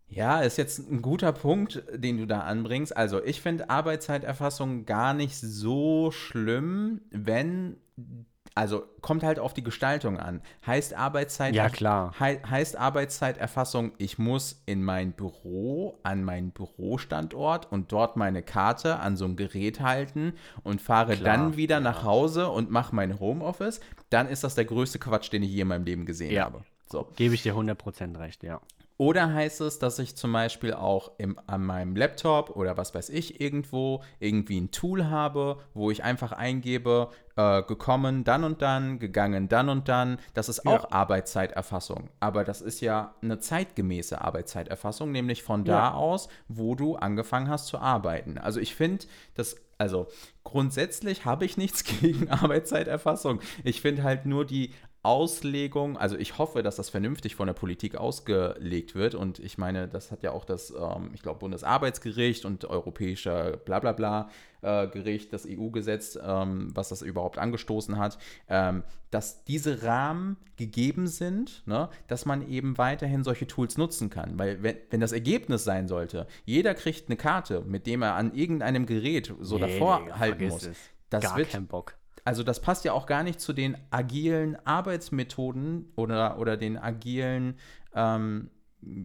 Ja, 0.08 0.40
ist 0.40 0.58
jetzt 0.58 0.90
ein 0.90 1.02
guter 1.02 1.32
Punkt, 1.32 1.84
den 1.94 2.18
du 2.18 2.26
da 2.26 2.40
anbringst. 2.40 2.96
Also, 2.96 3.22
ich 3.22 3.40
finde 3.40 3.70
Arbeitszeiterfassung 3.70 4.84
gar 4.84 5.14
nicht 5.14 5.36
so 5.36 6.10
schlimm, 6.10 7.02
wenn 7.10 7.76
also 8.60 8.84
kommt 9.00 9.22
halt 9.22 9.38
auf 9.38 9.54
die 9.54 9.64
Gestaltung 9.64 10.18
an. 10.18 10.42
Heißt 10.66 10.92
Arbeitszeit 10.92 11.54
Ja, 11.54 11.70
klar. 11.70 12.12
He 12.18 12.38
heißt 12.46 12.76
Arbeitszeiterfassung, 12.76 13.92
ich 13.96 14.18
muss 14.18 14.62
in 14.66 14.84
mein 14.84 15.12
Büro, 15.12 15.98
an 16.02 16.24
meinen 16.24 16.50
Bürostandort 16.50 17.72
und 17.72 17.90
dort 17.90 18.18
meine 18.18 18.42
Karte 18.42 18.98
an 18.98 19.16
so 19.16 19.24
ein 19.24 19.36
Gerät 19.36 19.80
halten 19.80 20.34
und 20.62 20.82
fahre 20.82 21.16
klar, 21.16 21.36
dann 21.36 21.56
wieder 21.56 21.76
ja. 21.76 21.80
nach 21.80 22.04
Hause 22.04 22.50
und 22.50 22.70
mache 22.70 22.94
mein 22.94 23.18
Homeoffice, 23.18 23.80
dann 24.10 24.28
ist 24.28 24.44
das 24.44 24.54
der 24.56 24.66
größte 24.66 24.98
Quatsch, 24.98 25.32
den 25.32 25.42
ich 25.42 25.50
je 25.50 25.62
in 25.62 25.68
meinem 25.68 25.84
Leben 25.84 26.04
gesehen 26.04 26.32
ja. 26.32 26.44
habe. 26.44 26.62
So. 26.90 27.08
Gebe 27.16 27.34
ich 27.34 27.42
dir 27.42 27.54
100% 27.54 28.18
recht, 28.18 28.42
ja. 28.42 28.60
Oder 29.00 29.32
heißt 29.32 29.62
es, 29.62 29.78
dass 29.78 29.98
ich 29.98 30.14
zum 30.14 30.30
Beispiel 30.34 30.74
auch 30.74 31.12
im, 31.16 31.40
an 31.46 31.64
meinem 31.64 31.96
Laptop 31.96 32.50
oder 32.54 32.76
was 32.76 32.94
weiß 32.94 33.08
ich 33.08 33.40
irgendwo 33.40 34.02
irgendwie 34.18 34.60
ein 34.60 34.72
Tool 34.72 35.06
habe, 35.06 35.56
wo 35.72 35.90
ich 35.90 36.04
einfach 36.04 36.32
eingebe, 36.32 37.08
äh, 37.34 37.62
gekommen 37.62 38.24
dann 38.24 38.44
und 38.44 38.60
dann, 38.60 38.98
gegangen 38.98 39.48
dann 39.48 39.70
und 39.70 39.88
dann. 39.88 40.18
Das 40.34 40.50
ist 40.50 40.66
auch 40.66 40.82
ja. 40.82 40.92
Arbeitszeiterfassung. 40.92 42.10
Aber 42.20 42.44
das 42.44 42.60
ist 42.60 42.82
ja 42.82 43.14
eine 43.22 43.38
zeitgemäße 43.38 44.20
Arbeitszeiterfassung, 44.20 45.10
nämlich 45.10 45.42
von 45.42 45.64
da 45.64 45.72
ja. 45.72 45.94
aus, 45.94 46.28
wo 46.48 46.74
du 46.74 46.96
angefangen 46.96 47.48
hast 47.48 47.68
zu 47.68 47.78
arbeiten. 47.78 48.36
Also 48.36 48.60
ich 48.60 48.74
finde, 48.74 49.06
dass 49.34 49.56
also 49.78 50.08
grundsätzlich 50.44 51.24
habe 51.24 51.46
ich 51.46 51.56
nichts 51.56 51.84
gegen 52.00 52.28
Arbeitszeiterfassung. 52.28 53.40
Ich 53.64 53.80
finde 53.80 54.02
halt 54.02 54.26
nur 54.26 54.44
die 54.44 54.74
Auslegung, 55.02 55.96
also 55.96 56.18
ich 56.18 56.36
hoffe, 56.36 56.62
dass 56.62 56.76
das 56.76 56.90
vernünftig 56.90 57.34
von 57.34 57.46
der 57.46 57.54
Politik 57.54 57.96
ausgelegt 57.96 58.94
wird. 58.94 59.14
Und 59.14 59.38
ich 59.38 59.56
meine, 59.56 59.88
das 59.88 60.10
hat 60.10 60.22
ja 60.22 60.32
auch 60.32 60.44
das, 60.44 60.70
ähm, 60.70 61.12
ich 61.14 61.22
glaube, 61.22 61.38
Bundesarbeitsgericht 61.38 62.44
und 62.44 62.66
europäischer 62.66 63.56
Blablabla 63.56 64.28
äh, 64.60 64.88
Gericht, 64.88 65.32
das 65.32 65.46
EU-Gesetz, 65.48 66.18
ähm, 66.22 66.68
was 66.74 66.90
das 66.90 67.00
überhaupt 67.00 67.38
angestoßen 67.38 67.96
hat, 67.96 68.18
ähm, 68.48 68.82
dass 69.10 69.44
diese 69.44 69.82
Rahmen 69.82 70.36
gegeben 70.56 71.06
sind, 71.06 71.66
ne, 71.66 71.88
dass 72.06 72.26
man 72.26 72.46
eben 72.46 72.76
weiterhin 72.76 73.24
solche 73.24 73.46
Tools 73.46 73.78
nutzen 73.78 74.10
kann. 74.10 74.38
Weil 74.38 74.62
wenn, 74.62 74.76
wenn 74.90 75.00
das 75.00 75.12
Ergebnis 75.12 75.64
sein 75.64 75.88
sollte, 75.88 76.26
jeder 76.44 76.74
kriegt 76.74 77.08
eine 77.08 77.16
Karte, 77.16 77.62
mit 77.62 77.86
dem 77.86 78.02
er 78.02 78.16
an 78.16 78.34
irgendeinem 78.34 78.84
Gerät 78.84 79.32
so 79.40 79.54
nee, 79.56 79.62
davor 79.62 80.00
Digga, 80.00 80.18
halten 80.18 80.48
muss. 80.48 80.66
Es. 80.66 80.76
Das 81.08 81.24
Gar 81.24 81.38
wird, 81.38 81.50
kein 81.50 81.66
Bock 81.66 81.94
also 82.24 82.42
das 82.42 82.60
passt 82.60 82.84
ja 82.84 82.92
auch 82.92 83.06
gar 83.06 83.22
nicht 83.22 83.40
zu 83.40 83.52
den 83.52 83.76
agilen 83.90 84.56
Arbeitsmethoden 84.66 85.92
oder, 85.96 86.38
oder 86.38 86.56
den 86.56 86.78
agilen, 86.78 87.54
ähm, 87.94 88.50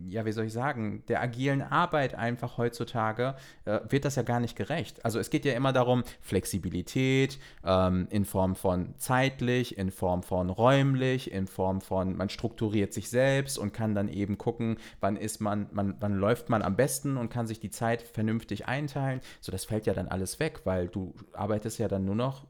ja, 0.07 0.25
wie 0.25 0.31
soll 0.31 0.45
ich 0.45 0.53
sagen, 0.53 1.03
der 1.07 1.21
agilen 1.21 1.61
Arbeit 1.61 2.15
einfach 2.15 2.57
heutzutage 2.57 3.35
äh, 3.65 3.79
wird 3.89 4.05
das 4.05 4.15
ja 4.15 4.23
gar 4.23 4.39
nicht 4.39 4.55
gerecht. 4.55 5.03
Also 5.03 5.19
es 5.19 5.29
geht 5.29 5.45
ja 5.45 5.53
immer 5.53 5.73
darum, 5.73 6.03
Flexibilität 6.21 7.39
ähm, 7.63 8.07
in 8.09 8.25
Form 8.25 8.55
von 8.55 8.95
zeitlich, 8.97 9.77
in 9.77 9.91
Form 9.91 10.23
von 10.23 10.49
räumlich, 10.49 11.31
in 11.31 11.47
Form 11.47 11.81
von, 11.81 12.15
man 12.15 12.29
strukturiert 12.29 12.93
sich 12.93 13.09
selbst 13.09 13.57
und 13.57 13.73
kann 13.73 13.95
dann 13.95 14.07
eben 14.07 14.37
gucken, 14.37 14.77
wann 15.01 15.17
ist 15.17 15.41
man, 15.41 15.67
man, 15.71 15.95
wann 15.99 16.15
läuft 16.15 16.49
man 16.49 16.61
am 16.61 16.75
besten 16.75 17.17
und 17.17 17.29
kann 17.29 17.47
sich 17.47 17.59
die 17.59 17.69
Zeit 17.69 18.01
vernünftig 18.01 18.67
einteilen. 18.67 19.19
So, 19.41 19.51
das 19.51 19.65
fällt 19.65 19.85
ja 19.85 19.93
dann 19.93 20.07
alles 20.07 20.39
weg, 20.39 20.61
weil 20.63 20.87
du 20.87 21.13
arbeitest 21.33 21.79
ja 21.79 21.87
dann 21.87 22.05
nur 22.05 22.15
noch 22.15 22.45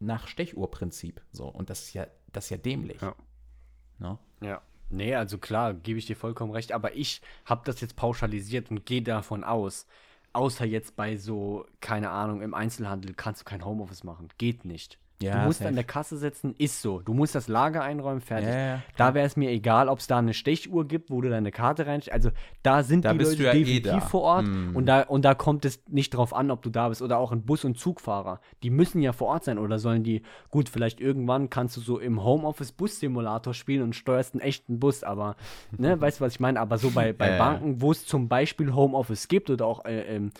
nach 0.00 0.26
Stechuhrprinzip. 0.26 1.20
So, 1.32 1.46
und 1.46 1.70
das 1.70 1.82
ist 1.82 1.94
ja, 1.94 2.06
das 2.32 2.44
ist 2.44 2.50
ja 2.50 2.56
dämlich. 2.56 3.00
Ja. 3.00 3.14
No? 3.98 4.18
Ja. 4.42 4.62
Nee, 4.88 5.14
also 5.14 5.38
klar, 5.38 5.74
gebe 5.74 6.00
ich 6.00 6.06
dir 6.06 6.16
vollkommen 6.16 6.52
recht, 6.52 6.72
aber 6.72 6.96
ich 6.96 7.22
habe 7.44 7.62
das 7.64 7.80
jetzt 7.80 7.94
pauschalisiert 7.94 8.70
und 8.70 8.84
gehe 8.86 9.02
davon 9.02 9.44
aus, 9.44 9.86
Außer 10.32 10.64
jetzt 10.64 10.94
bei 10.94 11.16
so, 11.16 11.66
keine 11.80 12.10
Ahnung, 12.10 12.40
im 12.40 12.54
Einzelhandel 12.54 13.14
kannst 13.14 13.40
du 13.40 13.44
kein 13.44 13.64
Homeoffice 13.64 14.04
machen. 14.04 14.28
Geht 14.38 14.64
nicht. 14.64 14.98
Ja, 15.22 15.40
du 15.40 15.46
musst 15.46 15.58
safe. 15.58 15.68
an 15.68 15.74
der 15.74 15.84
Kasse 15.84 16.16
sitzen, 16.16 16.54
ist 16.56 16.80
so. 16.80 17.00
Du 17.00 17.12
musst 17.12 17.34
das 17.34 17.46
Lager 17.46 17.82
einräumen, 17.82 18.20
fertig. 18.20 18.48
Ja, 18.48 18.58
ja, 18.58 18.82
da 18.96 19.12
wäre 19.14 19.26
es 19.26 19.36
mir 19.36 19.50
egal, 19.50 19.88
ob 19.88 19.98
es 19.98 20.06
da 20.06 20.18
eine 20.18 20.32
Stechuhr 20.32 20.88
gibt, 20.88 21.10
wo 21.10 21.20
du 21.20 21.28
deine 21.28 21.50
Karte 21.50 21.86
reinsteckst. 21.86 22.14
Also 22.14 22.30
da 22.62 22.82
sind 22.82 23.04
Da 23.04 23.12
die 23.12 23.18
bist 23.18 23.32
Leute 23.32 23.42
du 23.42 23.48
ja 23.48 23.54
eh 23.54 23.58
definitiv 23.64 23.92
da. 23.92 24.00
vor 24.00 24.22
Ort 24.22 24.46
Hm. 24.46 24.74
und, 24.74 24.86
da, 24.86 25.02
und 25.02 25.24
da 25.24 25.34
kommt 25.34 25.64
es 25.66 25.82
nicht 25.88 26.10
drauf 26.10 26.32
an, 26.34 26.50
ob 26.50 26.62
du 26.62 26.70
da 26.70 26.88
bist. 26.88 27.02
Oder 27.02 27.18
auch 27.18 27.32
ein 27.32 27.42
Bus- 27.44 27.64
und 27.64 27.78
Zugfahrer. 27.78 28.40
Die 28.62 28.70
müssen 28.70 29.02
ja 29.02 29.12
vor 29.12 29.28
Ort 29.28 29.44
sein 29.44 29.58
oder 29.58 29.78
sollen 29.78 30.04
die, 30.04 30.22
gut, 30.50 30.68
vielleicht 30.70 31.00
irgendwann 31.00 31.50
kannst 31.50 31.76
du 31.76 31.80
so 31.80 31.98
im 31.98 32.24
Homeoffice 32.24 32.72
Bus-Simulator 32.72 33.52
spielen 33.52 33.82
und 33.82 33.94
steuerst 33.94 34.34
einen 34.34 34.40
echten 34.40 34.80
Bus, 34.80 35.02
aber, 35.04 35.36
ne, 35.76 36.00
weißt 36.00 36.20
du, 36.20 36.24
was 36.24 36.32
ich 36.32 36.40
meine? 36.40 36.58
Aber 36.60 36.78
so 36.78 36.90
bei, 36.90 37.12
bei. 37.12 37.36
Banken, 37.38 37.80
wo 37.80 37.90
es 37.92 38.06
zum 38.06 38.28
Beispiel 38.28 38.74
Homeoffice 38.74 39.28
gibt 39.28 39.50
oder 39.50 39.66
auch 39.66 39.84
äh, 39.84 40.00
ähm, 40.16 40.30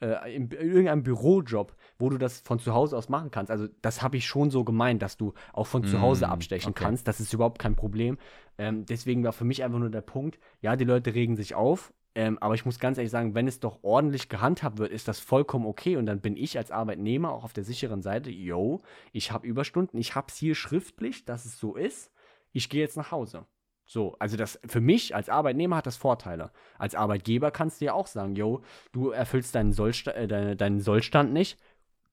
äh, 0.00 0.34
in 0.34 0.50
irgendeinem 0.50 1.02
Bürojob, 1.02 1.74
wo 2.00 2.08
du 2.10 2.18
das 2.18 2.40
von 2.40 2.58
zu 2.58 2.74
Hause 2.74 2.96
aus 2.96 3.08
machen 3.08 3.30
kannst. 3.30 3.50
Also 3.50 3.68
das 3.82 4.02
habe 4.02 4.16
ich 4.16 4.26
schon 4.26 4.50
so 4.50 4.64
gemeint, 4.64 5.02
dass 5.02 5.16
du 5.16 5.34
auch 5.52 5.66
von 5.66 5.84
zu 5.84 6.00
Hause 6.00 6.26
Mm, 6.26 6.30
abstechen 6.30 6.70
okay. 6.70 6.84
kannst. 6.84 7.06
Das 7.08 7.20
ist 7.20 7.32
überhaupt 7.32 7.58
kein 7.58 7.76
Problem. 7.76 8.18
Ähm, 8.58 8.86
deswegen 8.86 9.24
war 9.24 9.32
für 9.32 9.44
mich 9.44 9.62
einfach 9.62 9.78
nur 9.78 9.90
der 9.90 10.00
Punkt, 10.02 10.38
ja, 10.60 10.76
die 10.76 10.84
Leute 10.84 11.14
regen 11.14 11.36
sich 11.36 11.54
auf. 11.54 11.92
Ähm, 12.14 12.38
aber 12.40 12.54
ich 12.54 12.64
muss 12.64 12.80
ganz 12.80 12.98
ehrlich 12.98 13.12
sagen, 13.12 13.34
wenn 13.34 13.46
es 13.46 13.60
doch 13.60 13.78
ordentlich 13.82 14.28
gehandhabt 14.28 14.78
wird, 14.78 14.90
ist 14.90 15.06
das 15.06 15.20
vollkommen 15.20 15.66
okay. 15.66 15.96
Und 15.96 16.06
dann 16.06 16.20
bin 16.20 16.36
ich 16.36 16.58
als 16.58 16.70
Arbeitnehmer 16.72 17.32
auch 17.32 17.44
auf 17.44 17.52
der 17.52 17.64
sicheren 17.64 18.02
Seite. 18.02 18.30
Yo, 18.30 18.82
ich 19.12 19.30
habe 19.30 19.46
Überstunden, 19.46 19.98
ich 19.98 20.14
habe 20.16 20.26
es 20.28 20.36
hier 20.36 20.54
schriftlich, 20.56 21.24
dass 21.24 21.44
es 21.44 21.58
so 21.58 21.76
ist. 21.76 22.10
Ich 22.52 22.68
gehe 22.68 22.80
jetzt 22.80 22.96
nach 22.96 23.12
Hause. 23.12 23.46
So, 23.86 24.14
also 24.20 24.36
das 24.36 24.60
für 24.66 24.80
mich 24.80 25.16
als 25.16 25.28
Arbeitnehmer 25.28 25.76
hat 25.76 25.86
das 25.86 25.96
Vorteile. 25.96 26.52
Als 26.78 26.94
Arbeitgeber 26.94 27.50
kannst 27.50 27.80
du 27.80 27.86
ja 27.86 27.92
auch 27.92 28.06
sagen, 28.06 28.36
yo, 28.36 28.62
du 28.92 29.10
erfüllst 29.10 29.54
deinen, 29.54 29.72
Sollsta 29.72 30.12
äh, 30.12 30.28
deine, 30.28 30.54
deinen 30.56 30.80
Sollstand 30.80 31.32
nicht, 31.32 31.58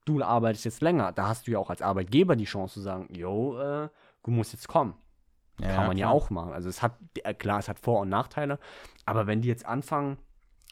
du 0.07 0.23
arbeitest 0.23 0.65
jetzt 0.65 0.81
länger. 0.81 1.11
Da 1.11 1.27
hast 1.27 1.47
du 1.47 1.51
ja 1.51 1.59
auch 1.59 1.69
als 1.69 1.81
Arbeitgeber 1.81 2.35
die 2.35 2.45
Chance 2.45 2.75
zu 2.75 2.81
sagen, 2.81 3.13
yo, 3.13 3.59
äh, 3.59 3.89
du 4.23 4.31
musst 4.31 4.53
jetzt 4.53 4.67
kommen. 4.67 4.95
Kann 5.59 5.87
man 5.87 5.97
ja 5.97 6.05
klar. 6.05 6.13
auch 6.13 6.29
machen. 6.29 6.53
Also 6.53 6.69
es 6.69 6.83
hat, 6.83 6.93
äh, 7.23 7.33
klar, 7.33 7.59
es 7.59 7.67
hat 7.67 7.79
Vor- 7.79 8.01
und 8.01 8.09
Nachteile, 8.09 8.59
aber 9.05 9.25
wenn 9.25 9.41
die 9.41 9.47
jetzt 9.47 9.65
anfangen 9.65 10.17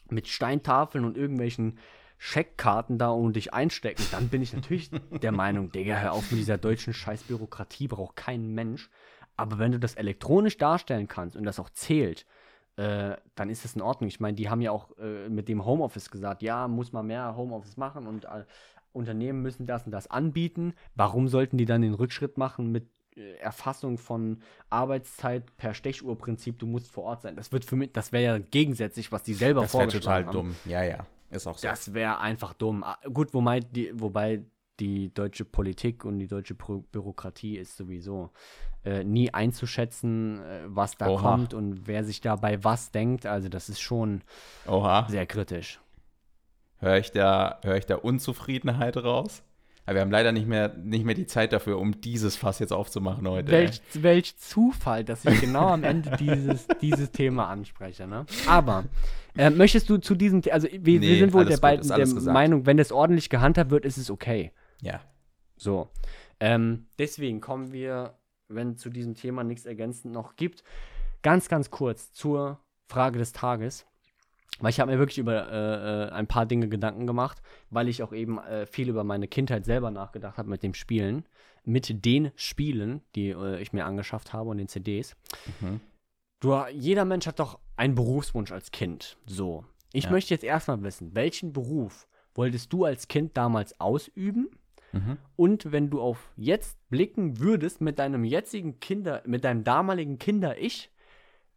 mit 0.08 0.28
Steintafeln 0.28 1.04
und 1.04 1.16
irgendwelchen 1.16 1.78
Scheckkarten 2.18 2.96
da 2.96 3.08
und 3.08 3.34
dich 3.34 3.52
einstecken, 3.52 4.04
dann 4.12 4.28
bin 4.28 4.42
ich 4.42 4.52
natürlich 4.52 4.90
der 5.22 5.32
Meinung, 5.32 5.72
Digga, 5.72 5.96
hör 5.96 6.12
auf 6.12 6.30
mit 6.30 6.38
dieser 6.38 6.56
deutschen 6.56 6.94
Scheißbürokratie, 6.94 7.88
braucht 7.88 8.14
kein 8.16 8.54
Mensch. 8.54 8.88
Aber 9.36 9.58
wenn 9.58 9.72
du 9.72 9.80
das 9.80 9.96
elektronisch 9.96 10.56
darstellen 10.56 11.08
kannst 11.08 11.36
und 11.36 11.44
das 11.44 11.58
auch 11.58 11.68
zählt, 11.70 12.24
äh, 12.76 13.16
dann 13.34 13.50
ist 13.50 13.64
das 13.64 13.74
in 13.74 13.82
Ordnung. 13.82 14.08
Ich 14.08 14.20
meine, 14.20 14.36
die 14.36 14.48
haben 14.48 14.60
ja 14.60 14.70
auch 14.70 14.96
äh, 14.98 15.28
mit 15.28 15.48
dem 15.48 15.64
Homeoffice 15.64 16.10
gesagt, 16.10 16.42
ja, 16.42 16.68
muss 16.68 16.92
man 16.92 17.06
mehr 17.06 17.36
Homeoffice 17.36 17.76
machen 17.76 18.06
und 18.06 18.24
äh, 18.24 18.44
Unternehmen 18.96 19.42
müssen 19.42 19.66
das 19.66 19.84
und 19.86 19.92
das 19.92 20.10
anbieten. 20.10 20.74
Warum 20.94 21.28
sollten 21.28 21.58
die 21.58 21.64
dann 21.66 21.82
den 21.82 21.94
Rückschritt 21.94 22.36
machen 22.38 22.72
mit 22.72 22.88
äh, 23.16 23.34
Erfassung 23.38 23.98
von 23.98 24.40
Arbeitszeit 24.70 25.56
per 25.56 25.74
Stechuhrprinzip? 25.74 26.58
Du 26.58 26.66
musst 26.66 26.90
vor 26.90 27.04
Ort 27.04 27.22
sein. 27.22 27.36
Das 27.36 27.52
wird 27.52 27.64
für 27.64 27.76
mich, 27.76 27.92
das 27.92 28.12
wäre 28.12 28.24
ja 28.24 28.38
gegensätzlich, 28.38 29.12
was 29.12 29.22
die 29.22 29.34
selber 29.34 29.62
Das 29.62 29.74
wäre 29.74 29.82
vorgeschlagen 29.84 30.26
total 30.26 30.42
haben. 30.42 30.48
dumm. 30.48 30.70
Ja, 30.72 30.82
ja. 30.82 31.06
Ist 31.30 31.46
auch 31.46 31.58
so. 31.58 31.66
Das 31.68 31.92
wäre 31.94 32.20
einfach 32.20 32.52
dumm. 32.54 32.84
Ah, 32.84 32.98
Gut, 33.12 33.34
wobei 33.34 33.60
die, 33.60 33.90
wobei 33.94 34.44
die 34.78 35.12
deutsche 35.12 35.44
Politik 35.44 36.04
und 36.04 36.18
die 36.18 36.26
deutsche 36.28 36.54
Bü 36.54 36.82
Bürokratie 36.92 37.56
ist 37.56 37.76
sowieso 37.76 38.30
äh, 38.84 39.02
nie 39.04 39.32
einzuschätzen, 39.32 40.40
äh, 40.42 40.60
was 40.66 40.96
da 40.96 41.08
Oha. 41.08 41.20
kommt 41.22 41.54
und 41.54 41.86
wer 41.86 42.04
sich 42.04 42.20
dabei 42.20 42.62
was 42.62 42.90
denkt. 42.90 43.26
Also 43.26 43.48
das 43.48 43.68
ist 43.68 43.80
schon 43.80 44.22
Oha. 44.66 45.06
sehr 45.08 45.26
kritisch. 45.26 45.80
Höre 46.78 46.98
ich, 46.98 47.10
da, 47.12 47.58
hör 47.62 47.76
ich 47.76 47.86
da 47.86 47.96
Unzufriedenheit 47.96 48.96
raus? 48.98 49.42
Aber 49.86 49.94
wir 49.94 50.00
haben 50.02 50.10
leider 50.10 50.32
nicht 50.32 50.48
mehr, 50.48 50.74
nicht 50.76 51.04
mehr 51.04 51.14
die 51.14 51.26
Zeit 51.26 51.52
dafür, 51.52 51.78
um 51.78 52.00
dieses 52.00 52.34
Fass 52.34 52.58
jetzt 52.58 52.72
aufzumachen 52.72 53.26
heute. 53.28 53.52
Welch, 53.52 53.80
welch 53.94 54.36
Zufall, 54.36 55.04
dass 55.04 55.24
ich 55.24 55.40
genau 55.40 55.68
am 55.68 55.84
Ende 55.84 56.16
dieses, 56.16 56.66
dieses 56.82 57.12
Thema 57.12 57.46
anspreche. 57.48 58.08
Ne? 58.08 58.26
Aber 58.48 58.84
äh, 59.36 59.48
möchtest 59.48 59.88
du 59.88 59.98
zu 59.98 60.16
diesem, 60.16 60.42
The- 60.42 60.50
also 60.52 60.66
wir, 60.72 60.84
wir 60.84 60.98
Nee, 61.00 61.18
sind 61.20 61.32
wohl 61.32 61.44
der 61.44 61.56
gut, 61.56 61.62
beiden 61.62 61.86
der 61.88 61.98
gesagt. 61.98 62.26
Meinung, 62.26 62.66
wenn 62.66 62.78
das 62.78 62.90
ordentlich 62.90 63.30
gehandhabt 63.30 63.70
wird, 63.70 63.84
ist 63.84 63.96
es 63.96 64.10
okay. 64.10 64.50
Ja. 64.82 65.00
So. 65.56 65.88
Ähm, 66.40 66.86
deswegen 66.98 67.40
kommen 67.40 67.72
wir, 67.72 68.14
wenn 68.48 68.76
zu 68.76 68.90
diesem 68.90 69.14
Thema 69.14 69.44
nichts 69.44 69.66
ergänzend 69.66 70.12
noch 70.12 70.34
gibt, 70.34 70.64
ganz, 71.22 71.48
ganz 71.48 71.70
kurz 71.70 72.12
zur 72.12 72.58
Frage 72.88 73.20
des 73.20 73.32
Tages. 73.32 73.86
Weil 74.58 74.70
ich 74.70 74.80
habe 74.80 74.90
mir 74.90 74.98
wirklich 74.98 75.18
über 75.18 75.50
äh, 75.50 76.06
äh, 76.06 76.10
ein 76.12 76.26
paar 76.26 76.46
Dinge 76.46 76.68
Gedanken 76.68 77.06
gemacht, 77.06 77.42
weil 77.68 77.88
ich 77.88 78.02
auch 78.02 78.12
eben 78.12 78.38
äh, 78.38 78.66
viel 78.66 78.88
über 78.88 79.04
meine 79.04 79.28
Kindheit 79.28 79.66
selber 79.66 79.90
nachgedacht 79.90 80.38
habe 80.38 80.48
mit 80.48 80.62
dem 80.62 80.72
Spielen, 80.72 81.26
mit 81.64 82.04
den 82.06 82.30
Spielen, 82.36 83.02
die 83.14 83.28
äh, 83.30 83.60
ich 83.60 83.72
mir 83.72 83.84
angeschafft 83.84 84.32
habe 84.32 84.48
und 84.50 84.58
den 84.58 84.68
CDs. 84.68 85.14
Mhm. 85.60 85.80
Du, 86.40 86.54
jeder 86.72 87.04
Mensch 87.04 87.26
hat 87.26 87.38
doch 87.38 87.58
einen 87.76 87.94
Berufswunsch 87.94 88.52
als 88.52 88.70
Kind. 88.70 89.18
So. 89.26 89.64
Ich 89.92 90.04
Ja. 90.04 90.10
möchte 90.10 90.32
jetzt 90.32 90.44
erstmal 90.44 90.82
wissen, 90.82 91.14
welchen 91.14 91.52
Beruf 91.52 92.06
wolltest 92.34 92.72
du 92.72 92.84
als 92.84 93.08
Kind 93.08 93.36
damals 93.36 93.78
ausüben? 93.80 94.48
Mhm. 94.92 95.18
Und 95.36 95.72
wenn 95.72 95.90
du 95.90 96.00
auf 96.00 96.32
jetzt 96.36 96.78
blicken 96.88 97.40
würdest 97.40 97.80
mit 97.80 97.98
deinem 97.98 98.24
jetzigen 98.24 98.80
Kinder, 98.80 99.22
mit 99.26 99.44
deinem 99.44 99.64
damaligen 99.64 100.18
Kinder-Ich, 100.18 100.90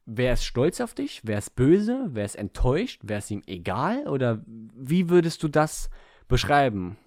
wäre 0.09 0.33
es 0.33 0.43
stolz 0.43 0.81
auf 0.81 0.93
dich? 0.93 1.25
Wäre 1.25 1.39
es 1.39 1.49
böse? 1.49 2.07
Wäre 2.09 2.25
es 2.25 2.35
enttäuscht? 2.35 3.01
Wäre 3.03 3.19
es 3.19 3.31
ihm 3.31 3.41
egal? 3.47 4.07
Oder 4.07 4.41
wie 4.45 5.09
würdest 5.09 5.43
du 5.43 5.47
das 5.47 5.89
beschreiben? 6.27 6.97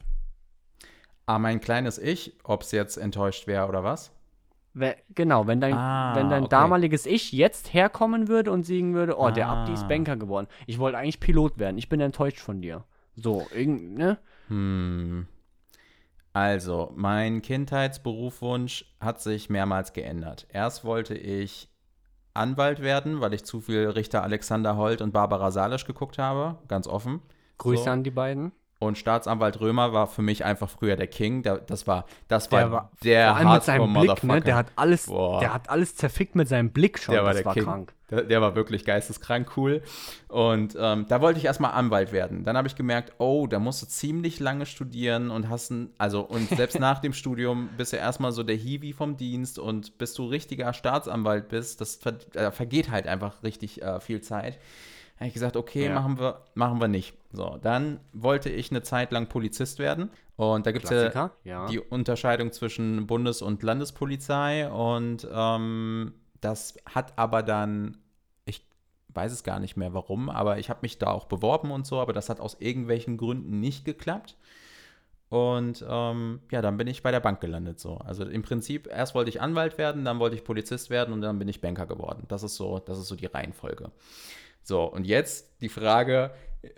Ah, 1.26 1.38
mein 1.38 1.60
kleines 1.60 1.98
Ich, 1.98 2.36
ob 2.44 2.62
es 2.62 2.72
jetzt 2.72 2.96
enttäuscht 2.96 3.46
wäre 3.46 3.68
oder 3.68 3.84
was? 3.84 4.12
Wer, 4.74 4.96
genau, 5.14 5.46
wenn 5.46 5.60
dein, 5.60 5.74
Ah, 5.74 6.14
wenn 6.16 6.30
dein 6.30 6.44
okay. 6.44 6.50
damaliges 6.50 7.04
Ich 7.06 7.30
jetzt 7.32 7.74
herkommen 7.74 8.28
würde 8.28 8.50
und 8.50 8.64
sagen 8.64 8.94
würde, 8.94 9.18
oh, 9.18 9.30
der 9.30 9.48
Abdi 9.48 9.72
ist 9.72 9.84
Ah. 9.84 9.88
Banker 9.88 10.16
geworden. 10.16 10.46
Ich 10.66 10.78
wollte 10.78 10.98
eigentlich 10.98 11.20
Pilot 11.20 11.58
werden. 11.58 11.76
Ich 11.78 11.88
bin 11.88 12.00
enttäuscht 12.00 12.38
von 12.38 12.62
dir. 12.62 12.84
So, 13.14 13.46
irgend, 13.54 13.96
ne? 13.98 14.18
Hm. 14.48 15.26
Also, 16.32 16.90
mein 16.96 17.42
Kindheitsberufwunsch 17.42 18.86
hat 19.00 19.20
sich 19.20 19.50
mehrmals 19.50 19.92
geändert. 19.92 20.46
Erst 20.50 20.84
wollte 20.84 21.14
ich 21.14 21.68
Anwalt 22.34 22.80
werden, 22.82 23.20
weil 23.20 23.34
ich 23.34 23.44
zu 23.44 23.60
viel 23.60 23.88
Richter 23.90 24.22
Alexander 24.22 24.76
Holt 24.76 25.02
und 25.02 25.12
Barbara 25.12 25.50
Salisch 25.50 25.84
geguckt 25.84 26.18
habe, 26.18 26.58
ganz 26.68 26.86
offen. 26.86 27.20
Grüße 27.58 27.84
So. 27.84 27.90
an 27.90 28.04
die 28.04 28.10
beiden. 28.10 28.52
Und 28.82 28.98
Staatsanwalt 28.98 29.60
Römer 29.60 29.92
war 29.92 30.08
für 30.08 30.22
mich 30.22 30.44
einfach 30.44 30.68
früher 30.68 30.96
der 30.96 31.06
King. 31.06 31.42
Der, 31.44 31.58
das 31.58 31.86
war, 31.86 32.04
das 32.26 32.50
war 32.50 32.60
Der 32.60 32.70
war- 32.72 32.90
der 33.04 33.36
Vor 33.36 33.52
mit 33.52 33.62
seinem 33.62 33.92
Blick, 33.92 34.24
ne? 34.24 34.40
Der 34.40 34.56
hat 34.56 34.66
alles, 34.74 35.06
Boah. 35.06 35.38
der 35.38 35.54
hat 35.54 35.70
alles 35.70 35.94
zerfickt 35.94 36.34
mit 36.34 36.48
seinem 36.48 36.70
Blick 36.70 36.98
schon. 36.98 37.14
Der 37.14 37.22
war 37.22 37.30
das 37.32 37.38
der 37.38 37.46
war 37.46 37.54
King. 37.54 37.64
krank. 37.64 37.94
Der, 38.10 38.22
der 38.24 38.42
war 38.42 38.56
wirklich 38.56 38.84
geisteskrank 38.84 39.56
cool. 39.56 39.82
Und 40.26 40.76
ähm, 40.78 41.06
da 41.08 41.20
wollte 41.20 41.38
ich 41.38 41.44
erstmal 41.44 41.70
Anwalt 41.72 42.10
werden. 42.10 42.42
Dann 42.42 42.56
habe 42.56 42.66
ich 42.66 42.74
gemerkt, 42.74 43.12
oh, 43.18 43.46
da 43.46 43.60
musst 43.60 43.82
du 43.82 43.86
ziemlich 43.86 44.40
lange 44.40 44.66
studieren 44.66 45.30
und 45.30 45.48
hast 45.48 45.70
ein, 45.70 45.90
also 45.96 46.20
und 46.22 46.48
selbst 46.48 46.78
nach 46.80 46.98
dem 46.98 47.12
Studium 47.12 47.70
bist 47.76 47.92
du 47.92 47.98
erstmal 47.98 48.32
so 48.32 48.42
der 48.42 48.56
Hiwi 48.56 48.92
vom 48.92 49.16
Dienst 49.16 49.58
und 49.60 49.96
bis 49.96 50.12
du 50.14 50.26
richtiger 50.26 50.72
Staatsanwalt 50.72 51.48
bist, 51.48 51.80
das 51.80 51.94
ver 51.96 52.14
äh, 52.34 52.50
vergeht 52.50 52.90
halt 52.90 53.06
einfach 53.06 53.42
richtig 53.44 53.80
äh, 53.80 54.00
viel 54.00 54.20
Zeit. 54.22 54.58
Habe 55.22 55.28
ich 55.28 55.34
gesagt, 55.34 55.56
okay, 55.56 55.86
Ja. 55.86 55.94
machen 55.94 56.18
wir, 56.18 56.42
machen 56.54 56.80
wir 56.80 56.88
nicht. 56.88 57.14
So, 57.32 57.58
dann 57.62 58.00
wollte 58.12 58.50
ich 58.50 58.70
eine 58.70 58.82
Zeit 58.82 59.12
lang 59.12 59.28
Polizist 59.28 59.78
werden. 59.78 60.10
Und 60.36 60.66
da 60.66 60.72
gibt 60.72 60.84
es 60.84 60.90
ja 60.90 61.30
ja. 61.44 61.66
die 61.66 61.78
Unterscheidung 61.78 62.52
zwischen 62.52 63.06
Bundes- 63.06 63.42
und 63.42 63.62
Landespolizei 63.62 64.68
und 64.68 65.26
ähm, 65.32 66.14
das 66.40 66.76
hat 66.86 67.16
aber 67.16 67.42
dann, 67.42 67.98
ich 68.44 68.66
weiß 69.10 69.30
es 69.30 69.44
gar 69.44 69.60
nicht 69.60 69.76
mehr 69.76 69.94
warum, 69.94 70.28
aber 70.28 70.58
ich 70.58 70.68
habe 70.70 70.80
mich 70.82 70.98
da 70.98 71.08
auch 71.08 71.26
beworben 71.26 71.70
und 71.70 71.86
so, 71.86 72.00
aber 72.00 72.12
das 72.12 72.28
hat 72.28 72.40
aus 72.40 72.56
irgendwelchen 72.58 73.16
Gründen 73.16 73.60
nicht 73.60 73.84
geklappt. 73.84 74.36
Und 75.28 75.82
ähm, 75.88 76.40
ja, 76.50 76.60
dann 76.60 76.76
bin 76.76 76.86
ich 76.88 77.02
bei 77.02 77.10
der 77.10 77.20
Bank 77.20 77.40
gelandet 77.40 77.80
so. 77.80 77.96
Also 77.98 78.24
im 78.24 78.42
Prinzip, 78.42 78.86
erst 78.86 79.14
wollte 79.14 79.30
ich 79.30 79.40
Anwalt 79.40 79.78
werden, 79.78 80.04
dann 80.04 80.18
wollte 80.18 80.36
ich 80.36 80.44
Polizist 80.44 80.90
werden 80.90 81.14
und 81.14 81.22
dann 81.22 81.38
bin 81.38 81.48
ich 81.48 81.62
Banker 81.62 81.86
geworden. 81.86 82.24
Das 82.28 82.42
ist 82.42 82.56
so, 82.56 82.80
das 82.80 82.98
ist 82.98 83.06
so 83.08 83.16
die 83.16 83.26
Reihenfolge. 83.26 83.92
So, 84.62 84.84
und 84.84 85.06
jetzt 85.06 85.60
die 85.60 85.68
Frage, 85.68 86.30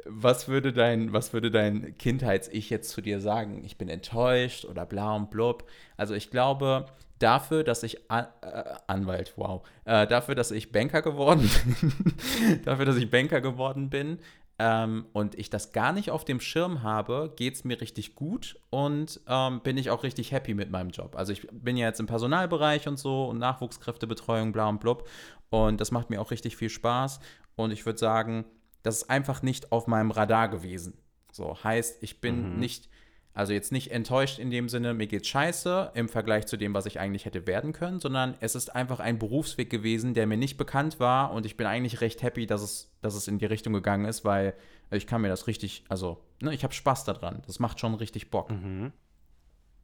was 0.07 0.49
würde 0.49 0.73
dein, 0.73 1.13
was 1.13 1.33
würde 1.33 1.51
dein 1.51 1.97
Kindheits-Ich 1.99 2.71
jetzt 2.71 2.91
zu 2.91 3.01
dir 3.01 3.21
sagen? 3.21 3.63
Ich 3.65 3.77
bin 3.77 3.89
enttäuscht 3.89 4.65
oder 4.65 4.87
bla 4.87 5.15
und 5.15 5.31
blub. 5.31 5.69
Also 5.97 6.15
ich 6.15 6.31
glaube, 6.31 6.87
dafür, 7.19 7.65
dass 7.65 7.83
ich 7.83 8.11
An 8.11 8.27
äh, 8.41 8.75
Anwalt, 8.87 9.35
wow, 9.37 9.67
äh, 9.85 10.07
dafür, 10.07 10.35
dass 10.35 10.51
ich 10.51 10.73
Banker 10.73 11.03
geworden 11.03 11.51
bin, 11.81 12.63
dafür, 12.65 12.87
dass 12.87 12.97
ich 12.97 13.11
Banker 13.11 13.41
geworden 13.41 13.91
bin 13.91 14.19
ähm, 14.59 15.07
und 15.13 15.35
ich 15.35 15.51
das 15.51 15.73
gar 15.73 15.93
nicht 15.93 16.11
auf 16.11 16.25
dem 16.25 16.41
Schirm 16.41 16.83
habe, 16.83 17.33
geht 17.37 17.55
es 17.55 17.65
mir 17.65 17.81
richtig 17.81 18.15
gut 18.15 18.59
und 18.71 19.21
ähm, 19.27 19.61
bin 19.61 19.77
ich 19.77 19.91
auch 19.91 20.03
richtig 20.03 20.33
happy 20.33 20.55
mit 20.55 20.71
meinem 20.71 20.91
Job. 20.91 21.17
Also 21.17 21.33
ich 21.33 21.47
bin 21.51 21.77
ja 21.77 21.89
jetzt 21.89 22.01
im 22.01 22.07
Personalbereich 22.07 22.87
und 22.89 22.99
so 22.99 23.27
und 23.27 23.39
Nachwuchskräftebetreuung, 23.39 24.53
bla 24.53 24.69
und 24.69 24.81
blub. 24.81 25.09
Und 25.51 25.81
das 25.81 25.93
macht 25.93 26.11
mir 26.11 26.21
auch 26.21 26.31
richtig 26.31 26.57
viel 26.57 26.69
Spaß. 26.69 27.21
Und 27.57 27.71
ich 27.71 27.87
würde 27.87 27.99
sagen, 27.99 28.45
das 28.83 28.97
ist 29.03 29.11
einfach 29.11 29.43
nicht 29.43 29.73
auf 29.73 29.87
meinem 29.87 30.11
Radar 30.11 30.49
gewesen. 30.49 30.99
So 31.33 31.57
heißt, 31.63 32.03
ich 32.03 32.21
bin 32.21 32.53
Mhm. 32.55 32.59
nicht, 32.59 32.89
also 33.33 33.53
jetzt 33.53 33.73
nicht 33.73 33.91
enttäuscht 33.91 34.39
in 34.39 34.51
dem 34.51 34.69
Sinne, 34.69 34.95
mir 34.95 35.07
geht's 35.07 35.27
scheiße 35.29 35.93
im 35.95 36.09
Vergleich 36.09 36.47
zu 36.47 36.57
dem, 36.57 36.75
was 36.75 36.87
ich 36.87 37.01
eigentlich 37.01 37.25
hätte 37.25 37.47
werden 37.47 37.73
können, 37.73 37.99
sondern 37.99 38.35
es 38.41 38.55
ist 38.55 38.75
einfach 38.75 39.01
ein 39.01 39.19
Berufsweg 39.19 39.71
gewesen, 39.71 40.15
der 40.15 40.27
mir 40.27 40.37
nicht 40.37 40.57
bekannt 40.57 41.01
war 41.01 41.33
und 41.33 41.45
ich 41.47 41.57
bin 41.57 41.67
eigentlich 41.67 42.01
recht 42.01 42.23
happy, 42.23 42.47
dass 42.47 42.63
es, 42.63 42.93
dass 43.01 43.15
es 43.15 43.27
in 43.27 43.39
die 43.39 43.47
Richtung 43.47 43.73
gegangen 43.73 44.05
ist, 44.05 44.25
weil 44.25 44.55
ich 44.91 45.07
kann 45.07 45.23
mir 45.23 45.29
das 45.29 45.47
richtig, 45.49 45.85
also, 45.89 46.23
ne, 46.41 46.55
ich 46.55 46.63
habe 46.63 46.73
Spaß 46.75 47.05
daran. 47.05 47.43
Das 47.47 47.59
macht 47.59 47.81
schon 47.81 47.95
richtig 47.95 48.31
Bock. 48.31 48.53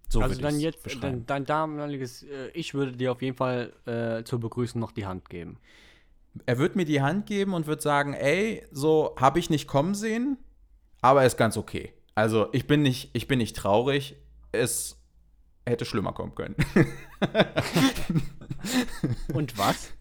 So 0.08 0.22
also 0.22 0.40
dann 0.40 0.58
jetzt, 0.58 1.02
dein, 1.02 1.24
dein 1.26 1.44
damaliges, 1.44 2.24
äh, 2.24 2.50
ich 2.52 2.74
würde 2.74 2.92
dir 2.92 3.12
auf 3.12 3.22
jeden 3.22 3.36
Fall 3.36 3.72
äh, 3.86 4.24
zur 4.24 4.40
Begrüßung 4.40 4.80
noch 4.80 4.92
die 4.92 5.06
Hand 5.06 5.28
geben. 5.30 5.58
Er 6.46 6.58
wird 6.58 6.76
mir 6.76 6.84
die 6.84 7.02
Hand 7.02 7.26
geben 7.26 7.54
und 7.54 7.66
wird 7.66 7.82
sagen, 7.82 8.14
ey, 8.14 8.64
so 8.70 9.14
habe 9.18 9.38
ich 9.38 9.50
nicht 9.50 9.66
kommen 9.66 9.94
sehen, 9.94 10.38
aber 11.00 11.24
ist 11.24 11.36
ganz 11.36 11.56
okay. 11.56 11.92
Also 12.14 12.48
ich 12.52 12.66
bin 12.66 12.82
nicht, 12.82 13.10
ich 13.14 13.28
bin 13.28 13.38
nicht 13.38 13.56
traurig. 13.56 14.16
Es 14.52 15.00
hätte 15.66 15.84
schlimmer 15.84 16.12
kommen 16.12 16.34
können. 16.34 16.56
Und 19.32 19.56
was? 19.56 19.92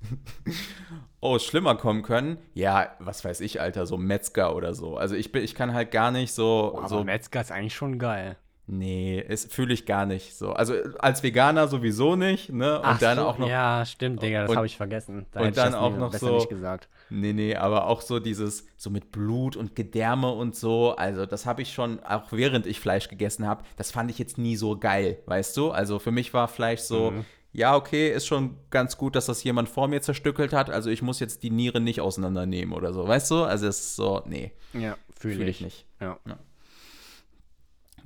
oh, 1.20 1.40
schlimmer 1.40 1.76
kommen 1.76 2.02
können? 2.02 2.38
Ja, 2.54 2.96
was 3.00 3.24
weiß 3.24 3.42
ich, 3.42 3.62
Alter, 3.62 3.86
so 3.86 3.98
Metzger 3.98 4.56
oder 4.56 4.74
so. 4.74 4.98
Also 4.98 5.16
ich 5.16 5.32
bin, 5.32 5.44
ich 5.44 5.56
kann 5.56 5.74
halt 5.74 5.92
gar 5.92 6.12
nicht 6.12 6.34
so, 6.34 6.72
Boah, 6.74 6.80
aber 6.80 6.90
so 6.90 7.04
Metzger 7.04 7.42
ist 7.42 7.52
eigentlich 7.52 7.76
schon 7.76 8.00
geil. 8.00 8.38
Nee, 8.70 9.24
es 9.28 9.46
fühle 9.46 9.74
ich 9.74 9.86
gar 9.86 10.06
nicht 10.06 10.36
so. 10.36 10.52
Also 10.52 10.74
als 11.00 11.24
Veganer 11.24 11.68
sowieso 11.68 12.16
nicht, 12.16 12.50
ne? 12.52 12.80
Und 12.80 12.86
Ach 12.86 13.00
dann 13.00 13.18
so, 13.18 13.26
auch 13.26 13.38
noch 13.38 13.48
Ja, 13.50 13.86
stimmt, 13.86 14.22
Digga, 14.22 14.46
das 14.48 14.56
habe 14.56 14.66
ich 14.66 14.78
vergessen. 14.78 15.26
Da 15.32 15.40
und 15.42 15.48
hätte 15.48 15.60
ich 15.60 15.64
dann 15.66 15.76
auch 15.76 15.98
noch 15.98 16.14
so- 16.14 16.36
nicht 16.36 16.50
gesagt. 16.50 16.88
Nee, 17.10 17.34
nee, 17.34 17.56
aber 17.56 17.88
auch 17.88 18.02
so 18.02 18.20
dieses, 18.20 18.68
so 18.78 18.90
mit 18.90 19.12
Blut 19.12 19.56
und 19.56 19.76
Gedärme 19.76 20.32
und 20.32 20.56
so, 20.56 20.96
also 20.96 21.26
das 21.26 21.46
habe 21.48 21.62
ich 21.64 21.74
schon, 21.74 22.00
auch 22.04 22.32
während 22.32 22.68
ich 22.68 22.80
Fleisch 22.80 23.08
gegessen 23.10 23.48
habe, 23.48 23.64
das 23.78 23.92
fand 23.92 24.12
ich 24.12 24.20
jetzt 24.20 24.38
nie 24.38 24.56
so 24.56 24.78
geil, 24.78 25.18
weißt 25.26 25.58
du? 25.58 25.72
Also 25.72 25.98
für 26.00 26.12
mich 26.12 26.34
war 26.36 26.48
Fleisch 26.48 26.82
so, 26.82 27.10
Mhm. 27.12 27.26
ja, 27.52 27.76
okay, 27.76 28.12
ist 28.14 28.28
schon 28.28 28.58
ganz 28.70 28.96
gut, 28.96 29.16
dass 29.16 29.26
das 29.26 29.44
jemand 29.44 29.70
vor 29.70 29.88
mir 29.88 30.02
zerstückelt 30.04 30.54
hat, 30.54 30.70
also 30.70 30.92
ich 30.92 31.02
muss 31.02 31.20
jetzt 31.20 31.42
die 31.42 31.50
Niere 31.50 31.80
nicht 31.82 32.00
auseinandernehmen 32.00 32.76
oder 32.76 32.94
so, 32.94 33.08
weißt 33.08 33.32
du? 33.32 33.44
Also 33.44 33.66
es 33.66 33.80
ist 33.80 33.96
so, 33.96 34.22
nee, 34.28 34.52
Ja, 34.74 34.96
fühle 35.20 35.34
fühle 35.36 35.50
ich. 35.50 35.58
ich 35.58 35.66
nicht. 35.66 35.86
Ja. 36.00 36.20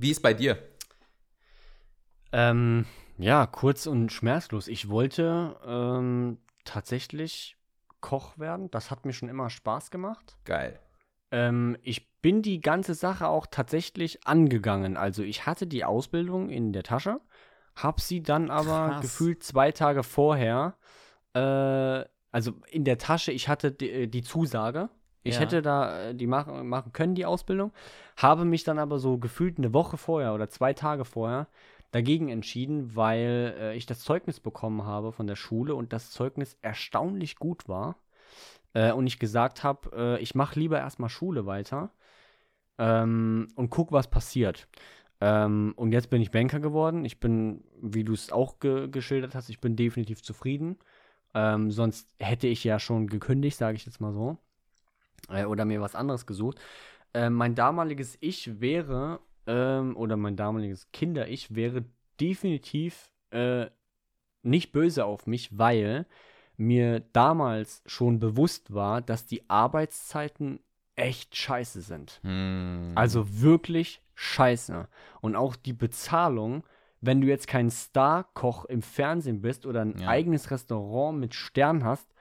Wie 0.04 0.12
ist 0.12 0.22
bei 0.22 0.34
dir? 0.34 0.58
Ähm, 2.34 2.86
ja, 3.18 3.46
kurz 3.46 3.88
und 3.88 4.12
schmerzlos. 4.12 4.68
Ich 4.68 4.90
wollte 4.90 5.56
ähm, 5.66 6.40
tatsächlich 6.66 7.56
Koch 8.02 8.38
werden. 8.38 8.70
Das 8.70 8.92
hat 8.92 9.06
mir 9.06 9.14
schon 9.14 9.30
immer 9.30 9.50
Spaß 9.50 9.92
gemacht. 9.92 10.36
Geil. 10.44 10.78
Ähm, 11.32 11.78
ich 11.84 12.12
bin 12.20 12.42
die 12.42 12.60
ganze 12.60 12.96
Sache 12.96 13.30
auch 13.30 13.48
tatsächlich 13.50 14.28
angegangen. 14.28 14.98
Also 14.98 15.24
ich 15.24 15.46
hatte 15.46 15.68
die 15.68 15.86
Ausbildung 15.86 16.50
in 16.50 16.74
der 16.74 16.84
Tasche, 16.84 17.22
hab 17.74 18.02
sie 18.02 18.22
dann 18.22 18.52
aber 18.52 18.90
Krass. 18.90 19.02
gefühlt 19.04 19.42
zwei 19.42 19.72
Tage 19.72 20.04
vorher, 20.04 20.76
äh, 21.34 22.04
also 22.30 22.52
in 22.70 22.84
der 22.84 22.98
Tasche, 22.98 23.32
ich 23.32 23.48
hatte 23.48 23.72
die, 23.72 24.12
die 24.12 24.22
Zusage. 24.22 24.90
Ich 25.24 25.36
Ja. 25.36 25.42
hätte 25.42 25.62
da 25.62 26.10
äh, 26.10 26.16
die 26.16 26.28
machen, 26.28 26.68
machen 26.68 26.92
können, 26.94 27.16
die 27.16 27.26
Ausbildung, 27.26 27.72
habe 28.18 28.46
mich 28.46 28.64
dann 28.64 28.80
aber 28.80 29.00
so 29.00 29.18
gefühlt 29.18 29.58
eine 29.58 29.74
Woche 29.74 29.98
vorher 29.98 30.34
oder 30.34 30.50
zwei 30.50 30.74
Tage 30.74 31.06
vorher 31.06 31.48
dagegen 31.92 32.30
entschieden, 32.30 32.96
weil 32.96 33.56
äh, 33.60 33.76
ich 33.78 33.86
das 33.86 34.02
Zeugnis 34.02 34.40
bekommen 34.40 34.84
habe 34.86 35.12
von 35.12 35.28
der 35.28 35.36
Schule 35.36 35.76
und 35.76 35.94
das 35.94 36.12
Zeugnis 36.12 36.58
erstaunlich 36.62 37.38
gut 37.38 37.68
war. 37.70 37.98
Äh, 38.74 38.92
und 38.94 39.08
ich 39.08 39.20
gesagt 39.20 39.64
habe, 39.64 40.18
äh, 40.18 40.22
ich 40.22 40.36
mache 40.36 40.60
lieber 40.60 40.80
erstmal 40.80 41.10
Schule 41.10 41.46
weiter 41.46 41.92
ähm, 42.78 43.48
und 43.56 43.70
guck, 43.70 43.92
was 43.92 44.10
passiert. 44.10 44.68
Ähm, 45.22 45.74
und 45.78 45.92
jetzt 45.94 46.10
bin 46.10 46.22
ich 46.22 46.32
Banker 46.32 46.60
geworden. 46.60 47.06
Ich 47.06 47.20
bin, 47.20 47.64
wie 47.82 48.04
du 48.04 48.14
es 48.14 48.32
auch 48.32 48.60
ge 48.60 48.88
geschildert 48.90 49.36
hast, 49.36 49.50
ich 49.50 49.62
bin 49.62 49.76
definitiv 49.76 50.24
zufrieden. 50.24 50.78
Ähm, 51.34 51.72
sonst 51.72 52.10
hätte 52.20 52.48
ich 52.48 52.64
ja 52.64 52.80
schon 52.80 53.08
gekündigt, 53.08 53.58
sage 53.58 53.78
ich 53.78 53.86
jetzt 53.86 54.02
mal 54.02 54.14
so. 54.14 54.38
Äh, 55.30 55.46
oder 55.46 55.66
mir 55.66 55.82
was 55.82 55.96
anderes 55.96 56.26
gesucht. 56.26 56.60
Äh, 57.14 57.30
mein 57.30 57.56
damaliges 57.56 58.18
Ich 58.20 58.60
wäre, 58.60 59.20
ähm, 59.48 59.96
oder 59.96 60.18
mein 60.18 60.36
damaliges 60.36 60.92
Kinder-Ich 60.92 61.56
wäre 61.56 61.86
definitiv 62.20 63.12
äh, 63.32 63.68
nicht 64.44 64.72
böse 64.72 65.06
auf 65.06 65.28
mich, 65.28 65.58
weil 65.58 66.06
mir 66.58 67.00
damals 67.00 67.82
schon 67.86 68.20
bewusst 68.20 68.74
war, 68.74 69.02
dass 69.02 69.26
die 69.26 69.50
Arbeitszeiten 69.50 70.60
echt 70.96 71.36
scheiße 71.36 71.82
sind. 71.82 72.20
Hm. 72.24 72.92
Also 72.96 73.42
wirklich 73.42 74.02
scheiße. 74.16 74.88
Und 75.22 75.36
auch 75.36 75.56
die 75.56 75.74
Bezahlung, 75.74 76.64
wenn 77.02 77.22
du 77.22 77.28
jetzt 77.28 77.48
kein 77.48 77.72
Star-Koch 77.72 78.66
im 78.66 78.82
Fernsehen 78.82 79.42
bist 79.42 79.66
oder 79.66 79.82
ein 79.82 79.98
Ja. 79.98 80.08
eigenes 80.08 80.52
Restaurant 80.52 81.20
mit 81.20 81.34
Stern 81.34 81.84
hast, 81.84 82.14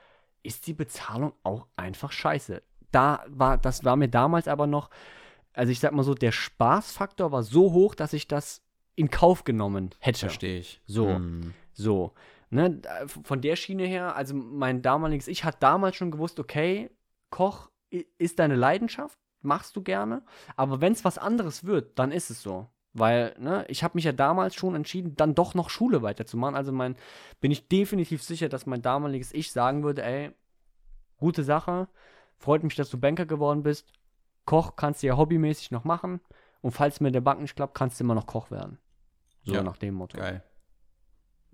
ist 0.43 0.67
die 0.67 0.73
Bezahlung 0.73 1.35
auch 1.43 1.67
einfach 1.77 2.11
scheiße. 2.11 2.63
Da 2.93 3.25
war, 3.29 3.59
das 3.59 3.85
war 3.85 3.97
mir 3.97 4.09
damals 4.09 4.47
aber 4.47 4.67
noch, 4.67 4.91
also 5.53 5.73
ich 5.73 5.81
sag 5.81 5.93
mal 5.93 6.05
so, 6.05 6.15
der 6.15 6.33
Spaßfaktor 6.33 7.33
war 7.33 7.43
so 7.43 7.73
hoch, 7.73 7.95
dass 7.95 8.13
ich 8.13 8.29
das 8.29 8.63
in 8.95 9.11
Kauf 9.11 9.45
genommen 9.45 9.91
hätte. 9.99 10.21
Verstehe 10.21 10.61
ich. 10.61 10.81
So. 10.87 11.09
Hm. 11.09 11.55
So, 11.75 12.13
ne, 12.51 12.81
von 13.07 13.41
der 13.41 13.57
Schiene 13.57 13.85
her, 13.85 14.15
also 14.15 14.35
mein 14.35 14.83
damaliges 14.83 15.29
Ich 15.29 15.45
hat 15.45 15.63
damals 15.63 15.97
schon 15.97 16.11
gewusst, 16.11 16.39
okay, 16.39 16.91
Koch 17.31 17.71
ist 18.19 18.39
deine 18.39 18.57
Leidenschaft, 18.57 19.19
machst 19.41 19.75
du 19.75 19.83
gerne, 19.83 20.23
aber 20.57 20.81
wenn 20.81 20.93
es 20.93 21.05
was 21.05 21.19
anderes 21.19 21.65
wird, 21.65 21.99
dann 21.99 22.13
ist 22.13 22.31
es 22.31 22.43
so. 22.43 22.69
Weil, 22.95 23.35
ne, 23.39 23.65
ich 23.69 23.83
habe 23.83 23.95
mich 23.95 24.05
ja 24.05 24.13
damals 24.13 24.55
schon 24.55 24.75
entschieden, 24.75 25.17
dann 25.17 25.35
doch 25.35 25.55
noch 25.55 25.71
Schule 25.71 26.03
weiterzumachen. 26.03 26.55
Also 26.55 26.73
mein, 26.73 26.95
bin 27.41 27.51
ich 27.51 27.69
definitiv 27.69 28.23
sicher, 28.23 28.51
dass 28.51 28.67
mein 28.67 28.83
damaliges 28.83 29.33
Ich 29.33 29.51
sagen 29.51 29.83
würde, 29.83 30.03
ey, 30.03 30.33
gute 31.17 31.43
Sache, 31.43 31.89
freut 32.43 32.63
mich, 32.65 32.75
dass 32.75 32.91
du 32.91 32.99
Banker 32.99 33.27
geworden 33.27 33.63
bist. 33.63 33.87
Koch 34.45 34.77
kannst 34.77 35.03
du 35.03 35.07
ja 35.07 35.17
hobbymäßig 35.17 35.71
noch 35.71 35.85
machen. 35.85 36.21
Und 36.61 36.73
falls 36.73 37.01
mir 37.01 37.11
der 37.11 37.21
Bank 37.21 37.41
nicht 37.41 37.57
klappt, 37.57 37.75
kannst 37.75 37.99
du 37.99 38.05
immer 38.05 38.15
noch 38.15 38.27
Koch 38.27 38.51
werden. 38.51 38.79
So 39.45 39.55
Ja, 39.55 39.63
nach 39.63 39.77
dem 39.77 39.95
Motto. 39.95 40.19
Geil. 40.19 40.43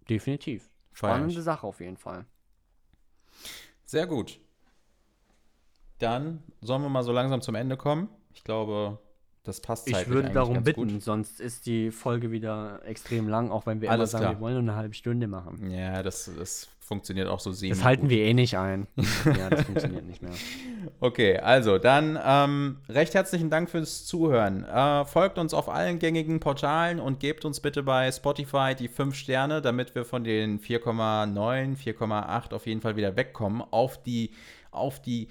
Definitiv. 0.09 0.71
Spannende 0.93 1.43
Sache 1.43 1.67
auf 1.67 1.81
jeden 1.81 1.97
Fall. 1.97 2.25
Sehr 3.85 4.07
gut. 4.07 4.41
Dann 5.99 6.43
sollen 6.61 6.83
wir 6.83 6.89
mal 6.89 7.03
so 7.03 7.13
langsam 7.13 7.41
zum 7.41 7.55
Ende 7.55 7.77
kommen. 7.77 8.09
Ich 8.33 8.45
glaube, 8.45 8.99
das 9.43 9.61
passt 9.61 9.89
Ich 9.89 10.09
würde 10.09 10.31
darum 10.31 10.63
bitten, 10.63 10.89
Gut. 10.89 11.03
sonst 11.03 11.41
ist 11.41 11.67
die 11.67 11.91
Folge 11.91 12.31
wieder 12.31 12.85
extrem 12.85 13.29
lang, 13.29 13.51
auch 13.51 13.67
wenn 13.67 13.81
wir 13.81 13.91
Alles 13.91 14.13
immer 14.13 14.21
sagen, 14.21 14.23
klar. 14.25 14.35
wir 14.37 14.41
wollen 14.41 14.55
nur 14.55 14.63
eine 14.63 14.77
halbe 14.77 14.95
Stunde 14.95 15.27
machen. 15.27 15.71
Ja, 15.71 16.03
das, 16.03 16.31
das 16.37 16.69
funktioniert 16.89 17.29
auch 17.29 17.39
so 17.39 17.53
semi. 17.53 17.71
Das 17.71 17.85
halten 17.85 18.09
wir 18.09 18.25
eh 18.25 18.35
nicht 18.35 18.57
ein. 18.57 18.89
ja, 19.39 19.51
das 19.51 19.63
funktioniert 19.63 20.07
nicht 20.07 20.23
mehr. 20.23 20.33
Okay, 21.01 21.37
also 21.39 21.79
dann 21.79 22.19
ähm, 22.25 22.79
recht 22.89 23.15
herzlichen 23.15 23.51
Dank 23.51 23.71
fürs 23.71 24.07
Zuhören. 24.07 24.65
Äh, 24.65 25.05
folgt 25.05 25.39
uns 25.39 25.55
auf 25.55 25.69
allen 25.69 25.99
gängigen 25.99 26.41
Portalen 26.41 26.99
und 26.99 27.21
gebt 27.21 27.45
uns 27.45 27.61
bitte 27.61 27.83
bei 27.83 28.11
Spotify 28.11 28.75
die 28.77 28.89
5 28.89 29.15
Sterne, 29.15 29.61
damit 29.61 29.95
wir 29.95 30.05
von 30.05 30.25
den 30.25 30.59
4,9, 30.59 31.77
4,8 31.77 32.55
auf 32.55 32.67
jeden 32.67 32.81
Fall 32.81 32.97
wieder 32.97 33.17
wegkommen 33.17 33.63
auf 33.71 34.03
die, 34.03 34.33
auf 34.71 35.01
die 35.01 35.29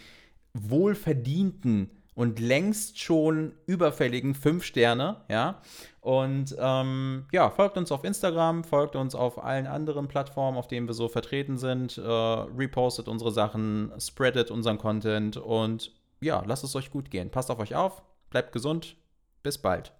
wohlverdienten 0.53 1.89
und 2.13 2.39
längst 2.39 2.99
schon 2.99 3.53
überfälligen 3.65 4.35
5 4.35 4.63
Sterne, 4.63 5.21
ja. 5.27 5.61
Und 6.07 6.55
ähm, 6.57 7.25
ja, 7.33 7.49
folgt 7.49 7.77
uns 7.77 7.91
auf 7.91 8.05
Instagram, 8.05 8.63
folgt 8.63 8.95
uns 8.95 9.13
auf 9.13 9.43
allen 9.43 9.67
anderen 9.67 10.07
Plattformen, 10.07 10.57
auf 10.57 10.69
denen 10.69 10.87
wir 10.87 10.93
so 10.93 11.09
vertreten 11.09 11.57
sind, 11.57 11.97
äh, 11.97 12.01
repostet 12.01 13.09
unsere 13.09 13.33
Sachen, 13.33 13.91
spreadet 13.99 14.49
unseren 14.49 14.77
Content 14.77 15.35
und 15.35 15.91
ja, 16.21 16.41
lasst 16.47 16.63
es 16.63 16.77
euch 16.77 16.91
gut 16.91 17.11
gehen. 17.11 17.29
Passt 17.29 17.51
auf 17.51 17.59
euch 17.59 17.75
auf, 17.75 18.03
bleibt 18.29 18.53
gesund, 18.53 18.95
bis 19.43 19.57
bald. 19.57 19.91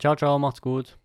Ciao, 0.00 0.16
ciao, 0.16 0.40
macht's 0.40 0.60
gut. 0.60 0.97